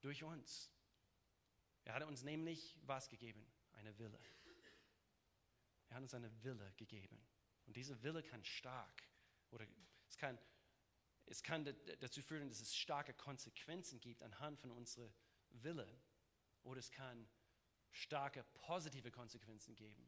durch 0.00 0.22
uns. 0.24 0.70
Er 1.84 1.94
hat 1.94 2.02
uns 2.04 2.22
nämlich 2.22 2.78
was 2.82 3.08
gegeben? 3.08 3.44
Eine 3.72 3.96
Wille. 3.98 4.18
Er 5.88 5.96
hat 5.96 6.02
uns 6.02 6.14
eine 6.14 6.42
Wille 6.42 6.72
gegeben. 6.76 7.20
Und 7.66 7.76
diese 7.76 8.02
Wille 8.02 8.22
kann 8.22 8.44
stark 8.44 9.02
oder 9.50 9.66
es 10.12 10.18
kann, 10.18 10.38
es 11.24 11.42
kann 11.42 11.64
dazu 12.00 12.20
führen, 12.20 12.48
dass 12.48 12.60
es 12.60 12.76
starke 12.76 13.14
Konsequenzen 13.14 13.98
gibt 13.98 14.22
anhand 14.22 14.60
von 14.60 14.70
unserer 14.70 15.10
Wille. 15.50 15.88
Oder 16.64 16.80
es 16.80 16.90
kann 16.90 17.26
starke 17.90 18.44
positive 18.52 19.10
Konsequenzen 19.10 19.74
geben. 19.74 20.06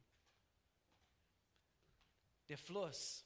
Der 2.50 2.58
Fluss 2.58 3.24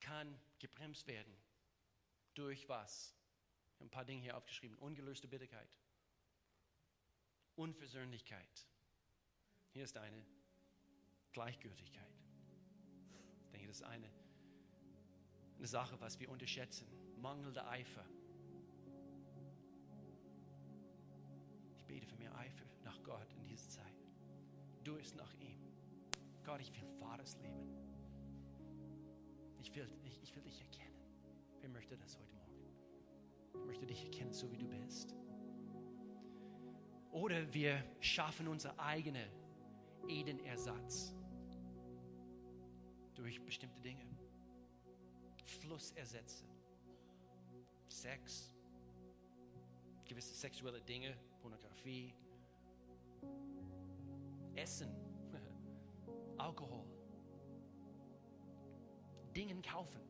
kann 0.00 0.40
gebremst 0.58 1.06
werden. 1.06 1.36
Durch 2.32 2.66
was? 2.66 3.14
Ich 3.68 3.80
habe 3.80 3.84
ein 3.84 3.90
paar 3.90 4.06
Dinge 4.06 4.22
hier 4.22 4.36
aufgeschrieben. 4.36 4.78
Ungelöste 4.78 5.28
Bitterkeit. 5.28 5.78
Unversöhnlichkeit. 7.54 8.66
Hier 9.72 9.84
ist 9.84 9.98
eine 9.98 10.24
Gleichgültigkeit. 11.32 12.14
Ich 13.44 13.50
denke, 13.50 13.68
das 13.68 13.76
ist 13.76 13.82
eine 13.82 14.23
eine 15.64 15.68
Sache, 15.70 15.98
was 15.98 16.20
wir 16.20 16.28
unterschätzen. 16.28 16.86
Mangelnder 17.22 17.66
Eifer. 17.70 18.04
Ich 21.78 21.86
bete 21.86 22.06
für 22.06 22.18
mehr 22.18 22.36
Eifer 22.36 22.66
nach 22.82 23.02
Gott 23.02 23.32
in 23.38 23.46
dieser 23.46 23.66
Zeit. 23.70 23.96
Du 24.82 24.94
bist 24.96 25.16
nach 25.16 25.32
ihm. 25.40 25.58
Gott, 26.44 26.60
ich 26.60 26.70
will 26.70 26.86
wahres 27.00 27.38
Leben. 27.38 27.66
Ich 29.58 29.74
will, 29.74 29.88
ich, 30.02 30.22
ich 30.22 30.36
will 30.36 30.42
dich 30.42 30.60
erkennen. 30.60 31.00
Wer 31.62 31.70
möchte 31.70 31.96
das 31.96 32.18
heute 32.18 32.34
Morgen? 32.34 32.52
Ich 33.54 33.64
möchte 33.64 33.86
dich 33.86 34.04
erkennen, 34.04 34.34
so 34.34 34.52
wie 34.52 34.58
du 34.58 34.68
bist. 34.68 35.14
Oder 37.10 37.54
wir 37.54 37.82
schaffen 38.00 38.48
unser 38.48 38.78
eigenen 38.78 39.30
Edenersatz 40.08 41.14
durch 43.14 43.42
bestimmte 43.42 43.80
Dinge. 43.80 44.04
Fluss 45.44 45.92
ersetze. 45.92 46.44
Sex, 47.88 48.52
gewisse 50.04 50.34
sexuelle 50.34 50.80
Dinge, 50.80 51.16
Pornografie, 51.40 52.14
Essen, 54.54 54.90
Alkohol, 56.38 56.84
Dingen 59.34 59.62
kaufen. 59.62 60.00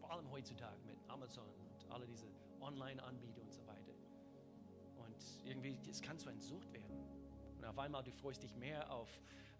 Vor 0.00 0.10
allem 0.10 0.30
heutzutage 0.30 0.82
mit 0.84 0.96
Amazon 1.08 1.46
und 1.46 1.90
alle 1.90 2.06
diese 2.06 2.26
Online-Anbieter 2.60 3.42
und 3.42 3.52
so 3.52 3.66
weiter. 3.66 3.92
Und 4.96 5.16
irgendwie, 5.44 5.78
es 5.88 6.00
kann 6.00 6.18
zu 6.18 6.28
einer 6.28 6.40
Sucht 6.40 6.72
werden. 6.72 6.96
Und 7.58 7.64
auf 7.64 7.78
einmal, 7.78 8.02
du 8.02 8.10
freust 8.10 8.42
dich 8.42 8.54
mehr 8.56 8.90
auf, 8.90 9.08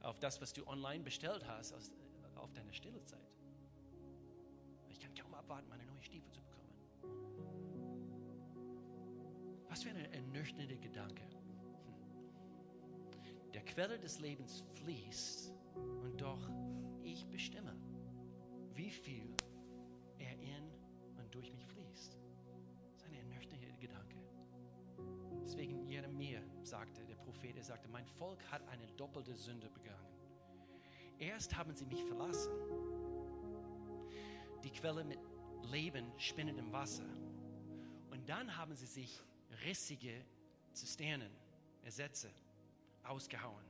auf 0.00 0.18
das, 0.18 0.40
was 0.40 0.52
du 0.52 0.66
online 0.66 1.04
bestellt 1.04 1.46
hast, 1.46 1.72
als 1.72 1.92
auf 2.34 2.52
deine 2.52 2.72
stille 2.72 3.04
Zeit. 3.04 3.20
Ich 3.36 3.39
abwarten, 5.50 5.68
meine 5.68 5.84
neuen 5.84 6.02
Stiefel 6.02 6.30
zu 6.30 6.40
bekommen. 6.42 6.70
Was 9.68 9.82
für 9.82 9.90
ein 9.90 10.12
ernüchternder 10.12 10.76
Gedanke. 10.76 11.24
Hm. 11.86 11.92
Der 13.52 13.64
Quelle 13.64 13.98
des 13.98 14.20
Lebens 14.20 14.62
fließt 14.74 15.52
und 15.74 16.20
doch 16.20 16.48
ich 17.02 17.26
bestimme, 17.26 17.74
wie 18.74 18.90
viel 18.90 19.34
er 20.18 20.34
in 20.34 20.70
und 21.18 21.34
durch 21.34 21.52
mich 21.52 21.66
fließt. 21.66 22.16
Das 22.92 23.02
ist 23.02 23.08
ein 23.08 23.14
ernüchternder 23.14 23.72
Gedanke. 23.80 24.18
Deswegen 25.42 25.84
Jeremia 25.88 26.42
sagte, 26.62 27.04
der 27.04 27.16
Prophet, 27.16 27.56
er 27.56 27.64
sagte, 27.64 27.88
mein 27.88 28.06
Volk 28.06 28.40
hat 28.52 28.62
eine 28.68 28.86
doppelte 28.96 29.34
Sünde 29.34 29.68
begangen. 29.68 30.14
Erst 31.18 31.56
haben 31.56 31.74
sie 31.74 31.86
mich 31.86 32.04
verlassen 32.04 32.52
die 34.62 34.70
Quelle 34.70 35.04
mit 35.04 35.18
Leben, 35.64 36.12
spinnendem 36.18 36.72
Wasser. 36.72 37.08
Und 38.10 38.28
dann 38.28 38.56
haben 38.56 38.74
sie 38.74 38.86
sich 38.86 39.20
rissige 39.64 40.24
Zisternen, 40.72 41.32
Ersätze 41.82 42.30
ausgehauen, 43.02 43.64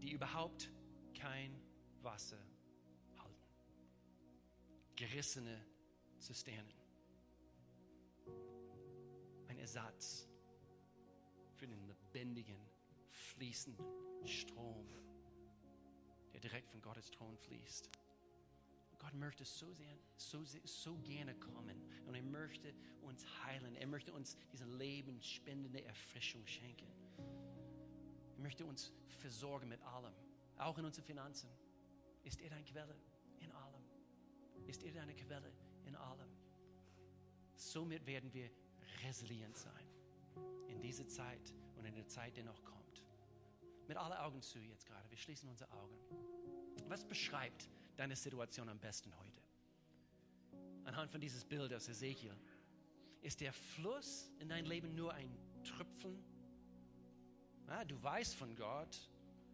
die 0.00 0.12
überhaupt 0.12 0.70
kein 1.14 1.54
Wasser 2.02 2.38
halten. 3.18 3.36
gerissene 4.96 5.64
Zisternen. 6.18 6.74
Ein 9.48 9.58
Ersatz 9.58 10.28
für 11.56 11.66
den 11.66 11.86
lebendigen, 11.86 12.58
fließenden 13.08 14.26
Strom, 14.26 14.86
der 16.32 16.40
direkt 16.40 16.68
von 16.70 16.80
Gottes 16.80 17.10
Thron 17.10 17.36
fließt. 17.36 17.90
Gott 19.00 19.14
möchte 19.14 19.44
so 19.46 19.72
sehr, 19.72 19.96
so, 20.16 20.44
so 20.44 20.98
gerne 20.98 21.34
kommen 21.34 21.82
und 22.06 22.14
er 22.14 22.22
möchte 22.22 22.74
uns 23.00 23.24
heilen. 23.44 23.74
Er 23.76 23.86
möchte 23.86 24.12
uns 24.12 24.36
diese 24.52 24.66
lebensspendende 24.66 25.82
Erfrischung 25.82 26.46
schenken. 26.46 26.86
Er 28.36 28.42
möchte 28.42 28.64
uns 28.64 28.92
versorgen 29.18 29.68
mit 29.68 29.82
allem, 29.82 30.12
auch 30.58 30.76
in 30.76 30.84
unseren 30.84 31.04
Finanzen. 31.04 31.48
Ist 32.24 32.42
er 32.42 32.50
deine 32.50 32.64
Quelle 32.64 32.94
in 33.40 33.50
allem? 33.52 33.82
Ist 34.66 34.82
er 34.82 34.92
deine 34.92 35.14
Quelle 35.14 35.50
in 35.86 35.96
allem? 35.96 36.28
Somit 37.54 38.06
werden 38.06 38.32
wir 38.34 38.50
resilient 39.02 39.56
sein 39.56 39.86
in 40.68 40.78
dieser 40.80 41.08
Zeit 41.08 41.54
und 41.76 41.86
in 41.86 41.94
der 41.94 42.06
Zeit, 42.06 42.36
die 42.36 42.42
noch 42.42 42.62
kommt. 42.64 43.02
Mit 43.88 43.96
allen 43.96 44.18
Augen 44.18 44.42
zu 44.42 44.58
jetzt 44.58 44.84
gerade. 44.86 45.10
Wir 45.10 45.18
schließen 45.18 45.48
unsere 45.48 45.72
Augen. 45.72 45.96
Was 46.86 47.04
beschreibt 47.04 47.70
deine 48.00 48.16
Situation 48.16 48.66
am 48.70 48.78
besten 48.78 49.14
heute? 49.18 49.42
Anhand 50.84 51.10
von 51.10 51.20
dieses 51.20 51.44
Bild 51.44 51.70
aus 51.74 51.86
Ezekiel. 51.86 52.34
Ist 53.20 53.42
der 53.42 53.52
Fluss 53.52 54.32
in 54.38 54.48
dein 54.48 54.64
Leben 54.64 54.94
nur 54.94 55.12
ein 55.12 55.30
Tröpfeln? 55.62 56.24
Ja, 57.68 57.84
du 57.84 58.02
weißt 58.02 58.34
von 58.36 58.56
Gott, 58.56 59.10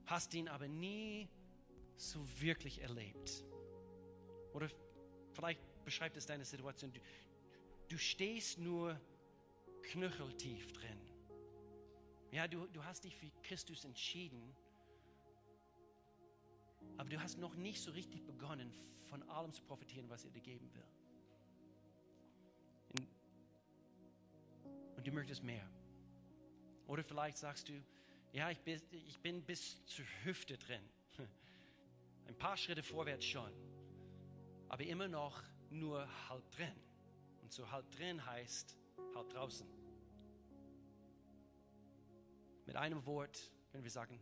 hast 0.06 0.32
ihn 0.32 0.46
aber 0.48 0.68
nie 0.68 1.28
so 1.96 2.24
wirklich 2.40 2.80
erlebt. 2.80 3.42
Oder 4.52 4.70
vielleicht 5.32 5.60
beschreibt 5.84 6.16
es 6.16 6.24
deine 6.26 6.44
Situation. 6.44 6.92
Du, 6.92 7.00
du 7.88 7.98
stehst 7.98 8.58
nur 8.58 8.98
knöcheltief 9.82 10.72
drin. 10.72 11.00
Ja, 12.30 12.46
du, 12.46 12.68
du 12.68 12.84
hast 12.84 13.02
dich 13.02 13.16
für 13.16 13.28
Christus 13.42 13.84
entschieden, 13.84 14.54
aber 16.96 17.08
du 17.08 17.20
hast 17.20 17.38
noch 17.38 17.54
nicht 17.54 17.80
so 17.80 17.90
richtig 17.90 18.24
begonnen, 18.24 18.72
von 19.04 19.22
allem 19.28 19.52
zu 19.52 19.62
profitieren, 19.62 20.08
was 20.08 20.24
er 20.24 20.30
dir 20.30 20.40
geben 20.40 20.70
will. 20.74 20.84
Und 24.96 25.06
du 25.06 25.12
möchtest 25.12 25.42
mehr. 25.42 25.68
Oder 26.86 27.04
vielleicht 27.04 27.38
sagst 27.38 27.68
du, 27.68 27.72
ja, 28.32 28.50
ich 28.50 28.60
bin, 28.60 28.80
ich 28.90 29.18
bin 29.20 29.42
bis 29.42 29.84
zur 29.86 30.04
Hüfte 30.24 30.56
drin. 30.58 30.82
Ein 32.26 32.36
paar 32.36 32.56
Schritte 32.56 32.82
vorwärts 32.82 33.24
schon, 33.24 33.52
aber 34.68 34.84
immer 34.84 35.08
noch 35.08 35.42
nur 35.70 36.06
halb 36.28 36.50
drin. 36.50 36.74
Und 37.42 37.52
so 37.52 37.70
halb 37.70 37.90
drin 37.90 38.24
heißt 38.24 38.76
halb 39.14 39.30
draußen. 39.30 39.66
Mit 42.66 42.76
einem 42.76 43.04
Wort 43.06 43.52
können 43.70 43.84
wir 43.84 43.90
sagen, 43.90 44.20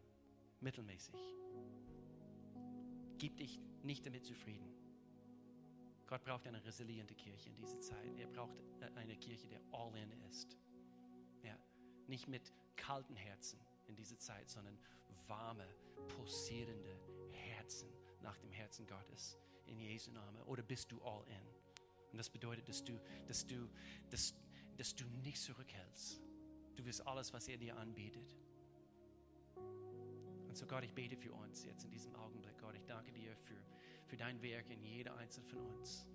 mittelmäßig. 0.61 1.15
Gib 3.25 3.39
dich 3.39 3.59
nicht 3.83 4.05
damit 4.05 4.27
zufrieden. 4.27 4.71
Gott 6.07 6.23
braucht 6.25 6.47
eine 6.47 6.63
resiliente 6.63 7.15
Kirche 7.15 7.49
in 7.49 7.57
dieser 7.57 7.81
Zeit. 7.81 8.15
Er 8.19 8.27
braucht 8.27 8.55
eine 8.97 9.17
Kirche, 9.17 9.49
die 9.49 9.57
all 9.73 9.97
in 9.97 10.13
ist. 10.29 10.59
Ja, 11.43 11.59
nicht 12.07 12.29
mit 12.29 12.53
kalten 12.77 13.17
Herzen 13.17 13.59
in 13.87 13.97
dieser 13.97 14.19
Zeit, 14.19 14.51
sondern 14.51 14.77
warme, 15.27 15.67
pulsierende 16.09 17.01
Herzen 17.33 17.89
nach 18.21 18.37
dem 18.37 18.53
Herzen 18.53 18.87
Gottes 18.87 19.39
in 19.65 19.81
Jesu 19.81 20.11
Namen. 20.11 20.43
Oder 20.43 20.63
bist 20.63 20.93
du 20.93 21.01
all 21.01 21.27
in? 21.27 21.81
Und 22.13 22.19
das 22.19 22.29
bedeutet, 22.29 22.69
dass 22.69 22.85
du, 22.85 23.01
dass 23.27 23.47
du, 23.47 23.71
dass, 24.11 24.35
dass 24.77 24.95
du 24.95 25.07
nicht 25.23 25.39
zurückhältst. 25.41 26.21
Du 26.77 26.85
wirst 26.85 27.07
alles, 27.07 27.33
was 27.33 27.49
er 27.49 27.57
dir 27.57 27.75
anbietet. 27.79 28.37
Und 30.55 30.59
so 30.59 30.67
Gott, 30.67 30.85
ich 30.85 30.95
bete 30.95 31.17
für 31.17 31.33
uns 31.33 31.65
jetzt 31.65 31.83
in 31.83 31.91
diesem 31.91 32.15
Augenblick. 32.15 32.57
Gott, 32.59 32.77
ich 32.77 32.87
danke 32.87 33.11
dir 33.11 33.35
für, 33.39 33.57
für 34.07 34.17
dein 34.17 34.41
Werk 34.41 34.71
in 34.71 34.85
jeder 34.85 35.17
einzelnen 35.17 35.49
von 35.49 35.59
uns. 35.59 36.07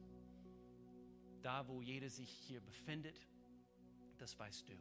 Da, 1.41 1.67
wo 1.67 1.81
jeder 1.81 2.09
sich 2.09 2.29
hier 2.29 2.61
befindet, 2.61 3.27
das 4.17 4.39
weißt 4.39 4.69
du. 4.69 4.73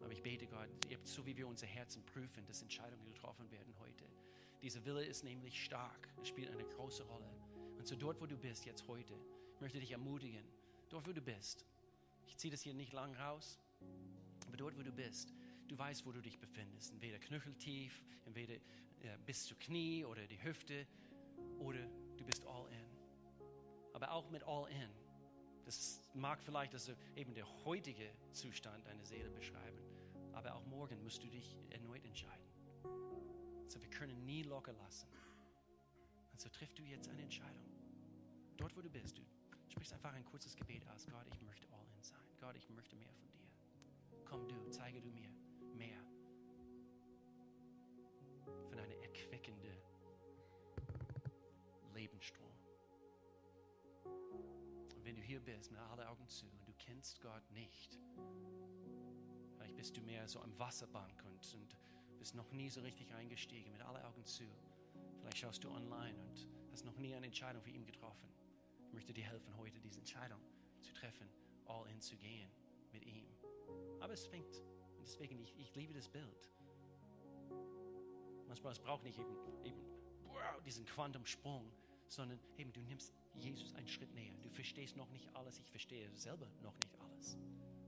Aber 0.00 0.10
ich 0.10 0.24
bete, 0.24 0.48
Gott, 0.48 0.68
so 1.04 1.24
wie 1.24 1.36
wir 1.36 1.46
unser 1.46 1.68
Herzen 1.68 2.04
prüfen, 2.04 2.44
dass 2.46 2.62
Entscheidungen 2.62 3.04
getroffen 3.04 3.48
werden 3.52 3.72
heute. 3.78 4.04
Dieser 4.60 4.84
Wille 4.84 5.04
ist 5.04 5.22
nämlich 5.22 5.62
stark, 5.62 6.08
es 6.20 6.26
spielt 6.26 6.50
eine 6.50 6.64
große 6.64 7.04
Rolle. 7.04 7.30
Und 7.78 7.86
so 7.86 7.94
dort, 7.94 8.20
wo 8.20 8.26
du 8.26 8.36
bist, 8.36 8.66
jetzt 8.66 8.88
heute, 8.88 9.14
möchte 9.60 9.78
ich 9.78 9.84
dich 9.84 9.92
ermutigen, 9.92 10.44
dort, 10.88 11.06
wo 11.06 11.12
du 11.12 11.22
bist. 11.22 11.64
Ich 12.26 12.36
ziehe 12.36 12.50
das 12.50 12.62
hier 12.62 12.74
nicht 12.74 12.92
lang 12.92 13.14
raus, 13.14 13.60
aber 14.48 14.56
dort, 14.56 14.76
wo 14.76 14.82
du 14.82 14.90
bist, 14.90 15.32
du 15.70 15.78
weißt, 15.78 16.04
wo 16.04 16.12
du 16.12 16.20
dich 16.20 16.38
befindest. 16.38 16.92
Entweder 16.92 17.18
knöcheltief, 17.18 18.02
entweder 18.26 18.54
ja, 19.02 19.16
bis 19.24 19.44
zu 19.44 19.54
Knie 19.54 20.04
oder 20.04 20.26
die 20.26 20.42
Hüfte, 20.42 20.86
oder 21.58 21.80
du 22.16 22.24
bist 22.24 22.44
all 22.46 22.66
in. 22.70 23.44
Aber 23.92 24.12
auch 24.12 24.30
mit 24.30 24.42
all 24.44 24.70
in, 24.70 24.90
das 25.64 26.02
mag 26.14 26.42
vielleicht 26.42 26.74
also 26.74 26.94
eben 27.16 27.34
der 27.34 27.46
heutige 27.64 28.10
Zustand 28.32 28.86
deiner 28.86 29.04
Seele 29.04 29.30
beschreiben, 29.30 29.78
aber 30.32 30.54
auch 30.54 30.64
morgen 30.66 31.02
musst 31.02 31.22
du 31.22 31.28
dich 31.28 31.56
erneut 31.70 32.04
entscheiden. 32.04 32.46
So, 33.68 33.80
wir 33.80 33.90
können 33.90 34.24
nie 34.24 34.42
locker 34.42 34.72
lassen. 34.72 35.08
Also 36.32 36.48
triff 36.48 36.74
du 36.74 36.82
jetzt 36.82 37.08
eine 37.08 37.22
Entscheidung. 37.22 37.66
Dort, 38.56 38.76
wo 38.76 38.80
du 38.80 38.90
bist, 38.90 39.18
du 39.18 39.22
sprichst 39.68 39.92
einfach 39.92 40.12
ein 40.14 40.24
kurzes 40.24 40.56
Gebet 40.56 40.86
aus. 40.88 41.06
Gott, 41.06 41.26
ich 41.32 41.40
möchte 41.42 41.68
all 41.72 41.86
in 41.96 42.02
sein. 42.02 42.18
Gott, 42.40 42.56
ich 42.56 42.68
möchte 42.70 42.96
mehr 42.96 43.12
von 43.12 43.30
dir. 43.30 43.48
Komm 44.24 44.48
du, 44.48 44.70
zeige 44.70 45.00
du 45.00 45.10
mir 45.10 45.30
mehr 45.74 46.02
von 48.68 48.78
einer 48.78 48.96
erquickenden 49.02 49.78
Lebensstrom. 51.94 52.54
Und 54.04 55.04
wenn 55.04 55.16
du 55.16 55.22
hier 55.22 55.40
bist, 55.40 55.70
mit 55.70 55.80
alle 55.80 56.08
Augen 56.08 56.28
zu 56.28 56.46
und 56.46 56.68
du 56.68 56.72
kennst 56.78 57.20
Gott 57.20 57.50
nicht, 57.50 57.98
vielleicht 59.54 59.76
bist 59.76 59.96
du 59.96 60.02
mehr 60.02 60.26
so 60.28 60.40
am 60.40 60.58
Wasserbank 60.58 61.24
und, 61.26 61.54
und 61.54 61.76
bist 62.18 62.34
noch 62.34 62.50
nie 62.52 62.68
so 62.68 62.80
richtig 62.82 63.12
eingestiegen, 63.14 63.72
mit 63.72 63.80
alle 63.82 64.04
Augen 64.06 64.24
zu. 64.24 64.44
Vielleicht 65.18 65.38
schaust 65.38 65.64
du 65.64 65.70
online 65.70 66.18
und 66.20 66.46
hast 66.70 66.84
noch 66.84 66.96
nie 66.98 67.14
eine 67.14 67.26
Entscheidung 67.26 67.62
für 67.62 67.70
ihn 67.70 67.84
getroffen. 67.84 68.28
Ich 68.86 68.92
möchte 68.92 69.12
dir 69.12 69.24
helfen, 69.24 69.56
heute 69.56 69.80
diese 69.80 70.00
Entscheidung 70.00 70.40
zu 70.80 70.92
treffen, 70.92 71.28
all 71.66 71.88
in 71.88 72.00
zu 72.00 72.16
gehen 72.16 72.50
mit 72.92 73.04
ihm. 73.04 73.26
Aber 74.00 74.12
es 74.12 74.26
fängt, 74.26 74.62
und 75.00 75.08
deswegen, 75.08 75.40
ich, 75.40 75.58
ich 75.58 75.74
liebe 75.74 75.94
das 75.94 76.08
Bild. 76.08 76.50
Manchmal, 78.46 78.72
es 78.72 78.78
braucht 78.78 79.02
nicht 79.02 79.18
eben, 79.18 79.34
eben 79.64 79.80
diesen 80.66 80.84
Quantumsprung, 80.84 81.72
sondern 82.06 82.38
eben, 82.58 82.70
du 82.74 82.82
nimmst 82.82 83.14
Jesus 83.34 83.74
einen 83.74 83.88
Schritt 83.88 84.12
näher. 84.14 84.36
Du 84.42 84.50
verstehst 84.50 84.96
noch 84.96 85.08
nicht 85.10 85.34
alles, 85.34 85.58
ich 85.58 85.70
verstehe 85.70 86.10
selber 86.14 86.46
noch 86.62 86.76
nicht 86.80 86.94
alles. 87.00 87.38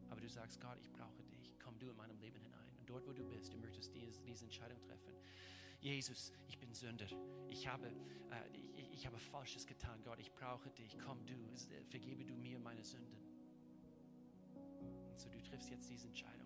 Aber 0.08 0.22
du 0.22 0.28
sagst, 0.28 0.58
Gott, 0.60 0.78
ich 0.80 0.90
brauche 0.90 1.22
dich. 1.24 1.54
Komm 1.62 1.78
du 1.78 1.90
in 1.90 1.96
meinem 1.96 2.18
Leben 2.18 2.40
hinein. 2.40 2.70
Und 2.78 2.88
dort, 2.88 3.06
wo 3.06 3.12
du 3.12 3.24
bist, 3.24 3.52
du 3.52 3.58
möchtest 3.58 3.94
diese, 3.94 4.22
diese 4.22 4.44
Entscheidung 4.44 4.80
treffen. 4.80 5.12
Jesus, 5.80 6.32
ich 6.46 6.58
bin 6.58 6.72
Sünder. 6.72 7.08
Ich 7.50 7.66
habe, 7.66 7.88
äh, 7.88 8.56
ich, 8.74 8.90
ich 8.94 9.06
habe 9.06 9.18
Falsches 9.18 9.66
getan. 9.66 10.02
Gott, 10.02 10.18
ich 10.18 10.32
brauche 10.32 10.70
dich. 10.70 10.96
Komm 10.98 11.26
du, 11.26 11.34
vergebe 11.90 12.24
du 12.24 12.34
mir 12.36 12.58
meine 12.58 12.82
Sünden. 12.82 13.18
Und 15.10 15.20
so, 15.20 15.28
du 15.28 15.42
triffst 15.42 15.68
jetzt 15.68 15.90
diese 15.90 16.06
Entscheidung. 16.06 16.41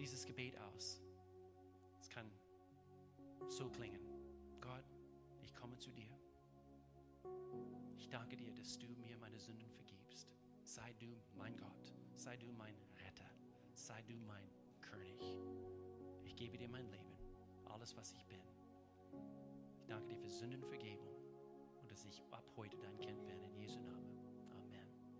Dieses 0.00 0.24
Gebet 0.24 0.56
aus. 0.56 0.98
Es 2.00 2.08
kann 2.08 2.30
so 3.50 3.68
klingen. 3.68 4.00
Gott, 4.58 4.86
ich 5.42 5.54
komme 5.54 5.76
zu 5.76 5.90
dir. 5.90 6.08
Ich 7.98 8.08
danke 8.08 8.34
dir, 8.34 8.50
dass 8.54 8.78
du 8.78 8.88
mir 8.96 9.18
meine 9.18 9.38
Sünden 9.38 9.70
vergibst. 9.70 10.26
Sei 10.64 10.94
du 10.98 11.20
mein 11.36 11.54
Gott. 11.58 11.92
Sei 12.14 12.34
du 12.38 12.50
mein 12.52 12.74
Retter. 13.04 13.28
Sei 13.74 14.00
du 14.00 14.14
mein 14.16 14.48
König. 14.80 15.36
Ich 16.24 16.34
gebe 16.34 16.56
dir 16.56 16.70
mein 16.70 16.88
Leben, 16.90 17.18
alles, 17.66 17.94
was 17.94 18.12
ich 18.12 18.24
bin. 18.24 18.40
Ich 19.76 19.84
danke 19.84 20.06
dir 20.08 20.16
für 20.16 20.30
Sündenvergebung 20.30 21.14
und 21.82 21.90
dass 21.90 22.06
ich 22.06 22.22
ab 22.30 22.44
heute 22.56 22.78
dein 22.78 22.98
Kind 23.00 23.22
werde 23.26 23.44
in 23.44 23.54
Jesu 23.54 23.78
Namen. 23.80 24.19